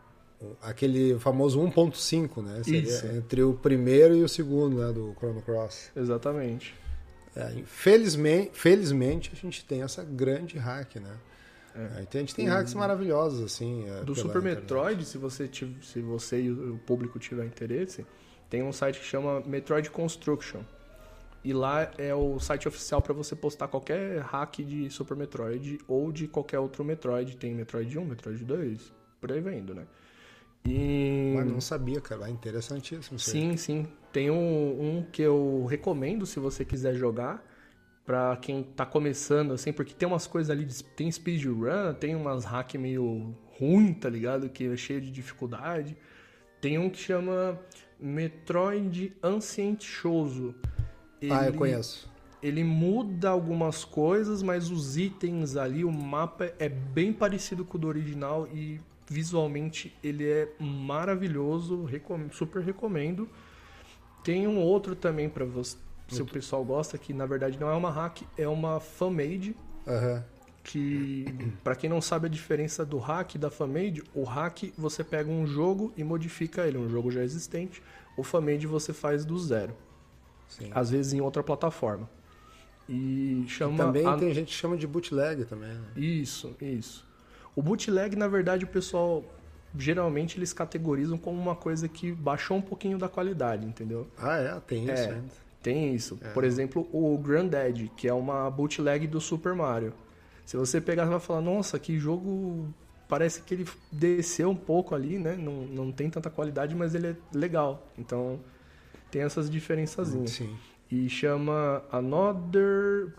um- 0.42 0.54
aquele 0.62 1.20
famoso 1.20 1.60
1.5, 1.60 2.42
né? 2.42 2.62
Seria 2.64 2.82
Isso. 2.84 3.06
entre 3.08 3.44
o 3.44 3.54
primeiro 3.54 4.16
e 4.16 4.24
o 4.24 4.30
segundo, 4.30 4.78
né? 4.78 4.94
Do 4.94 5.14
Chrono 5.20 5.42
Cross. 5.42 5.92
Exatamente. 5.94 6.74
É, 7.36 7.52
infelizmente, 7.60 8.52
felizmente, 8.54 9.30
a 9.34 9.36
gente 9.36 9.66
tem 9.66 9.82
essa 9.82 10.04
grande 10.06 10.58
hack, 10.58 10.96
né? 10.96 11.18
É, 11.76 12.02
então 12.02 12.20
a 12.20 12.22
gente 12.24 12.36
tem 12.36 12.48
hacks 12.48 12.74
maravilhosos, 12.74 13.44
assim. 13.44 13.88
é, 13.90 14.04
Do 14.04 14.16
Super 14.16 14.40
internet. 14.40 14.62
Metroid, 14.62 15.06
se 15.06 15.18
você, 15.18 15.50
se 15.82 16.02
você 16.02 16.42
e 16.42 16.52
o 16.52 16.78
público 16.80 17.20
tiver 17.20 17.46
interesse, 17.46 18.06
tem 18.50 18.64
um 18.64 18.72
site 18.72 19.00
que 19.00 19.06
chama 19.06 19.42
Metroid 19.42 19.90
Construction. 19.92 20.62
E 21.44 21.54
lá 21.54 21.90
é 21.98 22.14
o 22.14 22.38
site 22.40 22.68
oficial 22.68 23.02
para 23.02 23.14
você 23.14 23.36
postar 23.36 23.68
qualquer 23.70 24.20
hack 24.22 24.58
de 24.58 24.90
Super 24.90 25.16
Metroid 25.16 25.80
ou 25.88 26.12
de 26.12 26.28
qualquer 26.28 26.60
outro 26.60 26.84
Metroid. 26.84 27.38
Tem 27.38 27.56
Metroid 27.56 27.98
1, 27.98 28.06
Metroid 28.06 28.44
2, 28.44 28.94
por 29.22 29.32
aí 29.32 29.40
vai 29.40 29.58
indo, 29.58 29.74
né? 29.74 29.86
E... 30.66 31.34
Mas 31.36 31.46
não 31.48 31.62
sabia, 31.62 32.02
cara. 32.02 32.28
É 32.28 32.30
interessantíssimo. 32.30 33.18
Sim, 33.18 33.56
sim. 33.56 33.88
Tem 34.12 34.30
um, 34.30 34.98
um 34.98 35.06
que 35.10 35.22
eu 35.22 35.66
recomendo 35.70 36.26
se 36.26 36.40
você 36.40 36.66
quiser 36.66 36.96
jogar. 36.96 37.46
Pra 38.10 38.36
quem 38.38 38.64
tá 38.64 38.88
começando, 38.88 39.52
assim, 39.54 39.72
porque 39.72 39.94
tem 39.94 40.08
umas 40.08 40.26
coisas 40.26 40.50
ali, 40.50 40.66
de- 40.66 40.84
tem 40.84 41.12
speedrun, 41.12 41.94
tem 42.00 42.16
umas 42.16 42.44
hack 42.44 42.74
meio 42.74 43.36
ruim, 43.60 43.94
tá 43.94 44.10
ligado? 44.10 44.50
Que 44.50 44.66
é 44.66 44.76
cheio 44.76 45.00
de 45.00 45.12
dificuldade. 45.12 45.96
Tem 46.60 46.80
um 46.80 46.90
que 46.90 46.98
chama 46.98 47.60
Metroid 48.00 49.14
Ancient 49.22 49.84
Shouzo. 49.84 50.56
Ah, 51.30 51.46
eu 51.46 51.54
conheço. 51.54 52.10
ele 52.42 52.64
muda 52.64 53.30
algumas 53.30 53.86
coisas, 53.86 54.42
mas 54.42 54.72
os 54.72 54.98
itens 54.98 55.56
ali, 55.56 55.86
o 55.86 55.92
mapa 55.92 56.52
é 56.58 56.68
bem 56.68 57.14
parecido 57.14 57.64
com 57.64 57.78
o 57.78 57.82
do 57.82 57.88
original 57.88 58.48
e 58.52 58.80
visualmente 59.08 59.96
ele 60.04 60.28
é 60.28 60.52
maravilhoso, 60.60 61.88
super 62.32 62.64
recomendo. 62.64 63.30
Tem 64.24 64.48
um 64.48 64.58
outro 64.58 64.96
também 64.96 65.30
para 65.30 65.46
você, 65.46 65.78
se 66.10 66.22
o 66.22 66.26
pessoal 66.26 66.64
gosta, 66.64 66.98
que 66.98 67.14
na 67.14 67.26
verdade 67.26 67.60
não 67.60 67.70
é 67.70 67.74
uma 67.76 67.90
hack, 67.92 68.22
é 68.38 68.48
uma 68.48 68.80
fanmade, 68.80 69.56
Aham. 69.88 70.24
que 70.64 71.26
para 71.64 71.76
quem 71.76 71.90
não 71.90 72.02
sabe 72.02 72.28
a 72.28 72.30
diferença 72.30 72.86
do 72.86 72.98
hack 72.98 73.36
e 73.36 73.38
da 73.38 73.50
fanmade, 73.50 74.04
o 74.14 74.24
hack 74.24 74.64
você 74.78 75.04
pega 75.04 75.30
um 75.30 75.46
jogo 75.48 75.94
e 75.98 76.04
modifica 76.04 76.66
ele, 76.68 76.78
um 76.78 76.90
jogo 76.90 77.12
já 77.12 77.24
existente. 77.24 77.82
O 78.18 78.24
fanmade 78.24 78.68
você 78.68 78.92
faz 78.94 79.24
do 79.26 79.38
zero, 79.40 79.74
Sim. 80.48 80.70
às 80.74 80.90
vezes 80.90 81.14
em 81.14 81.22
outra 81.22 81.42
plataforma. 81.44 82.10
E 82.88 83.46
chama 83.48 83.78
Também 83.78 84.06
a- 84.06 84.18
tem 84.18 84.34
gente 84.34 84.48
que 84.48 84.54
chama 84.54 84.76
de 84.76 84.88
bootleg 84.88 85.46
também, 85.46 85.70
né? 85.70 85.88
Isso, 85.96 86.56
isso. 86.60 87.06
O 87.56 87.62
bootleg, 87.62 88.16
na 88.16 88.28
verdade, 88.28 88.66
o 88.66 88.68
pessoal 88.68 89.24
geralmente 89.78 90.40
eles 90.40 90.52
categorizam 90.52 91.16
como 91.18 91.40
uma 91.40 91.56
coisa 91.56 91.88
que 91.88 92.12
baixou 92.12 92.58
um 92.58 92.62
pouquinho 92.62 92.98
da 92.98 93.08
qualidade, 93.08 93.64
entendeu? 93.66 94.08
Ah, 94.18 94.38
é? 94.38 94.60
Tem 94.62 94.84
isso 94.86 94.92
É. 94.94 95.12
ainda. 95.14 95.49
Tem 95.62 95.94
isso. 95.94 96.18
Por 96.34 96.44
exemplo, 96.44 96.88
o 96.94 97.18
Granddad, 97.18 97.92
que 97.98 98.08
é 98.08 98.14
uma 98.14 98.50
bootleg 98.50 99.08
do 99.08 99.20
Super 99.20 99.54
Mario. 99.54 99.94
Se 100.46 100.56
você 100.58 100.80
pegar, 100.82 101.04
você 101.06 101.12
vai 101.12 101.20
falar, 101.20 101.42
nossa, 101.42 101.78
que 101.78 102.00
jogo. 102.00 102.74
Parece 103.08 103.42
que 103.42 103.54
ele 103.56 103.68
desceu 103.92 104.50
um 104.52 104.56
pouco 104.56 104.94
ali, 104.96 105.18
né? 105.20 105.36
Não, 105.36 105.64
não 105.64 105.92
tem 105.92 106.10
tanta 106.10 106.30
qualidade, 106.30 106.76
mas 106.76 106.94
ele 106.96 107.08
é 107.08 107.16
legal. 107.34 107.88
Então, 107.98 108.40
tem 109.12 109.24
essas 109.24 109.50
diferençazinhas. 109.50 110.32
Sim. 110.32 110.56
E 110.92 111.10
chama 111.10 111.84
Another. 111.92 113.12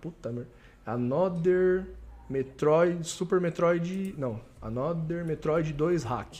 Puta 0.00 0.32
merda. 0.32 0.48
Another 0.86 1.86
Metroid. 2.30 3.06
Super 3.06 3.40
Metroid. 3.40 4.14
Não. 4.16 4.40
Another 4.62 5.24
Metroid 5.24 5.72
2 5.72 6.02
Hack. 6.04 6.34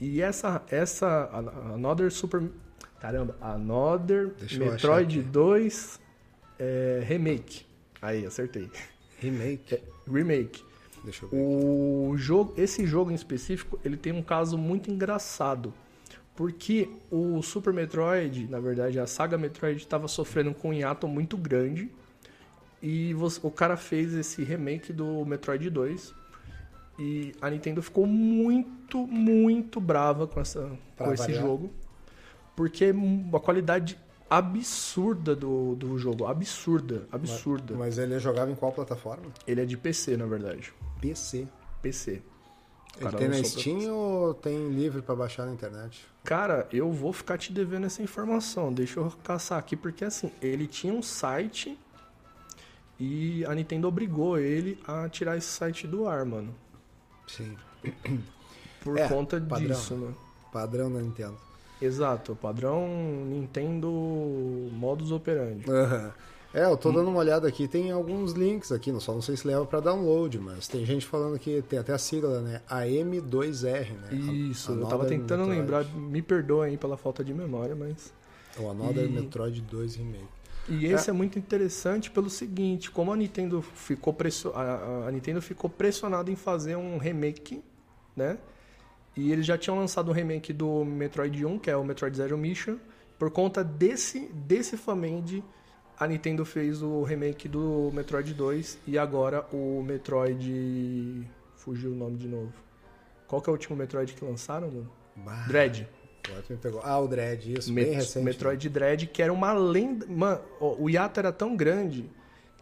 E 0.00 0.22
essa. 0.22 0.62
essa 0.70 1.28
An- 1.32 1.74
Another 1.74 2.10
Super. 2.10 2.48
Caramba. 3.00 3.36
Another 3.40 4.28
Deixa 4.38 4.58
Metroid 4.58 5.18
achar 5.18 5.20
aqui. 5.20 5.22
2 5.30 6.00
é, 6.58 7.02
Remake. 7.04 7.64
Aí, 8.02 8.26
acertei. 8.26 8.70
Remake. 9.18 9.78
Remake. 10.10 10.64
Deixa 11.04 11.24
eu 11.24 11.28
ver. 11.28 11.36
O 11.36 12.14
jogo, 12.16 12.54
esse 12.56 12.86
jogo 12.86 13.10
em 13.10 13.14
específico, 13.14 13.78
ele 13.84 13.96
tem 13.96 14.12
um 14.12 14.22
caso 14.22 14.56
muito 14.58 14.90
engraçado. 14.90 15.72
Porque 16.34 16.88
o 17.10 17.42
Super 17.42 17.72
Metroid, 17.72 18.46
na 18.48 18.60
verdade, 18.60 18.98
a 19.00 19.06
saga 19.06 19.36
Metroid 19.36 19.78
estava 19.80 20.06
sofrendo 20.06 20.54
com 20.54 20.68
um 20.70 20.72
hiato 20.72 21.08
muito 21.08 21.36
grande. 21.36 21.90
E 22.80 23.12
você- 23.14 23.40
o 23.42 23.50
cara 23.50 23.76
fez 23.76 24.14
esse 24.14 24.44
remake 24.44 24.92
do 24.92 25.24
Metroid 25.24 25.68
2. 25.68 26.14
E 26.96 27.32
a 27.40 27.50
Nintendo 27.50 27.82
ficou 27.82 28.06
muito, 28.06 29.04
muito 29.06 29.80
brava 29.80 30.26
com, 30.28 30.40
essa, 30.40 30.70
Pra 30.96 31.06
com 31.06 31.12
esse 31.14 31.32
jogo. 31.34 31.72
Porque 32.58 32.86
é 32.86 32.92
a 33.36 33.38
qualidade 33.38 33.96
absurda 34.28 35.36
do, 35.36 35.76
do 35.76 35.96
jogo. 35.96 36.26
Absurda, 36.26 37.06
absurda. 37.12 37.76
Mas 37.76 37.98
ele 37.98 38.18
jogava 38.18 38.50
em 38.50 38.56
qual 38.56 38.72
plataforma? 38.72 39.26
Ele 39.46 39.60
é 39.60 39.64
de 39.64 39.76
PC, 39.76 40.16
na 40.16 40.26
verdade. 40.26 40.74
PC. 41.00 41.46
PC. 41.80 42.14
O 42.14 42.96
Ele 42.96 43.04
cara 43.04 43.16
tem 43.16 43.28
na 43.28 43.36
lançou 43.36 43.52
pra 43.52 43.60
Steam 43.60 43.94
ou 43.94 44.34
tem 44.34 44.70
livre 44.70 45.02
pra 45.02 45.14
baixar 45.14 45.46
na 45.46 45.52
internet? 45.52 46.04
Cara, 46.24 46.66
eu 46.72 46.90
vou 46.90 47.12
ficar 47.12 47.38
te 47.38 47.52
devendo 47.52 47.86
essa 47.86 48.02
informação. 48.02 48.72
Deixa 48.72 48.98
eu 48.98 49.08
caçar 49.22 49.56
aqui, 49.56 49.76
porque 49.76 50.04
assim, 50.04 50.32
ele 50.42 50.66
tinha 50.66 50.92
um 50.92 51.00
site 51.00 51.78
e 52.98 53.44
a 53.44 53.54
Nintendo 53.54 53.86
obrigou 53.86 54.36
ele 54.36 54.82
a 54.84 55.08
tirar 55.08 55.36
esse 55.36 55.46
site 55.46 55.86
do 55.86 56.08
ar, 56.08 56.24
mano. 56.24 56.52
Sim. 57.28 57.56
Por 58.80 58.98
É, 58.98 59.06
conta 59.06 59.40
padrão. 59.40 59.68
disso, 59.68 59.94
né? 59.94 60.12
Padrão 60.52 60.92
da 60.92 61.00
Nintendo. 61.00 61.36
Exato, 61.80 62.34
padrão 62.40 62.86
Nintendo 63.26 63.88
modus 64.72 65.10
operandi. 65.12 65.70
Aham. 65.70 66.12
É, 66.54 66.64
eu 66.64 66.78
tô 66.78 66.90
dando 66.90 67.10
uma 67.10 67.18
olhada 67.18 67.46
aqui, 67.46 67.68
tem 67.68 67.90
alguns 67.90 68.32
links 68.32 68.72
aqui, 68.72 68.90
não- 68.90 69.00
só 69.00 69.12
não 69.12 69.20
sei 69.20 69.36
se 69.36 69.46
leva 69.46 69.66
pra 69.66 69.80
download, 69.80 70.38
mas 70.38 70.66
tem 70.66 70.84
gente 70.84 71.04
falando 71.06 71.38
que 71.38 71.60
tem 71.68 71.78
até 71.78 71.92
a 71.92 71.98
sigla, 71.98 72.40
né? 72.40 72.62
AM2R, 72.70 73.92
né? 73.92 74.14
Isso, 74.50 74.72
A- 74.72 74.76
eu 74.76 74.86
tava 74.86 75.04
tentando 75.04 75.40
Metroid. 75.46 75.60
lembrar, 75.60 75.84
me 75.94 76.22
perdoa 76.22 76.64
aí 76.64 76.78
pela 76.78 76.96
falta 76.96 77.22
de 77.22 77.34
memória, 77.34 77.76
mas. 77.76 78.12
O 78.58 78.68
Another 78.70 79.04
E- 79.04 79.08
Metroid 79.08 79.60
2 79.60 79.94
Remake. 79.96 80.26
E 80.70 80.86
esse 80.86 81.08
é. 81.10 81.12
muito 81.12 81.38
interessante 81.38 82.10
pelo 82.10 82.28
seguinte, 82.30 82.90
como 82.90 83.12
a 83.12 83.16
Nintendo 83.16 83.62
ficou 83.62 84.12
presso... 84.12 84.50
a, 84.54 85.06
a 85.06 85.10
Nintendo 85.12 85.40
ficou 85.40 85.68
pressionada 85.70 86.30
em 86.30 86.36
fazer 86.36 86.76
um 86.76 86.96
remake, 86.98 87.62
né? 88.16 88.36
E 89.20 89.32
eles 89.32 89.44
já 89.44 89.58
tinham 89.58 89.76
lançado 89.78 90.10
um 90.10 90.14
remake 90.14 90.52
do 90.52 90.84
Metroid 90.84 91.44
1, 91.44 91.58
que 91.58 91.70
é 91.70 91.76
o 91.76 91.82
Metroid 91.84 92.16
Zero 92.16 92.38
Mission. 92.38 92.76
Por 93.18 93.30
conta 93.30 93.64
desse 93.64 94.28
desse 94.32 94.76
famende, 94.76 95.42
a 95.98 96.06
Nintendo 96.06 96.44
fez 96.44 96.82
o 96.82 97.02
remake 97.02 97.48
do 97.48 97.90
Metroid 97.92 98.32
2 98.32 98.78
e 98.86 98.96
agora 98.96 99.44
o 99.52 99.82
Metroid 99.82 101.26
fugiu 101.56 101.92
o 101.92 101.94
nome 101.96 102.16
de 102.16 102.28
novo. 102.28 102.52
Qual 103.26 103.42
que 103.42 103.48
é 103.48 103.52
o 103.52 103.54
último 103.54 103.76
Metroid 103.76 104.12
que 104.14 104.24
lançaram, 104.24 104.68
mano? 104.70 104.90
Bah, 105.16 105.44
Dread. 105.48 105.88
Ah, 106.84 106.98
o 107.00 107.08
Dread, 107.08 107.52
isso, 107.58 107.72
Met- 107.72 107.86
bem 107.86 107.94
recente. 107.96 108.18
né? 108.18 108.24
Metroid 108.26 108.68
Dread, 108.68 109.06
que 109.08 109.22
era 109.22 109.32
uma 109.32 109.52
lenda. 109.52 110.06
Mano, 110.06 110.40
ó, 110.60 110.74
o 110.78 110.88
hiato 110.88 111.18
era 111.18 111.32
tão 111.32 111.56
grande 111.56 112.08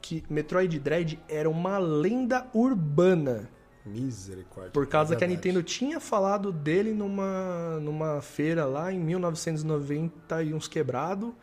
que 0.01 0.25
Metroid 0.31 0.79
Dread 0.79 1.19
era 1.29 1.51
uma 1.51 1.77
lenda 1.79 2.47
urbana. 2.55 3.51
Misericórdia. 3.87 4.73
Por 4.73 4.87
causa 4.87 5.15
que 5.17 5.25
a. 5.25 5.27
Nintendo 5.29 5.63
tinha 5.63 6.01
falado 6.01 6.51
dele 6.53 6.93
numa, 6.93 7.79
numa 7.81 8.21
feira 8.21 8.65
lá 8.65 8.93
em 8.93 8.99
1990 8.99 10.43
e 10.43 10.53
uns 10.55 10.69
quebrado. 10.69 11.35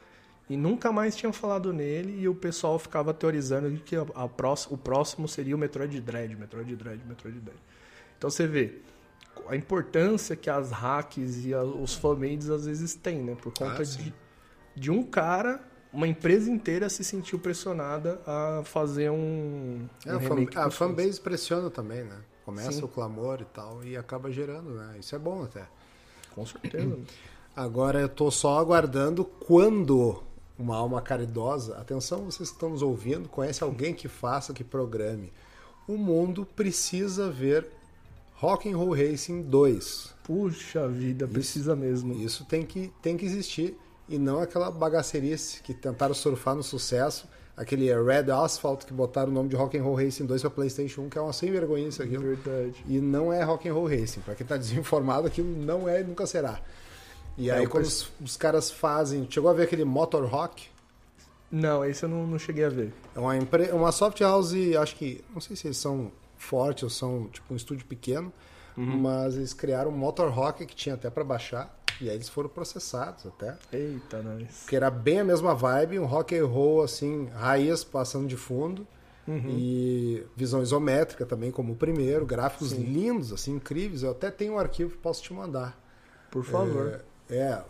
E 0.50 0.58
nunca 0.58 0.92
mais 0.92 1.16
tinham 1.16 1.32
falado 1.32 1.72
nele. 1.72 2.20
E 2.22 2.28
o 2.28 2.36
pessoal 2.36 2.78
ficava 2.78 3.14
teorizando 3.14 3.72
que 3.80 3.96
a, 3.96 4.06
a 4.14 4.28
prós- 4.28 4.68
o 4.70 4.78
próximo 4.78 5.28
seria 5.28 5.56
o 5.56 5.60
Metroid 5.60 6.00
Dread, 6.02 6.36
Metroid 6.36 6.76
Dread, 6.76 7.02
Metroid 7.08 7.40
Dread. 7.40 7.60
Então 8.18 8.30
você 8.30 8.46
vê 8.46 8.80
a 9.48 9.56
importância 9.56 10.36
que 10.36 10.50
as 10.50 10.70
hacks 10.72 11.46
e 11.46 11.54
a- 11.54 11.64
os 11.64 11.96
fanmades 11.96 12.50
às 12.50 12.66
vezes 12.66 12.94
têm, 12.94 13.24
né? 13.24 13.36
Por 13.42 13.54
conta 13.54 13.82
Ah, 13.82 13.86
de, 13.86 14.14
de 14.76 14.92
um 14.92 15.02
cara, 15.02 15.62
uma 15.94 16.08
empresa 16.08 16.52
inteira 16.52 16.90
se 16.90 17.04
sentiu 17.04 17.40
pressionada 17.40 18.20
a 18.28 18.62
fazer 18.66 19.10
um, 19.12 19.88
É, 20.06 20.14
um 20.14 20.18
a, 20.18 20.20
fan, 20.70 20.70
fanbase 20.72 21.20
pressiona 21.22 21.70
também, 21.70 22.04
né? 22.04 22.18
Começa 22.46 22.74
Sim. 22.74 22.84
o 22.84 22.88
clamor 22.88 23.42
e 23.42 23.46
tal 23.46 23.84
e 23.84 23.96
acaba 23.96 24.32
gerando, 24.32 24.72
né? 24.72 24.98
Isso 25.00 25.16
é 25.16 25.20
bom 25.20 25.44
até. 25.44 25.66
Com 26.36 26.46
certeza. 26.46 26.98
Agora 27.56 28.00
eu 28.00 28.10
tô 28.10 28.32
só 28.32 28.58
aguardando 28.58 29.24
quando 29.24 30.24
uma 30.58 30.76
alma 30.76 31.02
caridosa, 31.02 31.78
atenção 31.78 32.26
vocês 32.26 32.50
que 32.50 32.56
estão 32.56 32.70
nos 32.70 32.82
ouvindo, 32.82 33.30
conhece 33.30 33.64
alguém 33.64 33.94
que 33.94 34.08
faça, 34.08 34.54
que 34.54 34.64
programe. 34.64 35.32
O 35.88 35.98
mundo 35.98 36.46
precisa 36.46 37.30
ver 37.30 37.68
Rock 38.36 38.70
and 38.72 38.78
Roll 38.78 38.96
Racing 38.96 39.44
2. 39.44 40.16
Puxa 40.24 40.88
vida, 40.88 41.28
precisa 41.28 41.76
mesmo. 41.76 42.14
Isso 42.14 42.46
tem 42.46 42.66
que, 42.66 42.92
tem 43.02 43.16
que 43.18 43.26
existir 43.26 43.78
e 44.08 44.18
não 44.18 44.40
aquela 44.40 44.70
bagacerice 44.70 45.62
que 45.62 45.74
tentaram 45.74 46.14
surfar 46.14 46.56
no 46.56 46.64
sucesso, 46.64 47.28
aquele 47.56 47.94
Red 48.04 48.32
Asphalt 48.32 48.86
que 48.86 48.94
botaram 48.94 49.30
o 49.30 49.34
nome 49.34 49.50
de 49.50 49.56
Rock 49.56 49.78
and 49.78 49.84
Roll 49.84 49.96
Racing 49.96 50.26
2 50.26 50.42
para 50.42 50.50
PlayStation 50.52 51.02
1, 51.02 51.10
que 51.10 51.18
é 51.18 51.22
uma 51.22 51.34
sem 51.34 51.52
vergonha 51.52 51.88
isso 51.88 52.02
aqui. 52.02 52.18
Verdade. 52.18 52.84
E 52.88 53.00
não 53.00 53.32
é 53.32 53.44
Rock 53.44 53.68
and 53.70 53.74
Roll 53.74 53.88
Racing. 53.88 54.22
Pra 54.22 54.36
quem 54.36 54.46
tá 54.46 54.58
desinformado, 54.58 55.28
aquilo 55.28 55.48
não 55.64 55.88
é 55.88 56.02
e 56.02 56.04
nunca 56.04 56.26
será. 56.26 56.60
E 57.38 57.50
É, 57.50 57.54
aí 57.58 57.68
quando 57.68 57.86
os, 57.86 58.12
os 58.22 58.38
caras 58.38 58.70
fazem... 58.72 59.28
Chegou 59.30 59.50
a 59.50 59.54
ver 59.54 59.64
aquele 59.64 59.84
Motor 59.86 60.26
Rock? 60.26 60.68
Não, 61.52 61.86
esse 61.86 62.04
eu 62.04 62.10
não, 62.10 62.26
não 62.26 62.40
cheguei 62.40 62.66
a 62.66 62.70
ver. 62.70 62.92
É 63.16 63.20
uma, 63.20 63.38
empre... 63.38 63.72
uma 63.72 63.92
soft 63.92 64.20
house, 64.22 64.54
acho 64.80 64.96
que... 64.96 65.24
Não 65.34 65.42
sei 65.42 65.56
se 65.56 65.68
eles 65.68 65.78
são 65.78 66.12
fortes 66.38 66.84
ou 66.84 66.90
são 66.90 67.28
tipo 67.32 67.54
um 67.54 67.58
estúdio 67.58 67.86
pequeno, 67.86 68.32
Uhum. 68.76 68.98
mas 69.02 69.36
eles 69.36 69.54
criaram 69.54 69.92
um 69.92 69.96
Motor 69.96 70.32
Rock 70.32 70.66
que 70.66 70.76
tinha 70.76 70.96
até 70.96 71.08
pra 71.08 71.24
baixar. 71.24 71.72
E 72.02 72.10
aí 72.10 72.16
eles 72.16 72.30
foram 72.30 72.50
processados 72.50 73.26
até. 73.26 73.56
Eita, 73.72 74.22
nós. 74.22 74.62
Porque 74.62 74.76
era 74.76 74.90
bem 74.90 75.20
a 75.20 75.24
mesma 75.24 75.54
vibe, 75.56 76.00
um 76.00 76.06
rock 76.06 76.36
and 76.38 76.46
roll 76.46 76.82
assim, 76.84 77.28
raiz 77.34 77.84
passando 77.84 78.28
de 78.28 78.38
fundo. 78.38 78.86
Uhum. 79.28 79.56
E 79.58 80.26
visão 80.36 80.62
isométrica 80.62 81.26
também, 81.26 81.50
como 81.50 81.74
o 81.74 81.76
primeiro, 81.78 82.26
gráficos 82.26 82.72
lindos, 82.74 83.32
assim, 83.32 83.56
incríveis. 83.56 84.04
Eu 84.04 84.12
até 84.12 84.30
tenho 84.30 84.54
um 84.54 84.60
arquivo 84.60 84.92
que 84.92 84.98
posso 84.98 85.24
te 85.24 85.32
mandar. 85.34 85.80
Por 86.30 86.44
favor. 86.44 87.00
É, 87.30 87.36
é, 87.38 87.64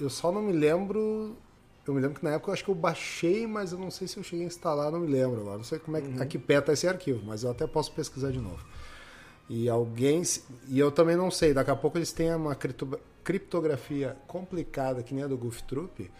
eu- 0.00 0.10
só 0.10 0.32
não 0.32 0.42
me 0.42 0.52
lembro. 0.52 1.36
Eu 1.86 1.94
me 1.94 2.00
lembro 2.00 2.18
que 2.18 2.24
na 2.24 2.32
época 2.32 2.50
eu 2.50 2.54
acho 2.54 2.64
que 2.64 2.70
eu 2.70 2.74
baixei, 2.74 3.46
mas 3.46 3.70
eu 3.72 3.78
não 3.78 3.90
sei 3.90 4.08
se 4.08 4.16
eu 4.18 4.22
cheguei 4.24 4.44
a 4.44 4.48
instalar, 4.48 4.90
não 4.90 5.00
me 5.00 5.06
lembro 5.06 5.40
agora. 5.40 5.56
Não 5.58 5.64
sei 5.64 5.78
como 5.78 5.96
é 5.96 6.00
que, 6.02 6.20
a 6.20 6.26
que 6.26 6.36
pé 6.38 6.60
tá 6.60 6.72
esse 6.72 6.86
arquivo, 6.88 7.22
mas 7.24 7.44
eu 7.44 7.50
até 7.50 7.66
posso 7.66 7.92
pesquisar 7.92 8.30
de 8.32 8.40
novo. 8.40 8.62
E 9.48 9.68
alguém. 9.68 10.20
E 10.66 10.78
eu 10.78 10.90
também 10.90 11.16
não 11.16 11.30
sei, 11.30 11.54
daqui 11.54 11.70
a 11.70 11.76
pouco 11.76 11.96
eles 11.96 12.12
têm 12.12 12.34
uma 12.34 12.54
cripto- 12.54 12.98
criptografia 13.28 14.16
complicada, 14.26 15.02
que 15.02 15.12
nem 15.14 15.22
a 15.22 15.26
do 15.26 15.36
Goof 15.36 15.62
Troop, 15.64 16.10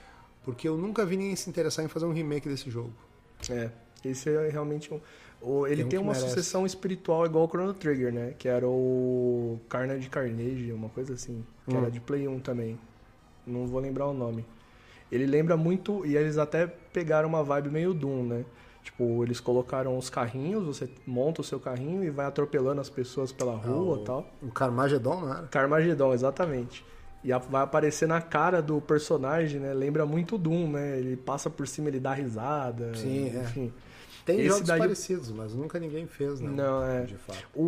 porque 0.44 0.68
eu 0.68 0.76
nunca 0.76 1.06
vi 1.06 1.16
ninguém 1.16 1.34
se 1.36 1.48
interessar 1.48 1.82
em 1.82 1.88
fazer 1.88 2.04
um 2.04 2.12
remake 2.12 2.46
desse 2.46 2.68
jogo. 2.70 2.92
É. 3.48 3.70
Esse 4.04 4.28
é 4.28 4.48
realmente 4.50 4.92
um. 4.92 5.00
o- 5.40 5.66
ele 5.66 5.76
Tem 5.76 5.84
um 5.84 5.88
tem 5.88 5.98
uma 5.98 6.12
merece. 6.12 6.28
sucessão 6.28 6.66
espiritual 6.66 7.24
igual 7.24 7.46
o 7.46 7.48
Chrono 7.48 7.72
Trigger, 7.72 8.12
né? 8.12 8.34
Que 8.38 8.46
era 8.46 8.66
o 8.68 9.58
Carnage 9.70 10.08
Carnage, 10.10 10.70
uma 10.72 10.90
coisa 10.90 11.14
assim. 11.14 11.42
Que 11.66 11.74
Hum. 11.74 11.78
era 11.78 11.90
de 11.90 11.98
Play 12.00 12.28
1 12.28 12.40
também. 12.40 12.78
Não 13.46 13.66
vou 13.66 13.80
lembrar 13.80 14.06
o 14.06 14.12
nome. 14.12 14.44
Ele 15.10 15.24
lembra 15.24 15.56
muito. 15.56 16.04
E 16.04 16.14
eles 16.16 16.36
até 16.36 16.66
pegaram 16.66 17.26
uma 17.28 17.42
vibe 17.42 17.70
meio 17.70 17.94
Doom, 17.94 18.22
né? 18.24 18.44
Tipo, 18.84 19.22
eles 19.24 19.40
colocaram 19.40 19.96
os 19.98 20.08
carrinhos, 20.10 20.64
você 20.64 20.88
monta 21.06 21.40
o 21.40 21.44
seu 21.44 21.58
carrinho 21.60 22.02
e 22.04 22.10
vai 22.10 22.26
atropelando 22.26 22.80
as 22.80 22.88
pessoas 22.90 23.32
pela 23.32 23.54
rua 23.56 23.96
Ah, 23.96 24.00
e 24.00 24.04
tal. 24.04 24.30
O 24.42 24.48
Carmageddon, 24.50 25.20
não 25.22 25.32
era? 25.34 25.46
Carmageddon, 25.48 26.12
exatamente. 26.14 26.84
E 27.30 27.38
vai 27.50 27.62
aparecer 27.62 28.06
na 28.08 28.20
cara 28.20 28.62
do 28.62 28.80
personagem, 28.80 29.60
né? 29.60 29.72
Lembra 29.74 30.06
muito 30.06 30.36
o 30.36 30.38
Doom, 30.38 30.70
né? 30.72 30.98
Ele 30.98 31.16
passa 31.16 31.50
por 31.50 31.66
cima, 31.68 31.88
ele 31.88 32.00
dá 32.00 32.14
risada. 32.14 32.94
Sim, 32.94 33.36
é. 33.36 33.40
enfim. 33.42 33.72
Tem 34.24 34.40
Esse 34.40 34.48
jogos 34.48 34.66
daí- 34.68 34.78
parecidos, 34.78 35.30
mas 35.30 35.54
nunca 35.54 35.78
ninguém 35.78 36.06
fez, 36.06 36.38
não. 36.40 36.50
Não, 36.52 36.84
é. 36.84 37.04
De 37.04 37.14
fato. 37.16 37.38
O, 37.54 37.62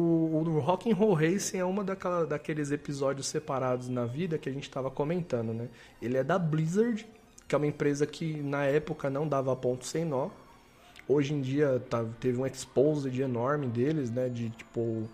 o 0.45 0.59
Rock 0.61 0.91
and 0.91 0.95
Roll 0.95 1.15
Racing 1.15 1.59
é 1.59 1.65
uma 1.65 1.83
daquela, 1.83 2.27
daqueles 2.27 2.71
episódios 2.71 3.27
separados 3.27 3.89
na 3.89 4.05
vida 4.05 4.37
que 4.39 4.49
a 4.49 4.53
gente 4.53 4.65
estava 4.65 4.91
comentando, 4.91 5.53
né? 5.55 5.69
Ele 6.03 6.17
é 6.19 6.25
da 6.25 6.39
Blizzard, 6.39 7.07
que 7.49 7.55
é 7.55 7.59
uma 7.59 7.67
empresa 7.67 8.07
que 8.07 8.43
na 8.43 8.65
época 8.65 9.09
não 9.09 9.27
dava 9.27 9.57
ponto 9.57 9.87
sem 9.87 10.05
nó. 10.05 10.29
Hoje 11.09 11.33
em 11.35 11.41
dia 11.41 11.83
tá- 11.89 12.05
teve 12.21 12.39
um 12.41 12.47
exposed 12.47 13.19
enorme 13.21 13.67
deles, 13.67 14.11
né? 14.11 14.29
De 14.29 14.51
tipo 14.51 15.09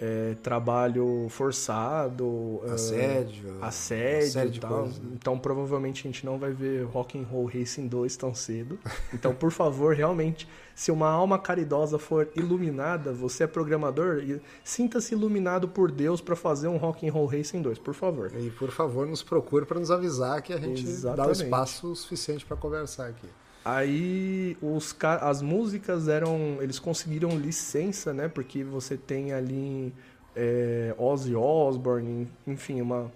é, 0.00 0.34
trabalho 0.42 1.26
forçado, 1.30 2.60
ah, 2.68 2.74
Assédio. 2.74 3.56
assédio 3.62 4.30
série 4.30 4.56
e 4.56 4.60
tal. 4.60 4.80
coisas, 4.80 4.98
né? 4.98 5.10
Então 5.14 5.38
provavelmente 5.38 6.00
a 6.00 6.10
gente 6.10 6.24
não 6.24 6.38
vai 6.38 6.52
ver 6.52 6.84
Rock 6.84 7.18
and 7.18 7.24
Roll 7.24 7.46
Racing 7.46 7.88
2 7.88 8.16
tão 8.16 8.34
cedo. 8.34 8.78
Então, 9.14 9.34
por 9.34 9.50
favor, 9.50 9.94
realmente, 9.94 10.46
se 10.74 10.90
uma 10.90 11.08
alma 11.08 11.38
caridosa 11.38 11.98
for 11.98 12.28
iluminada, 12.36 13.12
você 13.12 13.44
é 13.44 13.46
programador, 13.46 14.18
e 14.18 14.40
sinta-se 14.62 15.14
iluminado 15.14 15.68
por 15.68 15.90
Deus 15.90 16.20
para 16.20 16.36
fazer 16.36 16.68
um 16.68 16.76
Rock 16.76 17.08
and 17.08 17.12
Roll 17.12 17.26
Racing 17.26 17.62
2, 17.62 17.78
por 17.78 17.94
favor. 17.94 18.30
E 18.38 18.50
por 18.50 18.70
favor, 18.70 19.06
nos 19.06 19.22
procure 19.22 19.64
para 19.64 19.80
nos 19.80 19.90
avisar 19.90 20.42
que 20.42 20.52
a 20.52 20.58
gente 20.58 20.82
dá 20.82 20.88
o 20.88 20.90
Exatamente. 20.90 21.42
espaço 21.44 21.96
suficiente 21.96 22.44
para 22.44 22.56
conversar 22.56 23.06
aqui. 23.08 23.28
Aí 23.68 24.56
os 24.62 24.96
as 25.20 25.42
músicas 25.42 26.06
eram, 26.06 26.58
eles 26.60 26.78
conseguiram 26.78 27.36
licença, 27.36 28.14
né? 28.14 28.28
Porque 28.28 28.62
você 28.62 28.96
tem 28.96 29.32
ali 29.32 29.92
é, 30.36 30.94
Ozzy 30.96 31.34
Osbourne, 31.34 32.28
enfim, 32.46 32.80
uma 32.80 33.10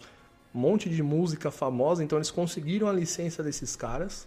um 0.52 0.58
monte 0.58 0.90
de 0.90 1.04
música 1.04 1.52
famosa. 1.52 2.02
Então 2.02 2.18
eles 2.18 2.32
conseguiram 2.32 2.88
a 2.88 2.92
licença 2.92 3.44
desses 3.44 3.76
caras, 3.76 4.26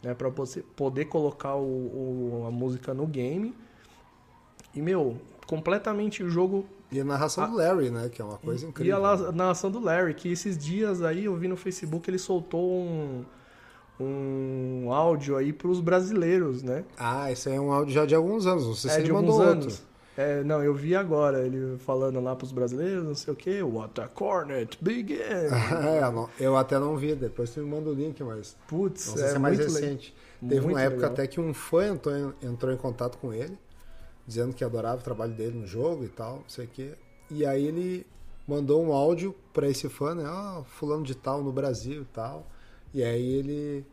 né, 0.00 0.14
para 0.14 0.28
você 0.28 0.62
poder 0.62 1.06
colocar 1.06 1.56
o, 1.56 1.64
o, 1.64 2.44
a 2.46 2.52
música 2.52 2.94
no 2.94 3.04
game. 3.04 3.52
E, 4.72 4.80
meu, 4.80 5.16
completamente 5.44 6.22
o 6.22 6.30
jogo 6.30 6.66
e 6.92 7.00
a 7.00 7.04
narração 7.04 7.42
a... 7.42 7.46
do 7.48 7.56
Larry, 7.56 7.90
né? 7.90 8.08
Que 8.08 8.22
é 8.22 8.24
uma 8.24 8.38
coisa 8.38 8.64
incrível. 8.64 8.96
E 8.96 9.26
a 9.26 9.32
narração 9.32 9.72
do 9.72 9.80
Larry, 9.80 10.14
que 10.14 10.30
esses 10.30 10.56
dias 10.56 11.02
aí 11.02 11.24
eu 11.24 11.34
vi 11.36 11.48
no 11.48 11.56
Facebook, 11.56 12.08
ele 12.08 12.18
soltou 12.18 12.80
um, 12.80 13.24
um 14.00 14.92
áudio 14.92 15.36
aí 15.36 15.52
pros 15.52 15.80
brasileiros, 15.80 16.62
né? 16.62 16.84
Ah, 16.96 17.30
esse 17.32 17.48
aí 17.48 17.56
é 17.56 17.60
um 17.60 17.72
áudio 17.72 17.92
já 17.92 18.06
de 18.06 18.14
alguns 18.14 18.46
anos, 18.46 18.66
não 18.66 18.74
sei 18.74 18.90
é, 18.90 18.94
se 18.94 19.00
ele 19.00 19.12
mandou 19.12 19.32
alguns 19.32 19.46
outro. 19.46 19.62
anos. 19.64 19.88
É, 20.16 20.42
não, 20.42 20.62
eu 20.62 20.74
vi 20.74 20.96
agora 20.96 21.46
ele 21.46 21.78
falando 21.78 22.20
lá 22.20 22.34
pros 22.34 22.50
brasileiros, 22.50 23.04
não 23.04 23.14
sei 23.14 23.32
o 23.32 23.36
que, 23.36 23.62
What 23.62 23.94
the 23.94 24.08
Cornet 24.08 24.76
begin. 24.80 25.14
é, 25.22 26.02
eu 26.40 26.56
até 26.56 26.76
não 26.78 26.96
vi, 26.96 27.14
depois 27.14 27.50
você 27.50 27.60
me 27.60 27.66
manda 27.66 27.88
o 27.90 27.94
link, 27.94 28.20
mas. 28.24 28.56
Putz, 28.66 29.16
é, 29.16 29.36
é 29.36 29.38
mais 29.38 29.58
recente. 29.58 30.14
Teve 30.40 30.66
uma 30.66 30.80
época 30.80 31.02
legal. 31.02 31.12
até 31.12 31.26
que 31.26 31.40
um 31.40 31.54
fã 31.54 31.88
entrou, 31.88 32.34
entrou 32.42 32.72
em 32.72 32.76
contato 32.76 33.16
com 33.18 33.32
ele, 33.32 33.56
dizendo 34.26 34.52
que 34.54 34.64
adorava 34.64 35.00
o 35.00 35.04
trabalho 35.04 35.32
dele 35.34 35.56
no 35.56 35.66
jogo 35.66 36.04
e 36.04 36.08
tal, 36.08 36.36
não 36.36 36.48
sei 36.48 36.64
o 36.64 36.68
que. 36.68 36.94
E 37.30 37.46
aí 37.46 37.66
ele 37.66 38.04
mandou 38.46 38.82
um 38.82 38.92
áudio 38.92 39.34
para 39.52 39.68
esse 39.68 39.88
fã, 39.88 40.14
né? 40.14 40.24
Ah, 40.26 40.62
fulano 40.66 41.04
de 41.04 41.14
tal 41.14 41.44
no 41.44 41.52
Brasil 41.52 42.02
e 42.02 42.06
tal. 42.06 42.44
E 42.92 43.02
aí 43.02 43.34
ele 43.34 43.86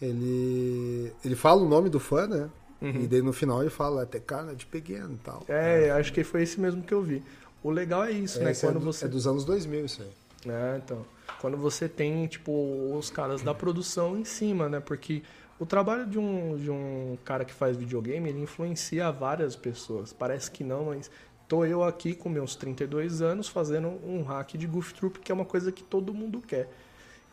ele 0.00 1.12
ele 1.24 1.34
fala 1.34 1.62
o 1.62 1.68
nome 1.68 1.88
do 1.88 1.98
fã, 1.98 2.26
né? 2.26 2.50
Uhum. 2.80 3.02
E 3.02 3.06
daí 3.06 3.22
no 3.22 3.32
final 3.32 3.62
ele 3.62 3.70
fala 3.70 4.02
até 4.02 4.20
cara 4.20 4.54
de 4.54 4.66
pequeno 4.66 5.14
e 5.14 5.24
tal. 5.24 5.44
É, 5.48 5.90
acho 5.90 6.12
que 6.12 6.22
foi 6.22 6.42
esse 6.42 6.60
mesmo 6.60 6.82
que 6.82 6.92
eu 6.92 7.02
vi. 7.02 7.22
O 7.62 7.70
legal 7.70 8.04
é 8.04 8.12
isso, 8.12 8.38
é, 8.40 8.44
né? 8.44 8.54
Quando 8.54 8.76
é, 8.76 8.80
do, 8.80 8.84
você... 8.84 9.04
é 9.06 9.08
dos 9.08 9.26
anos 9.26 9.44
2000 9.44 9.84
isso 9.86 10.02
aí. 10.02 10.52
É, 10.52 10.80
então. 10.84 11.04
Quando 11.40 11.56
você 11.56 11.88
tem, 11.88 12.26
tipo, 12.26 12.52
os 12.96 13.10
caras 13.10 13.42
da 13.42 13.54
produção 13.54 14.16
em 14.16 14.24
cima, 14.24 14.68
né? 14.68 14.80
Porque 14.80 15.22
o 15.58 15.66
trabalho 15.66 16.06
de 16.06 16.18
um, 16.18 16.56
de 16.56 16.70
um 16.70 17.18
cara 17.24 17.44
que 17.44 17.52
faz 17.52 17.76
videogame, 17.76 18.28
ele 18.28 18.40
influencia 18.40 19.10
várias 19.10 19.56
pessoas. 19.56 20.12
Parece 20.12 20.50
que 20.50 20.62
não, 20.62 20.86
mas 20.86 21.10
tô 21.48 21.64
eu 21.64 21.82
aqui 21.82 22.14
com 22.14 22.28
meus 22.28 22.54
32 22.56 23.22
anos 23.22 23.48
fazendo 23.48 23.88
um 24.04 24.22
hack 24.22 24.54
de 24.56 24.66
Goof 24.66 24.94
Troop, 24.94 25.18
que 25.18 25.32
é 25.32 25.34
uma 25.34 25.44
coisa 25.44 25.72
que 25.72 25.82
todo 25.82 26.12
mundo 26.12 26.40
quer. 26.40 26.70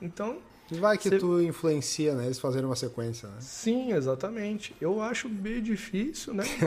Então, 0.02 0.38
Vai 0.80 0.98
que 0.98 1.10
tu 1.18 1.42
influencia, 1.42 2.14
né? 2.14 2.26
Eles 2.26 2.40
fazerem 2.40 2.66
uma 2.66 2.76
sequência, 2.76 3.28
né? 3.30 3.36
Sim, 3.40 3.94
exatamente. 3.94 4.76
Eu 4.80 5.02
acho 5.02 5.30
meio 5.30 5.62
difícil, 5.62 6.34
né? 6.34 6.44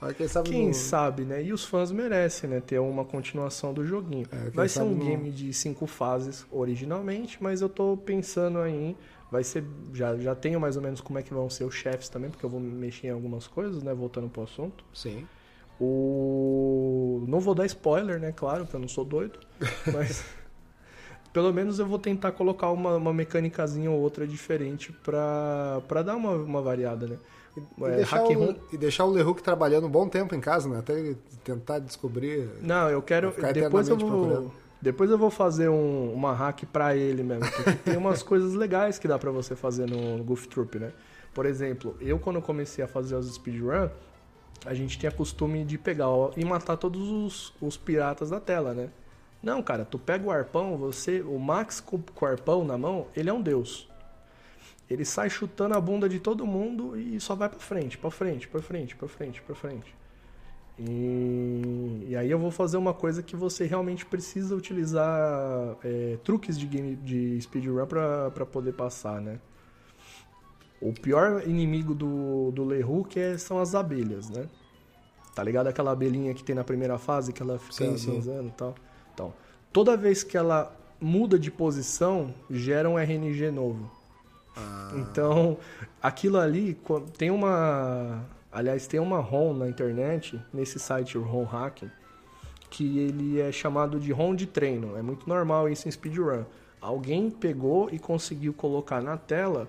Mas 0.00 0.16
quem, 0.16 0.28
sabe, 0.28 0.50
quem 0.50 0.68
no... 0.68 0.74
sabe, 0.74 1.24
né? 1.24 1.42
E 1.42 1.52
os 1.52 1.64
fãs 1.64 1.90
merecem, 1.90 2.50
né? 2.50 2.60
Ter 2.60 2.78
uma 2.78 3.04
continuação 3.04 3.72
do 3.72 3.84
joguinho. 3.84 4.26
É, 4.30 4.50
vai 4.50 4.68
ser 4.68 4.82
um 4.82 4.94
no... 4.94 5.04
game 5.04 5.30
de 5.30 5.52
cinco 5.52 5.86
fases 5.86 6.46
originalmente, 6.50 7.42
mas 7.42 7.60
eu 7.60 7.68
tô 7.68 7.96
pensando 7.96 8.58
aí 8.58 8.96
vai 9.30 9.44
ser 9.44 9.64
já 9.92 10.16
já 10.16 10.34
tenho 10.34 10.58
mais 10.58 10.76
ou 10.76 10.82
menos 10.82 11.00
como 11.00 11.18
é 11.18 11.22
que 11.22 11.32
vão 11.32 11.48
ser 11.50 11.64
os 11.64 11.74
chefes 11.74 12.08
também, 12.08 12.30
porque 12.30 12.44
eu 12.44 12.50
vou 12.50 12.60
mexer 12.60 13.08
em 13.08 13.10
algumas 13.10 13.46
coisas, 13.46 13.82
né? 13.82 13.92
Voltando 13.94 14.28
pro 14.28 14.42
assunto. 14.42 14.84
Sim. 14.92 15.26
O 15.80 17.24
não 17.28 17.38
vou 17.38 17.54
dar 17.54 17.66
spoiler, 17.66 18.18
né? 18.18 18.32
Claro, 18.32 18.64
porque 18.64 18.76
eu 18.76 18.80
não 18.80 18.88
sou 18.88 19.04
doido, 19.04 19.38
mas 19.92 20.24
pelo 21.32 21.52
menos 21.52 21.78
eu 21.78 21.86
vou 21.86 21.98
tentar 21.98 22.32
colocar 22.32 22.70
uma, 22.70 22.96
uma 22.96 23.12
mecânicazinha 23.12 23.90
ou 23.90 24.00
outra 24.00 24.26
diferente 24.26 24.92
para 24.92 26.02
dar 26.04 26.16
uma, 26.16 26.32
uma 26.32 26.62
variada, 26.62 27.06
né? 27.06 27.16
E, 27.56 27.84
é, 27.84 27.96
deixar 27.96 28.24
o, 28.24 28.56
e 28.72 28.76
deixar 28.76 29.04
o 29.04 29.10
Lehook 29.10 29.42
trabalhando 29.42 29.86
um 29.86 29.90
bom 29.90 30.08
tempo 30.08 30.34
em 30.34 30.40
casa, 30.40 30.68
né? 30.68 30.78
Até 30.78 31.14
tentar 31.44 31.78
descobrir. 31.78 32.48
Não, 32.62 32.88
eu 32.88 33.02
quero. 33.02 33.34
Depois 33.52 33.88
eu 33.88 33.96
vou. 33.96 34.08
Procurando. 34.08 34.52
Depois 34.80 35.10
eu 35.10 35.18
vou 35.18 35.30
fazer 35.30 35.68
um, 35.68 36.12
uma 36.12 36.32
hack 36.32 36.64
para 36.72 36.96
ele 36.96 37.24
mesmo, 37.24 37.50
porque 37.50 37.72
tem 37.72 37.96
umas 37.96 38.22
coisas 38.22 38.54
legais 38.54 38.96
que 38.96 39.08
dá 39.08 39.18
para 39.18 39.30
você 39.32 39.56
fazer 39.56 39.86
no 39.88 40.22
Goof 40.22 40.46
Troop, 40.46 40.78
né? 40.78 40.92
Por 41.34 41.46
exemplo, 41.46 41.96
eu 42.00 42.18
quando 42.18 42.40
comecei 42.40 42.84
a 42.84 42.86
fazer 42.86 43.16
os 43.16 43.34
speedrun, 43.34 43.88
a 44.64 44.74
gente 44.74 44.96
tinha 44.96 45.10
costume 45.10 45.64
de 45.64 45.76
pegar 45.76 46.06
e 46.36 46.44
matar 46.44 46.76
todos 46.76 47.08
os, 47.08 47.52
os 47.60 47.76
piratas 47.76 48.30
da 48.30 48.38
tela, 48.38 48.72
né? 48.72 48.88
Não, 49.42 49.62
cara, 49.62 49.84
tu 49.84 49.98
pega 49.98 50.26
o 50.26 50.30
arpão, 50.30 50.76
você, 50.76 51.20
o 51.20 51.38
Max 51.38 51.80
com 51.80 51.96
o 51.96 52.26
arpão 52.26 52.64
na 52.64 52.76
mão, 52.76 53.06
ele 53.14 53.30
é 53.30 53.32
um 53.32 53.40
deus. 53.40 53.88
Ele 54.90 55.04
sai 55.04 55.28
chutando 55.30 55.74
a 55.74 55.80
bunda 55.80 56.08
de 56.08 56.18
todo 56.18 56.46
mundo 56.46 56.98
e 56.98 57.20
só 57.20 57.34
vai 57.34 57.48
para 57.48 57.58
frente, 57.58 57.96
para 57.98 58.10
frente, 58.10 58.48
para 58.48 58.60
frente, 58.62 58.96
para 58.96 59.08
frente, 59.08 59.42
para 59.42 59.54
frente. 59.54 59.94
E, 60.78 62.06
e, 62.08 62.16
aí 62.16 62.30
eu 62.30 62.38
vou 62.38 62.52
fazer 62.52 62.76
uma 62.76 62.94
coisa 62.94 63.20
que 63.20 63.34
você 63.34 63.66
realmente 63.66 64.06
precisa 64.06 64.54
utilizar 64.54 65.76
é, 65.82 66.16
truques 66.22 66.56
de 66.56 66.66
game 66.66 66.94
de 66.94 67.40
speedrun 67.40 67.84
para 67.84 68.46
poder 68.46 68.72
passar, 68.72 69.20
né? 69.20 69.40
O 70.80 70.92
pior 70.92 71.42
inimigo 71.48 71.94
do, 71.94 72.52
do 72.52 72.64
Lehook 72.64 73.18
é, 73.18 73.36
são 73.36 73.58
as 73.58 73.74
abelhas, 73.74 74.30
né? 74.30 74.48
Tá 75.34 75.42
ligado 75.42 75.66
aquela 75.66 75.90
abelhinha 75.90 76.32
que 76.32 76.44
tem 76.44 76.54
na 76.54 76.62
primeira 76.62 76.96
fase 76.96 77.32
que 77.32 77.42
ela 77.42 77.58
fica 77.58 77.96
zanzando 77.96 78.48
e 78.48 78.52
tal? 78.52 78.74
Então, 79.18 79.34
toda 79.72 79.96
vez 79.96 80.22
que 80.22 80.36
ela 80.36 80.72
muda 81.00 81.36
de 81.36 81.50
posição, 81.50 82.32
gera 82.48 82.88
um 82.88 82.96
RNG 82.96 83.50
novo. 83.50 83.90
Ah. 84.56 84.92
Então, 84.94 85.58
aquilo 86.00 86.38
ali 86.38 86.78
tem 87.16 87.28
uma. 87.28 88.24
Aliás, 88.52 88.86
tem 88.86 89.00
uma 89.00 89.18
ROM 89.18 89.52
na 89.52 89.68
internet, 89.68 90.40
nesse 90.54 90.78
site, 90.78 91.18
o 91.18 91.22
ROM 91.22 91.44
Hacking, 91.44 91.90
que 92.70 92.98
ele 92.98 93.40
é 93.40 93.50
chamado 93.50 93.98
de 93.98 94.12
ROM 94.12 94.34
de 94.36 94.46
treino. 94.46 94.96
É 94.96 95.02
muito 95.02 95.28
normal 95.28 95.68
isso 95.68 95.88
em 95.88 95.90
speedrun. 95.90 96.44
Alguém 96.80 97.28
pegou 97.28 97.88
e 97.90 97.98
conseguiu 97.98 98.54
colocar 98.54 99.02
na 99.02 99.16
tela 99.16 99.68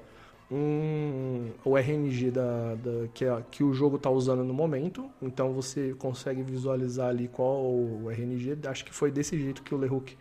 um, 0.51 1.51
o 1.63 1.77
RNG 1.77 2.31
da, 2.31 2.75
da 2.75 3.07
que, 3.13 3.25
a, 3.25 3.41
que 3.41 3.63
o 3.63 3.73
jogo 3.73 3.97
está 3.97 4.09
usando 4.09 4.43
no 4.43 4.53
momento. 4.53 5.09
Então 5.21 5.53
você 5.53 5.93
consegue 5.97 6.41
visualizar 6.41 7.09
ali 7.09 7.27
qual 7.27 7.61
o 7.63 8.09
RNG. 8.09 8.57
Acho 8.67 8.83
que 8.83 8.93
foi 8.93 9.11
desse 9.11 9.39
jeito 9.39 9.61
que 9.61 9.73
o 9.73 9.77
Lehook 9.77 10.17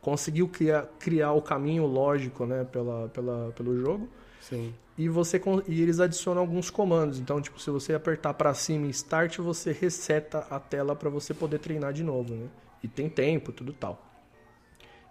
conseguiu 0.00 0.48
criar, 0.48 0.88
criar 0.98 1.32
o 1.32 1.42
caminho 1.42 1.84
lógico 1.84 2.46
né, 2.46 2.64
pela, 2.64 3.08
pela, 3.08 3.52
pelo 3.54 3.76
jogo. 3.78 4.08
Sim. 4.40 4.72
E, 4.96 5.08
você, 5.08 5.40
e 5.66 5.82
eles 5.82 6.00
adicionam 6.00 6.40
alguns 6.40 6.70
comandos. 6.70 7.18
Então, 7.18 7.40
tipo, 7.40 7.60
se 7.60 7.70
você 7.70 7.92
apertar 7.92 8.32
para 8.32 8.54
cima 8.54 8.86
e 8.86 8.90
start, 8.90 9.38
você 9.38 9.72
reseta 9.72 10.46
a 10.48 10.58
tela 10.58 10.96
para 10.96 11.10
você 11.10 11.34
poder 11.34 11.58
treinar 11.58 11.92
de 11.92 12.02
novo. 12.02 12.34
Né? 12.34 12.46
E 12.82 12.88
tem 12.88 13.08
tempo, 13.08 13.52
tudo 13.52 13.72
tal. 13.74 14.02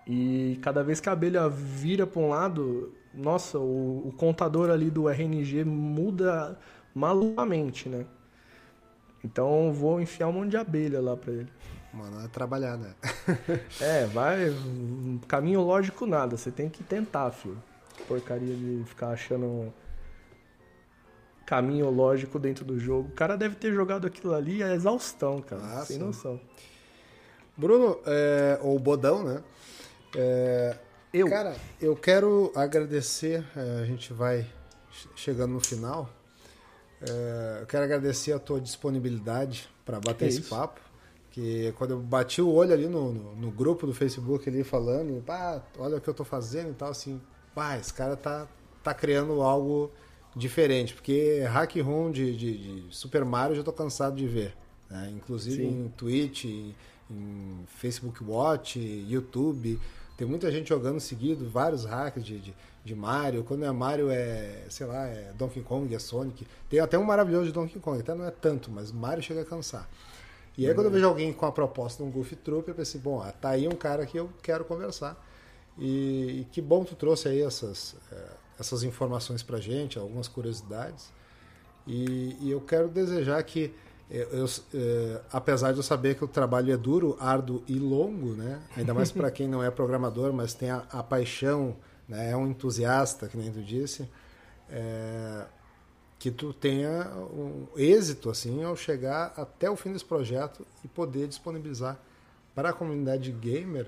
E 0.07 0.57
cada 0.61 0.83
vez 0.83 0.99
que 0.99 1.09
a 1.09 1.11
abelha 1.11 1.49
vira 1.49 2.07
para 2.07 2.21
um 2.21 2.29
lado, 2.29 2.93
nossa, 3.15 3.57
o, 3.57 4.07
o, 4.07 4.13
contador 4.17 4.69
ali 4.69 4.89
do 4.89 5.09
RNG 5.09 5.63
muda 5.63 6.57
malucamente, 6.93 7.89
né? 7.89 8.05
Então 9.23 9.73
vou 9.73 9.99
enfiar 9.99 10.27
um 10.27 10.33
monte 10.33 10.51
de 10.51 10.57
abelha 10.57 11.01
lá 11.01 11.15
pra 11.15 11.33
ele. 11.33 11.49
Mano, 11.93 12.23
é 12.23 12.27
trabalhar, 12.27 12.77
né? 12.77 12.93
é, 13.79 14.05
vai. 14.05 14.53
Caminho 15.27 15.61
lógico 15.61 16.05
nada, 16.05 16.37
você 16.37 16.51
tem 16.51 16.69
que 16.69 16.83
tentar, 16.83 17.31
filho. 17.31 17.61
Porcaria 18.07 18.53
de 18.53 18.83
ficar 18.85 19.09
achando 19.09 19.73
caminho 21.45 21.89
lógico 21.89 22.39
dentro 22.39 22.65
do 22.65 22.77
jogo. 22.79 23.09
O 23.09 23.11
cara 23.13 23.37
deve 23.37 23.55
ter 23.55 23.73
jogado 23.73 24.05
aquilo 24.05 24.33
ali 24.33 24.61
a 24.63 24.73
exaustão, 24.73 25.41
cara. 25.41 25.61
Nossa. 25.61 25.85
Sem 25.85 25.97
noção. 25.97 26.39
Bruno, 27.55 27.99
é, 28.05 28.59
ou 28.61 28.77
Bodão, 28.77 29.23
né? 29.23 29.41
É, 30.15 30.77
eu. 31.15 31.29
Cara, 31.29 31.55
eu 31.81 31.95
quero 31.95 32.51
agradecer, 32.55 33.45
é, 33.55 33.81
a 33.81 33.85
gente 33.85 34.11
vai 34.13 34.45
chegando 35.15 35.53
no 35.53 35.59
final. 35.59 36.09
É, 37.01 37.59
eu 37.61 37.65
quero 37.65 37.83
agradecer 37.83 38.33
a 38.33 38.39
tua 38.39 38.59
disponibilidade 38.59 39.69
para 39.85 39.99
bater 39.99 40.27
esse 40.27 40.41
papo. 40.41 40.81
Que 41.31 41.73
quando 41.77 41.91
eu 41.91 41.99
bati 41.99 42.41
o 42.41 42.49
olho 42.49 42.73
ali 42.73 42.87
no, 42.87 43.11
no, 43.11 43.35
no 43.35 43.51
grupo 43.51 43.85
do 43.85 43.93
Facebook 43.93 44.47
ali 44.47 44.63
falando, 44.63 45.21
pá, 45.23 45.61
olha 45.77 45.97
o 45.97 46.01
que 46.01 46.09
eu 46.09 46.13
tô 46.13 46.23
fazendo 46.23 46.71
e 46.71 46.73
tal, 46.73 46.89
assim, 46.89 47.21
pá, 47.53 47.77
esse 47.77 47.93
cara 47.93 48.15
tá, 48.15 48.47
tá 48.81 48.93
criando 48.93 49.41
algo 49.41 49.91
diferente. 50.35 50.93
Porque 50.93 51.41
hack 51.41 51.75
room 51.81 52.11
de, 52.11 52.35
de, 52.35 52.81
de 52.83 52.95
Super 52.95 53.25
Mario 53.25 53.53
eu 53.53 53.57
já 53.57 53.63
tô 53.63 53.73
cansado 53.73 54.15
de 54.15 54.27
ver. 54.27 54.55
Né? 54.89 55.13
Inclusive 55.15 55.57
Sim. 55.57 55.85
em 55.85 55.89
Twitch, 55.89 56.45
em, 56.45 56.75
em 57.09 57.65
Facebook 57.67 58.23
Watch, 58.23 58.79
YouTube. 58.79 59.79
Tem 60.17 60.25
muita 60.25 60.49
gente 60.49 60.69
jogando 60.69 60.99
seguido, 60.99 61.49
vários 61.49 61.83
hacks 61.83 62.23
de, 62.23 62.39
de, 62.39 62.55
de, 62.83 62.95
Mario. 62.95 63.43
Quando 63.43 63.65
é 63.65 63.71
Mario 63.71 64.09
é, 64.09 64.63
sei 64.69 64.85
lá, 64.85 65.05
é 65.07 65.33
Donkey 65.37 65.61
Kong, 65.61 65.93
é 65.93 65.99
Sonic. 65.99 66.47
Tem 66.69 66.79
até 66.79 66.97
um 66.97 67.03
maravilhoso 67.03 67.47
de 67.47 67.51
Donkey 67.51 67.79
Kong, 67.79 67.99
até 67.99 68.13
não 68.13 68.25
é 68.25 68.31
tanto, 68.31 68.71
mas 68.71 68.91
Mario 68.91 69.21
chega 69.21 69.41
a 69.41 69.45
cansar. 69.45 69.89
E 70.57 70.65
aí 70.65 70.73
quando 70.73 70.85
eu 70.85 70.91
vejo 70.91 71.05
alguém 71.05 71.33
com 71.33 71.45
a 71.45 71.51
proposta 71.51 72.01
de 72.01 72.09
um 72.09 72.11
Goof 72.11 72.33
Troop, 72.37 72.69
eu 72.69 72.75
pensei, 72.75 72.99
bom, 72.99 73.21
tá 73.41 73.49
aí 73.49 73.67
um 73.67 73.75
cara 73.75 74.05
que 74.05 74.17
eu 74.17 74.29
quero 74.41 74.63
conversar. 74.63 75.21
E, 75.77 76.41
e 76.41 76.47
que 76.49 76.61
bom 76.61 76.85
tu 76.85 76.95
trouxe 76.95 77.27
aí 77.27 77.41
essas, 77.41 77.97
é, 78.09 78.27
essas 78.57 78.83
informações 78.83 79.43
pra 79.43 79.59
gente, 79.59 79.99
algumas 79.99 80.29
curiosidades. 80.29 81.11
E, 81.85 82.37
e 82.39 82.51
eu 82.51 82.61
quero 82.61 82.87
desejar 82.87 83.43
que 83.43 83.73
eu, 84.09 84.29
eu, 84.29 84.45
é, 84.73 85.21
apesar 85.31 85.71
de 85.71 85.79
eu 85.79 85.83
saber 85.83 86.15
que 86.15 86.23
o 86.23 86.27
trabalho 86.27 86.71
é 86.71 86.77
duro, 86.77 87.17
árduo 87.19 87.63
e 87.67 87.79
longo, 87.79 88.33
né? 88.33 88.61
Ainda 88.77 88.93
mais 88.93 89.11
para 89.11 89.31
quem 89.31 89.47
não 89.47 89.63
é 89.63 89.71
programador, 89.71 90.31
mas 90.31 90.53
tem 90.53 90.69
a, 90.69 90.85
a 90.91 91.01
paixão, 91.01 91.75
né? 92.07 92.31
é 92.31 92.37
um 92.37 92.47
entusiasta, 92.47 93.27
que 93.27 93.37
nem 93.37 93.51
tu 93.51 93.61
disse. 93.61 94.07
é, 94.69 95.45
que 96.17 96.31
tu 96.31 96.53
tenha 96.53 97.11
um 97.15 97.67
êxito 97.75 98.29
assim 98.29 98.63
ao 98.63 98.75
chegar 98.75 99.33
até 99.37 99.69
o 99.69 99.75
fim 99.75 99.91
desse 99.91 100.05
projeto 100.05 100.65
e 100.83 100.87
poder 100.87 101.27
disponibilizar 101.27 101.99
para 102.53 102.69
a 102.69 102.73
comunidade 102.73 103.31
gamer 103.31 103.87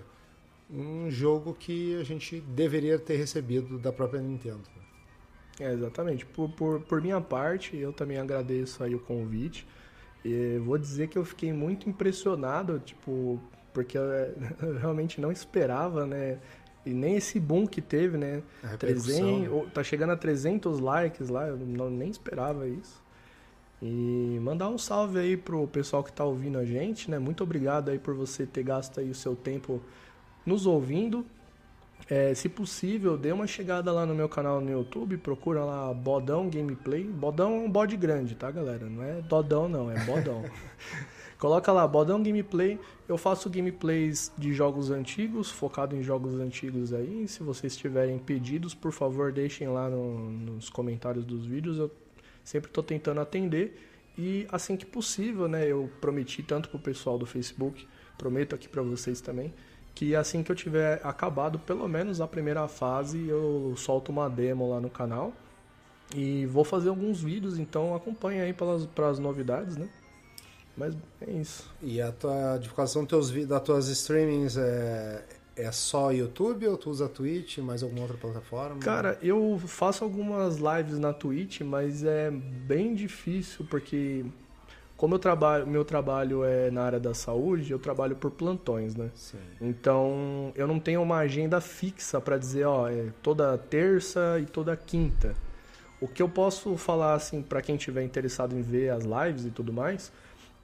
um 0.70 1.10
jogo 1.10 1.54
que 1.54 1.96
a 2.00 2.04
gente 2.04 2.42
deveria 2.42 3.00
ter 3.00 3.16
recebido 3.16 3.80
da 3.80 3.92
própria 3.92 4.22
Nintendo. 4.22 4.62
É, 5.60 5.72
exatamente. 5.72 6.26
Por, 6.26 6.50
por, 6.50 6.82
por 6.82 7.02
minha 7.02 7.22
parte, 7.22 7.76
eu 7.78 7.94
também 7.94 8.18
agradeço 8.18 8.84
aí 8.84 8.94
o 8.94 9.00
convite. 9.00 9.66
E 10.24 10.58
vou 10.60 10.78
dizer 10.78 11.08
que 11.08 11.18
eu 11.18 11.26
fiquei 11.26 11.54
muito 11.54 11.90
impressionado, 11.90 12.80
tipo, 12.80 13.40
porque 13.74 13.98
eu, 13.98 14.04
eu 14.04 14.78
realmente 14.80 15.22
não 15.22 15.32
esperava, 15.32 16.06
né? 16.06 16.40
E 16.86 16.94
nem 16.94 17.16
esse 17.16 17.40
boom 17.40 17.68
que 17.68 17.82
teve, 17.82 18.18
né? 18.18 18.42
300, 18.80 19.72
tá 19.74 19.84
chegando 19.84 20.14
a 20.14 20.18
300 20.18 20.80
likes 20.80 21.28
lá, 21.30 21.48
eu 21.48 21.58
não, 21.58 21.90
nem 21.90 22.10
esperava 22.10 22.68
isso. 22.68 23.04
E 23.82 24.40
mandar 24.42 24.70
um 24.70 24.78
salve 24.78 25.20
aí 25.20 25.38
pro 25.38 25.68
pessoal 25.68 26.04
que 26.04 26.12
tá 26.12 26.24
ouvindo 26.24 26.58
a 26.58 26.66
gente, 26.66 27.12
né? 27.12 27.20
Muito 27.20 27.44
obrigado 27.44 27.90
aí 27.90 28.00
por 28.00 28.16
você 28.16 28.46
ter 28.46 28.64
gasto 28.64 29.00
aí 29.00 29.10
o 29.10 29.16
seu 29.16 29.36
tempo 29.36 29.82
nos 30.46 30.66
ouvindo. 30.66 31.26
É, 32.10 32.34
se 32.34 32.48
possível, 32.48 33.18
dê 33.18 33.34
uma 33.34 33.46
chegada 33.46 33.92
lá 33.92 34.06
no 34.06 34.16
meu 34.16 34.30
canal 34.30 34.62
no 34.62 34.72
YouTube, 34.72 35.18
procura 35.18 35.66
lá 35.66 35.94
Bodão 35.94 36.50
Gameplay. 36.50 37.04
Bodão 37.04 37.56
é 37.56 37.60
um 37.60 37.70
bode 37.70 37.98
grande, 37.98 38.34
tá, 38.34 38.50
galera? 38.50 38.86
Não 38.86 39.04
é 39.04 39.22
Dodão, 39.22 39.68
não, 39.68 39.92
é 39.92 40.00
Bodão. 40.06 40.46
Coloca 41.38 41.70
lá, 41.72 41.86
Bodão 41.86 42.24
Gameplay. 42.24 42.80
Eu 43.10 43.18
faço 43.18 43.50
gameplays 43.50 44.32
de 44.38 44.54
jogos 44.54 44.90
antigos, 44.90 45.52
focado 45.52 45.96
em 45.98 46.02
jogos 46.02 46.40
antigos 46.40 46.94
aí. 46.94 47.28
Se 47.28 47.44
vocês 47.44 47.76
tiverem 47.76 48.18
pedidos, 48.18 48.74
por 48.74 48.94
favor, 48.94 49.32
deixem 49.34 49.68
lá 49.68 49.90
no, 49.90 50.32
nos 50.32 50.70
comentários 50.70 51.26
dos 51.26 51.46
vídeos. 51.46 51.78
Eu 51.78 51.92
sempre 52.42 52.70
estou 52.70 52.84
tentando 52.84 53.20
atender. 53.20 53.78
E 54.18 54.48
assim 54.50 54.78
que 54.78 54.86
possível, 54.86 55.48
né? 55.48 55.68
Eu 55.68 55.92
prometi 56.00 56.42
tanto 56.42 56.70
pro 56.70 56.80
pessoal 56.80 57.20
do 57.20 57.26
Facebook, 57.26 57.86
prometo 58.18 58.56
aqui 58.56 58.68
para 58.68 58.82
vocês 58.82 59.20
também 59.22 59.54
que 59.98 60.16
assim 60.16 60.44
que 60.44 60.52
eu 60.52 60.56
tiver 60.56 61.02
acabado 61.04 61.58
pelo 61.58 61.88
menos 61.88 62.22
a 62.22 62.28
primeira 62.28 62.68
fase, 62.68 63.28
eu 63.28 63.74
solto 63.76 64.12
uma 64.12 64.30
demo 64.30 64.70
lá 64.70 64.80
no 64.80 64.92
canal. 64.92 65.34
E 66.16 66.46
vou 66.46 66.64
fazer 66.64 66.90
alguns 66.90 67.20
vídeos, 67.20 67.58
então 67.58 67.96
acompanha 67.96 68.44
aí 68.44 68.54
pelas, 68.54 68.86
pelas 68.86 69.18
novidades, 69.18 69.76
né? 69.76 69.90
Mas 70.78 70.96
é 71.20 71.32
isso. 71.32 71.74
E 71.82 72.00
a 72.00 72.12
tua 72.12 72.60
divulgação 72.60 73.08
teus, 73.08 73.32
das 73.48 73.62
tuas 73.64 73.88
streamings 73.88 74.56
é, 74.56 75.26
é 75.56 75.72
só 75.72 76.12
YouTube 76.12 76.68
ou 76.68 76.78
tu 76.78 76.92
usa 76.92 77.10
Twitch, 77.10 77.58
mais 77.58 77.82
alguma 77.82 78.04
outra 78.04 78.18
plataforma? 78.18 78.80
Cara, 78.80 79.18
eu 79.20 79.60
faço 79.66 80.04
algumas 80.04 80.58
lives 80.58 81.00
na 81.00 81.12
Twitch, 81.12 81.62
mas 81.62 82.04
é 82.04 82.30
bem 82.30 82.94
difícil 82.94 83.66
porque 83.68 84.24
como 84.98 85.14
eu 85.14 85.20
trabalho, 85.20 85.68
meu 85.68 85.86
trabalho 85.86 86.44
é 86.44 86.72
na 86.72 86.82
área 86.82 87.00
da 87.00 87.14
saúde, 87.14 87.72
eu 87.72 87.78
trabalho 87.78 88.16
por 88.16 88.32
plantões, 88.32 88.96
né? 88.96 89.12
Sim. 89.14 89.38
Então, 89.62 90.52
eu 90.56 90.68
não 90.68 90.80
tenho 90.80 91.04
uma 91.04 91.18
agenda 91.18 91.62
fixa 91.62 92.20
para 92.20 92.36
dizer, 92.36 92.66
ó, 92.66 92.90
é 92.90 93.14
toda 93.22 93.56
terça 93.60 94.40
e 94.42 94.46
toda 94.48 94.76
quinta. 94.76 95.36
O 96.02 96.08
que 96.08 96.22
eu 96.22 96.28
posso 96.28 96.76
falar 96.78 97.14
assim 97.14 97.44
para 97.44 97.62
quem 97.62 97.78
tiver 97.78 98.04
interessado 98.04 98.58
em 98.58 98.62
ver 98.64 98.90
as 98.90 99.04
lives 99.04 99.46
e 99.46 99.52
tudo 99.52 99.72
mais, 99.72 100.12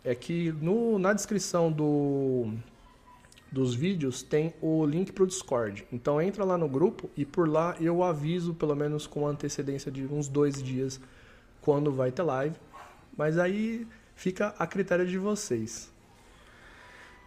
é 0.04 0.16
que 0.16 0.52
no, 0.54 0.98
na 0.98 1.14
descrição 1.14 1.72
do 1.72 2.52
dos 3.52 3.76
vídeos 3.76 4.24
tem 4.24 4.52
o 4.60 4.84
link 4.84 5.12
para 5.12 5.24
o 5.24 5.28
Discord. 5.28 5.86
Então 5.92 6.20
entra 6.20 6.44
lá 6.44 6.58
no 6.58 6.68
grupo 6.68 7.08
e 7.16 7.24
por 7.24 7.48
lá 7.48 7.76
eu 7.80 8.04
aviso 8.04 8.56
pelo 8.56 8.76
menos 8.76 9.06
com 9.06 9.28
antecedência 9.28 9.92
de 9.92 10.08
uns 10.08 10.28
dois 10.28 10.62
dias 10.62 11.00
quando 11.62 11.92
vai 11.92 12.12
ter 12.12 12.24
live. 12.24 12.56
Mas 13.16 13.38
aí 13.38 13.88
Fica 14.16 14.54
a 14.58 14.68
critério 14.68 15.06
de 15.08 15.18
vocês. 15.18 15.92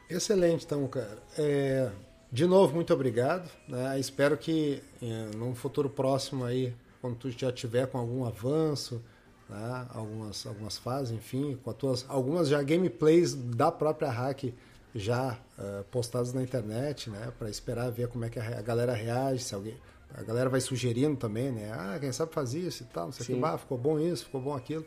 Excelente, 0.08 0.64
então, 0.64 0.86
cara. 0.86 1.18
É, 1.36 1.90
de 2.30 2.46
novo, 2.46 2.74
muito 2.74 2.92
obrigado. 2.94 3.50
Né? 3.68 3.98
Espero 3.98 4.36
que 4.36 4.82
é, 5.02 5.36
num 5.36 5.54
futuro 5.54 5.90
próximo 5.90 6.44
aí, 6.44 6.74
quando 7.00 7.16
tu 7.16 7.30
já 7.30 7.52
tiver 7.52 7.86
com 7.86 7.98
algum 7.98 8.24
avanço, 8.24 9.02
né? 9.48 9.86
algumas, 9.90 10.46
algumas 10.46 10.78
fases, 10.78 11.12
enfim, 11.12 11.58
com 11.62 11.70
as 11.70 11.76
tuas, 11.76 12.06
algumas 12.08 12.48
já 12.48 12.62
gameplays 12.62 13.34
da 13.34 13.70
própria 13.72 14.10
hack 14.10 14.52
já 14.94 15.38
uh, 15.58 15.84
postadas 15.90 16.32
na 16.32 16.42
internet, 16.42 17.10
né? 17.10 17.30
Para 17.38 17.50
esperar 17.50 17.90
ver 17.90 18.08
como 18.08 18.24
é 18.24 18.30
que 18.30 18.38
a, 18.38 18.62
galera 18.62 18.94
reage, 18.94 19.44
se 19.44 19.54
alguém 19.54 19.76
a 20.14 20.22
galera 20.22 20.48
vai 20.48 20.60
sugerindo 20.60 21.16
também, 21.16 21.52
né? 21.52 21.70
Ah, 21.72 21.98
quem 22.00 22.10
sabe 22.12 22.32
faz 22.32 22.54
isso 22.54 22.82
e 22.82 22.86
tal, 22.86 23.06
não 23.06 23.12
sei 23.12 23.36
o 23.36 23.38
que, 23.38 23.44
ah, 23.44 23.58
ficou 23.58 23.76
bom 23.76 23.98
isso, 23.98 24.24
ficou 24.24 24.40
bom 24.40 24.54
aquilo. 24.54 24.86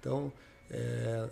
Então, 0.00 0.32
é, 0.70 1.28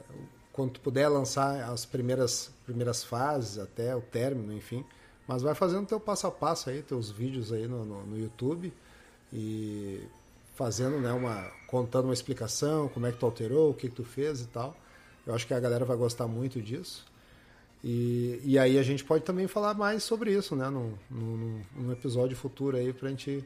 quando 0.52 0.78
puder 0.80 1.08
lançar 1.08 1.68
as 1.70 1.84
primeiras, 1.84 2.50
primeiras 2.64 3.02
fases 3.02 3.58
até 3.58 3.94
o 3.94 4.00
término, 4.00 4.52
enfim. 4.52 4.84
Mas 5.26 5.42
vai 5.42 5.54
fazendo 5.54 5.86
teu 5.86 5.98
passo 5.98 6.26
a 6.26 6.30
passo 6.30 6.70
aí, 6.70 6.82
teus 6.82 7.10
vídeos 7.10 7.52
aí 7.52 7.66
no, 7.66 7.84
no, 7.84 8.06
no 8.06 8.18
YouTube 8.18 8.72
e 9.32 10.06
fazendo, 10.54 11.00
né, 11.00 11.12
uma 11.12 11.50
contando 11.66 12.04
uma 12.04 12.14
explicação, 12.14 12.88
como 12.88 13.06
é 13.06 13.12
que 13.12 13.18
tu 13.18 13.26
alterou, 13.26 13.70
o 13.70 13.74
que 13.74 13.88
que 13.88 13.94
tu 13.96 14.04
fez 14.04 14.42
e 14.42 14.46
tal. 14.46 14.76
Eu 15.26 15.34
acho 15.34 15.46
que 15.46 15.54
a 15.54 15.58
galera 15.58 15.84
vai 15.84 15.96
gostar 15.96 16.28
muito 16.28 16.60
disso. 16.62 17.04
E, 17.82 18.40
e 18.44 18.58
aí 18.58 18.78
a 18.78 18.82
gente 18.82 19.04
pode 19.04 19.24
também 19.24 19.48
falar 19.48 19.74
mais 19.74 20.04
sobre 20.04 20.32
isso, 20.32 20.54
né, 20.54 20.70
num, 20.70 20.94
num, 21.10 21.62
num 21.74 21.92
episódio 21.92 22.36
futuro 22.36 22.76
aí 22.76 22.92
pra 22.92 23.08
gente 23.08 23.44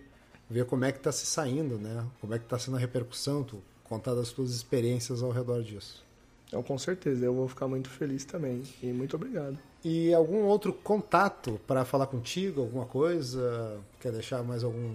ver 0.51 0.67
como 0.67 0.85
é 0.85 0.93
que 0.93 1.01
tá 1.01 1.11
se 1.11 1.27
saindo, 1.27 1.79
né, 1.79 2.05
como 2.21 2.35
é 2.35 2.39
que 2.39 2.45
tá 2.45 2.59
sendo 2.59 2.77
a 2.77 2.81
repercussão, 2.81 3.43
tu 3.43 3.63
contar 3.89 4.15
das 4.15 4.29
suas 4.29 4.51
experiências 4.51 5.23
ao 5.23 5.31
redor 5.31 5.63
disso. 5.63 6.05
Então, 6.47 6.63
com 6.63 6.79
certeza, 6.79 7.25
eu 7.25 7.35
vou 7.35 7.47
ficar 7.47 7.69
muito 7.69 7.89
feliz 7.91 8.25
também. 8.25 8.63
E 8.83 8.87
muito 8.87 9.17
obrigado. 9.17 9.59
E 9.85 10.13
algum 10.15 10.45
outro 10.45 10.73
contato 10.73 11.61
para 11.67 11.85
falar 11.85 12.07
contigo, 12.07 12.63
alguma 12.63 12.87
coisa? 12.87 13.79
Quer 14.01 14.13
deixar 14.13 14.43
mais 14.43 14.65
algum, 14.65 14.95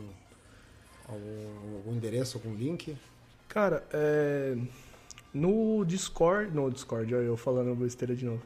algum, 1.08 1.76
algum 1.78 1.94
endereço, 1.94 2.38
algum 2.38 2.56
link? 2.56 2.98
Cara, 3.48 3.84
é, 3.94 4.58
no 5.34 5.86
Discord, 5.86 6.54
no 6.54 6.70
Discord, 6.72 7.14
eu 7.14 7.38
falando 7.38 7.76
besteira 7.76 8.16
de 8.16 8.26
novo. 8.26 8.42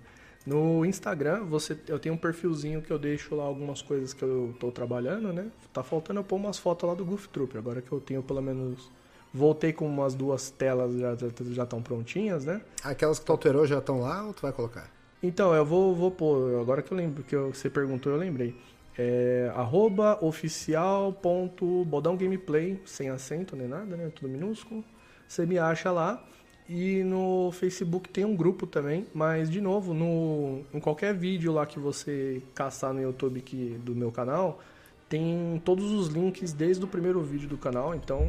No 0.46 0.86
Instagram, 0.86 1.44
você, 1.46 1.78
eu 1.88 2.00
tenho 2.00 2.16
um 2.16 2.18
perfilzinho 2.18 2.82
que 2.82 2.92
eu 2.92 2.98
deixo 2.98 3.36
lá 3.36 3.44
algumas 3.44 3.82
coisas 3.82 4.14
que 4.14 4.24
eu 4.24 4.56
tô 4.60 4.72
trabalhando, 4.72 5.34
né? 5.34 5.50
Tá 5.74 5.84
faltando 5.84 6.22
eu 6.22 6.24
pôr 6.24 6.38
umas 6.38 6.58
fotos 6.58 6.88
lá 6.88 6.96
do 6.96 7.04
Goof 7.04 7.28
Troop, 7.30 7.58
agora 7.58 7.82
que 7.82 7.92
eu 7.92 8.00
tenho 8.00 8.24
pelo 8.24 8.42
menos 8.42 8.90
Voltei 9.38 9.72
com 9.72 9.86
umas 9.86 10.16
duas 10.16 10.50
telas 10.50 10.98
já 10.98 11.16
já 11.52 11.64
estão 11.64 11.80
prontinhas, 11.82 12.44
né? 12.46 12.60
Aquelas 12.84 13.20
que 13.20 13.26
tu 13.26 13.32
alterou 13.32 13.66
já 13.68 13.78
estão 13.78 14.02
lá 14.02 14.26
ou 14.26 14.34
tu 14.34 14.42
vai 14.42 14.52
colocar? 14.52 14.90
Então, 15.22 15.54
eu 15.54 15.64
vou, 15.64 15.96
vou 15.96 16.10
pôr, 16.10 16.60
agora 16.60 16.82
que 16.82 16.92
eu 16.92 16.98
lembro 16.98 17.24
que 17.24 17.36
você 17.36 17.70
perguntou, 17.70 18.12
eu 18.12 18.18
lembrei. 18.18 18.56
É, 18.98 19.52
arroba 19.56 20.18
oficial.bodãogameplay, 20.26 22.82
sem 22.86 23.12
acento 23.12 23.56
nem 23.56 23.68
nada, 23.68 23.96
né? 23.96 24.12
Tudo 24.16 24.28
minúsculo. 24.28 24.84
Você 25.28 25.46
me 25.46 25.60
acha 25.60 25.92
lá. 25.92 26.26
E 26.68 27.04
no 27.04 27.52
Facebook 27.54 28.10
tem 28.10 28.26
um 28.26 28.36
grupo 28.36 28.66
também, 28.68 29.08
mas 29.14 29.50
de 29.50 29.62
novo, 29.62 29.94
no, 29.94 30.66
em 30.74 30.82
qualquer 30.82 31.14
vídeo 31.14 31.54
lá 31.54 31.66
que 31.66 31.80
você 31.80 32.42
caçar 32.54 32.94
no 32.94 33.02
YouTube 33.02 33.40
que, 33.42 33.80
do 33.86 33.96
meu 33.96 34.12
canal, 34.12 34.60
tem 35.08 35.62
todos 35.64 35.90
os 35.92 36.10
links 36.10 36.52
desde 36.52 36.84
o 36.84 36.88
primeiro 36.88 37.22
vídeo 37.22 37.48
do 37.48 37.58
canal, 37.58 37.96
então 37.96 38.28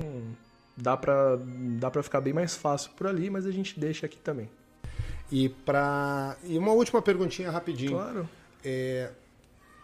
dá 0.81 0.97
pra, 0.97 1.39
dá 1.79 1.91
pra 1.91 2.03
ficar 2.03 2.21
bem 2.21 2.33
mais 2.33 2.55
fácil 2.55 2.91
por 2.97 3.07
ali, 3.07 3.29
mas 3.29 3.47
a 3.47 3.51
gente 3.51 3.79
deixa 3.79 4.07
aqui 4.07 4.19
também. 4.19 4.49
E 5.31 5.49
para 5.49 6.37
e 6.45 6.57
uma 6.57 6.73
última 6.73 7.03
perguntinha 7.03 7.51
rapidinho. 7.51 7.93
Claro. 7.93 8.29
É, 8.65 9.11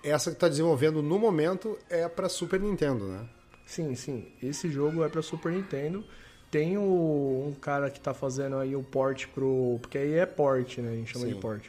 essa 0.03 0.31
que 0.31 0.37
está 0.37 0.49
desenvolvendo 0.49 1.03
no 1.03 1.19
momento 1.19 1.79
é 1.91 2.09
para 2.09 2.29
Super 2.29 2.61
Nintendo, 2.61 3.07
né? 3.07 3.27
Sim, 3.67 3.95
sim. 3.95 4.29
Esse 4.43 4.71
jogo 4.71 5.05
é 5.05 5.09
para 5.09 5.23
Super 5.23 5.53
Nintendo. 5.53 6.05
Tem 6.51 6.79
o, 6.79 7.47
um 7.49 7.55
cara 7.61 7.91
que 7.91 7.99
está 7.99 8.15
fazendo 8.15 8.57
aí 8.57 8.77
o 8.77 8.83
port 8.83 9.27
pro, 9.29 9.79
porque 9.81 9.99
aí 9.99 10.15
é 10.15 10.27
port, 10.27 10.79
né? 10.79 10.91
A 10.93 10.95
gente 10.95 11.13
chama 11.13 11.27
sim. 11.27 11.35
de 11.35 11.41
port 11.41 11.65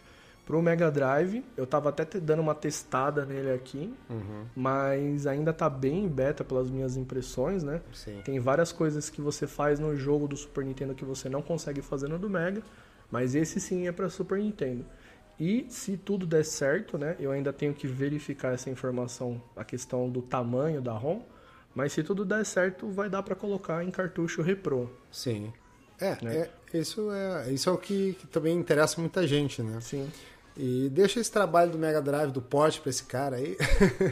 Pro 0.46 0.62
Mega 0.62 0.92
Drive, 0.92 1.44
eu 1.58 1.66
tava 1.66 1.90
até 1.90 2.06
dando 2.20 2.42
uma 2.42 2.54
testada 2.54 3.26
nele 3.26 3.52
aqui, 3.52 3.92
uhum. 4.08 4.46
mas 4.56 5.26
ainda 5.26 5.52
tá 5.52 5.68
bem 5.68 6.08
beta 6.08 6.44
pelas 6.44 6.70
minhas 6.70 6.96
impressões, 6.96 7.64
né? 7.64 7.82
Sim. 7.92 8.22
Tem 8.24 8.40
várias 8.40 8.72
coisas 8.72 9.10
que 9.10 9.22
você 9.22 9.48
faz 9.48 9.80
no 9.80 9.96
jogo 9.96 10.28
do 10.28 10.38
Super 10.38 10.64
Nintendo 10.64 10.94
que 10.94 11.04
você 11.04 11.28
não 11.28 11.42
consegue 11.42 11.82
fazer 11.82 12.08
no 12.08 12.20
do 12.20 12.30
Mega, 12.30 12.62
mas 13.10 13.34
esse 13.34 13.60
sim 13.60 13.88
é 13.88 13.92
para 13.92 14.08
Super 14.08 14.38
Nintendo. 14.38 14.86
E 15.40 15.66
se 15.68 15.98
tudo 15.98 16.28
der 16.28 16.46
certo, 16.46 16.98
né? 16.98 17.16
Eu 17.20 17.32
ainda 17.32 17.52
tenho 17.52 17.74
que 17.74 17.88
verificar 17.88 18.54
essa 18.54 18.70
informação, 18.70 19.42
a 19.56 19.64
questão 19.64 20.10
do 20.10 20.22
tamanho 20.22 20.80
da 20.80 20.94
ROM, 20.94 21.22
mas 21.74 21.92
se 21.92 22.04
tudo 22.04 22.24
der 22.24 22.46
certo, 22.46 22.88
vai 22.90 23.10
dar 23.10 23.24
para 23.24 23.36
colocar 23.36 23.84
em 23.84 23.90
cartucho 23.90 24.42
repro. 24.42 24.96
Sim. 25.12 25.52
É, 26.00 26.24
né? 26.24 26.50
é, 26.74 26.78
isso 26.78 27.10
é 27.12 27.52
isso 27.52 27.70
é 27.70 27.72
o 27.72 27.78
que, 27.78 28.14
que 28.14 28.28
também 28.28 28.58
interessa 28.58 29.00
muita 29.00 29.26
gente, 29.26 29.64
né? 29.64 29.80
Sim. 29.82 30.10
E 30.58 30.90
deixa 30.90 31.20
esse 31.20 31.32
trabalho 31.32 31.72
do 31.72 31.78
Mega 31.78 32.02
Drive, 32.02 32.32
do 32.32 32.42
porte 32.42 32.80
pra 32.80 32.90
esse 32.90 33.04
cara 33.04 33.36
aí. 33.36 33.58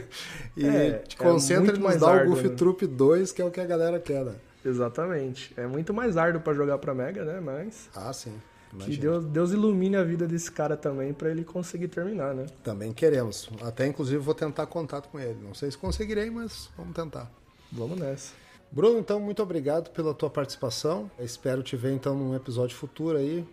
e 0.56 0.66
é, 0.66 0.98
te 0.98 1.16
concentra 1.16 1.74
é 1.74 1.78
em 1.78 1.80
nos 1.80 1.96
dar 1.96 2.26
o 2.26 2.30
Goof 2.30 2.42
né? 2.42 2.54
Troop 2.54 2.86
2, 2.86 3.32
que 3.32 3.40
é 3.40 3.44
o 3.44 3.50
que 3.50 3.60
a 3.60 3.64
galera 3.64 3.98
quer, 3.98 4.24
né? 4.24 4.34
Exatamente. 4.64 5.52
É 5.56 5.66
muito 5.66 5.94
mais 5.94 6.16
árduo 6.16 6.40
para 6.40 6.52
jogar 6.52 6.78
para 6.78 6.94
Mega, 6.94 7.24
né? 7.24 7.40
Mas. 7.40 7.88
Ah, 7.94 8.12
sim. 8.12 8.32
Imagina. 8.72 8.94
Que 8.94 9.00
Deus, 9.00 9.24
Deus 9.26 9.50
ilumine 9.52 9.96
a 9.96 10.02
vida 10.02 10.26
desse 10.26 10.50
cara 10.50 10.76
também 10.76 11.12
para 11.12 11.30
ele 11.30 11.44
conseguir 11.44 11.88
terminar, 11.88 12.34
né? 12.34 12.46
Também 12.62 12.92
queremos. 12.92 13.48
Até 13.62 13.86
inclusive 13.86 14.18
vou 14.18 14.34
tentar 14.34 14.66
contato 14.66 15.08
com 15.08 15.20
ele. 15.20 15.38
Não 15.42 15.54
sei 15.54 15.70
se 15.70 15.78
conseguirei, 15.78 16.30
mas 16.30 16.68
vamos 16.76 16.94
tentar. 16.94 17.30
Vamos 17.70 17.98
nessa. 17.98 18.32
Bruno, 18.70 18.98
então 18.98 19.20
muito 19.20 19.42
obrigado 19.42 19.90
pela 19.90 20.12
tua 20.12 20.28
participação. 20.28 21.08
Espero 21.18 21.62
te 21.62 21.76
ver 21.76 21.92
então 21.92 22.16
num 22.16 22.34
episódio 22.34 22.76
futuro 22.76 23.16
aí. 23.16 23.46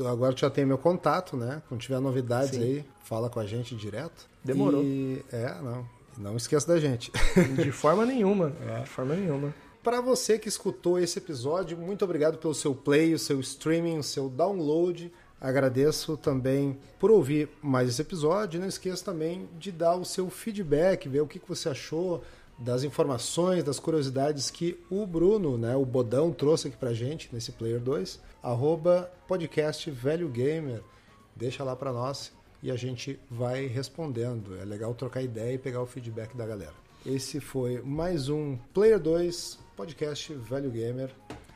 Agora 0.00 0.32
tu 0.32 0.40
já 0.40 0.50
tem 0.50 0.64
meu 0.64 0.78
contato, 0.78 1.36
né? 1.36 1.62
Quando 1.68 1.80
tiver 1.80 2.00
novidades 2.00 2.50
Sim. 2.50 2.62
aí, 2.62 2.84
fala 3.04 3.28
com 3.28 3.38
a 3.38 3.46
gente 3.46 3.76
direto. 3.76 4.26
Demorou. 4.42 4.82
E 4.82 5.24
é, 5.32 5.54
não. 5.62 5.86
Não 6.16 6.36
esqueça 6.36 6.66
da 6.66 6.78
gente. 6.78 7.10
De 7.62 7.72
forma 7.72 8.06
nenhuma. 8.06 8.52
É. 8.68 8.80
De 8.80 8.88
forma 8.88 9.14
nenhuma. 9.14 9.54
Para 9.82 10.00
você 10.00 10.38
que 10.38 10.48
escutou 10.48 10.98
esse 10.98 11.18
episódio, 11.18 11.76
muito 11.76 12.04
obrigado 12.04 12.38
pelo 12.38 12.54
seu 12.54 12.74
play, 12.74 13.12
o 13.12 13.18
seu 13.18 13.38
streaming, 13.40 13.98
o 13.98 14.02
seu 14.02 14.28
download. 14.28 15.12
Agradeço 15.40 16.16
também 16.16 16.78
por 16.98 17.10
ouvir 17.10 17.50
mais 17.60 17.90
esse 17.90 18.00
episódio. 18.00 18.58
Não 18.58 18.66
esqueça 18.66 19.04
também 19.04 19.46
de 19.58 19.70
dar 19.70 19.96
o 19.96 20.04
seu 20.04 20.30
feedback, 20.30 21.06
ver 21.06 21.20
o 21.20 21.26
que 21.26 21.40
você 21.46 21.68
achou 21.68 22.22
das 22.58 22.84
informações, 22.84 23.64
das 23.64 23.78
curiosidades 23.78 24.50
que 24.50 24.78
o 24.90 25.06
Bruno, 25.06 25.58
né, 25.58 25.74
o 25.76 25.84
Bodão, 25.84 26.32
trouxe 26.32 26.68
aqui 26.68 26.76
pra 26.76 26.92
gente 26.92 27.28
nesse 27.32 27.52
Player 27.52 27.80
2. 27.80 28.20
Arroba 28.42 29.10
podcast 29.26 29.90
Velho 29.90 30.28
Gamer. 30.28 30.82
Deixa 31.34 31.64
lá 31.64 31.74
para 31.74 31.92
nós 31.92 32.32
e 32.62 32.70
a 32.70 32.76
gente 32.76 33.18
vai 33.30 33.66
respondendo. 33.66 34.56
É 34.60 34.64
legal 34.64 34.94
trocar 34.94 35.22
ideia 35.22 35.54
e 35.54 35.58
pegar 35.58 35.82
o 35.82 35.86
feedback 35.86 36.36
da 36.36 36.46
galera. 36.46 36.74
Esse 37.04 37.40
foi 37.40 37.82
mais 37.82 38.28
um 38.28 38.56
Player 38.72 38.98
2 38.98 39.58
podcast 39.76 40.32
Velho 40.34 40.70
Gamer. 40.70 41.10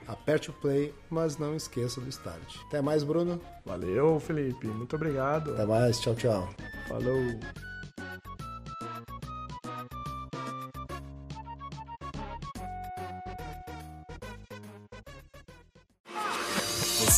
Aperte 0.07 0.49
o 0.49 0.55
play, 0.55 0.93
mas 1.11 1.37
não 1.37 1.55
esqueça 1.55 2.01
do 2.01 2.09
start. 2.09 2.57
Até 2.67 2.81
mais, 2.81 3.05
Bruno. 3.05 3.39
Valeu, 3.65 4.19
Felipe. 4.19 4.67
Muito 4.67 4.97
obrigado. 4.97 5.53
Até 5.53 5.67
mais. 5.67 6.01
Tchau, 6.01 6.15
tchau. 6.15 6.49
Falou. 6.89 7.39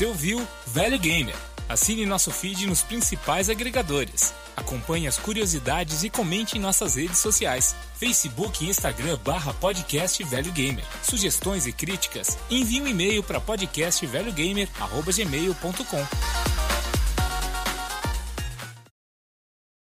Você 0.01 0.07
ouviu 0.07 0.49
Velho 0.67 0.99
Gamer. 0.99 1.37
Assine 1.69 2.07
nosso 2.07 2.31
feed 2.31 2.67
nos 2.67 2.83
principais 2.83 3.51
agregadores. 3.51 4.33
Acompanhe 4.57 5.07
as 5.07 5.19
curiosidades 5.19 6.05
e 6.05 6.09
comente 6.09 6.57
em 6.57 6.61
nossas 6.61 6.95
redes 6.95 7.19
sociais. 7.19 7.77
Facebook 7.97 8.65
e 8.65 8.71
Instagram 8.71 9.19
barra 9.23 9.53
podcast 9.53 10.25
Velho 10.25 10.51
Gamer. 10.53 10.87
Sugestões 11.03 11.67
e 11.67 11.73
críticas? 11.73 12.39
Envie 12.51 12.81
um 12.81 12.89
e-mail 12.89 13.23
para 13.23 13.43
podcastvelhogamer.gmail.com. 13.43 16.40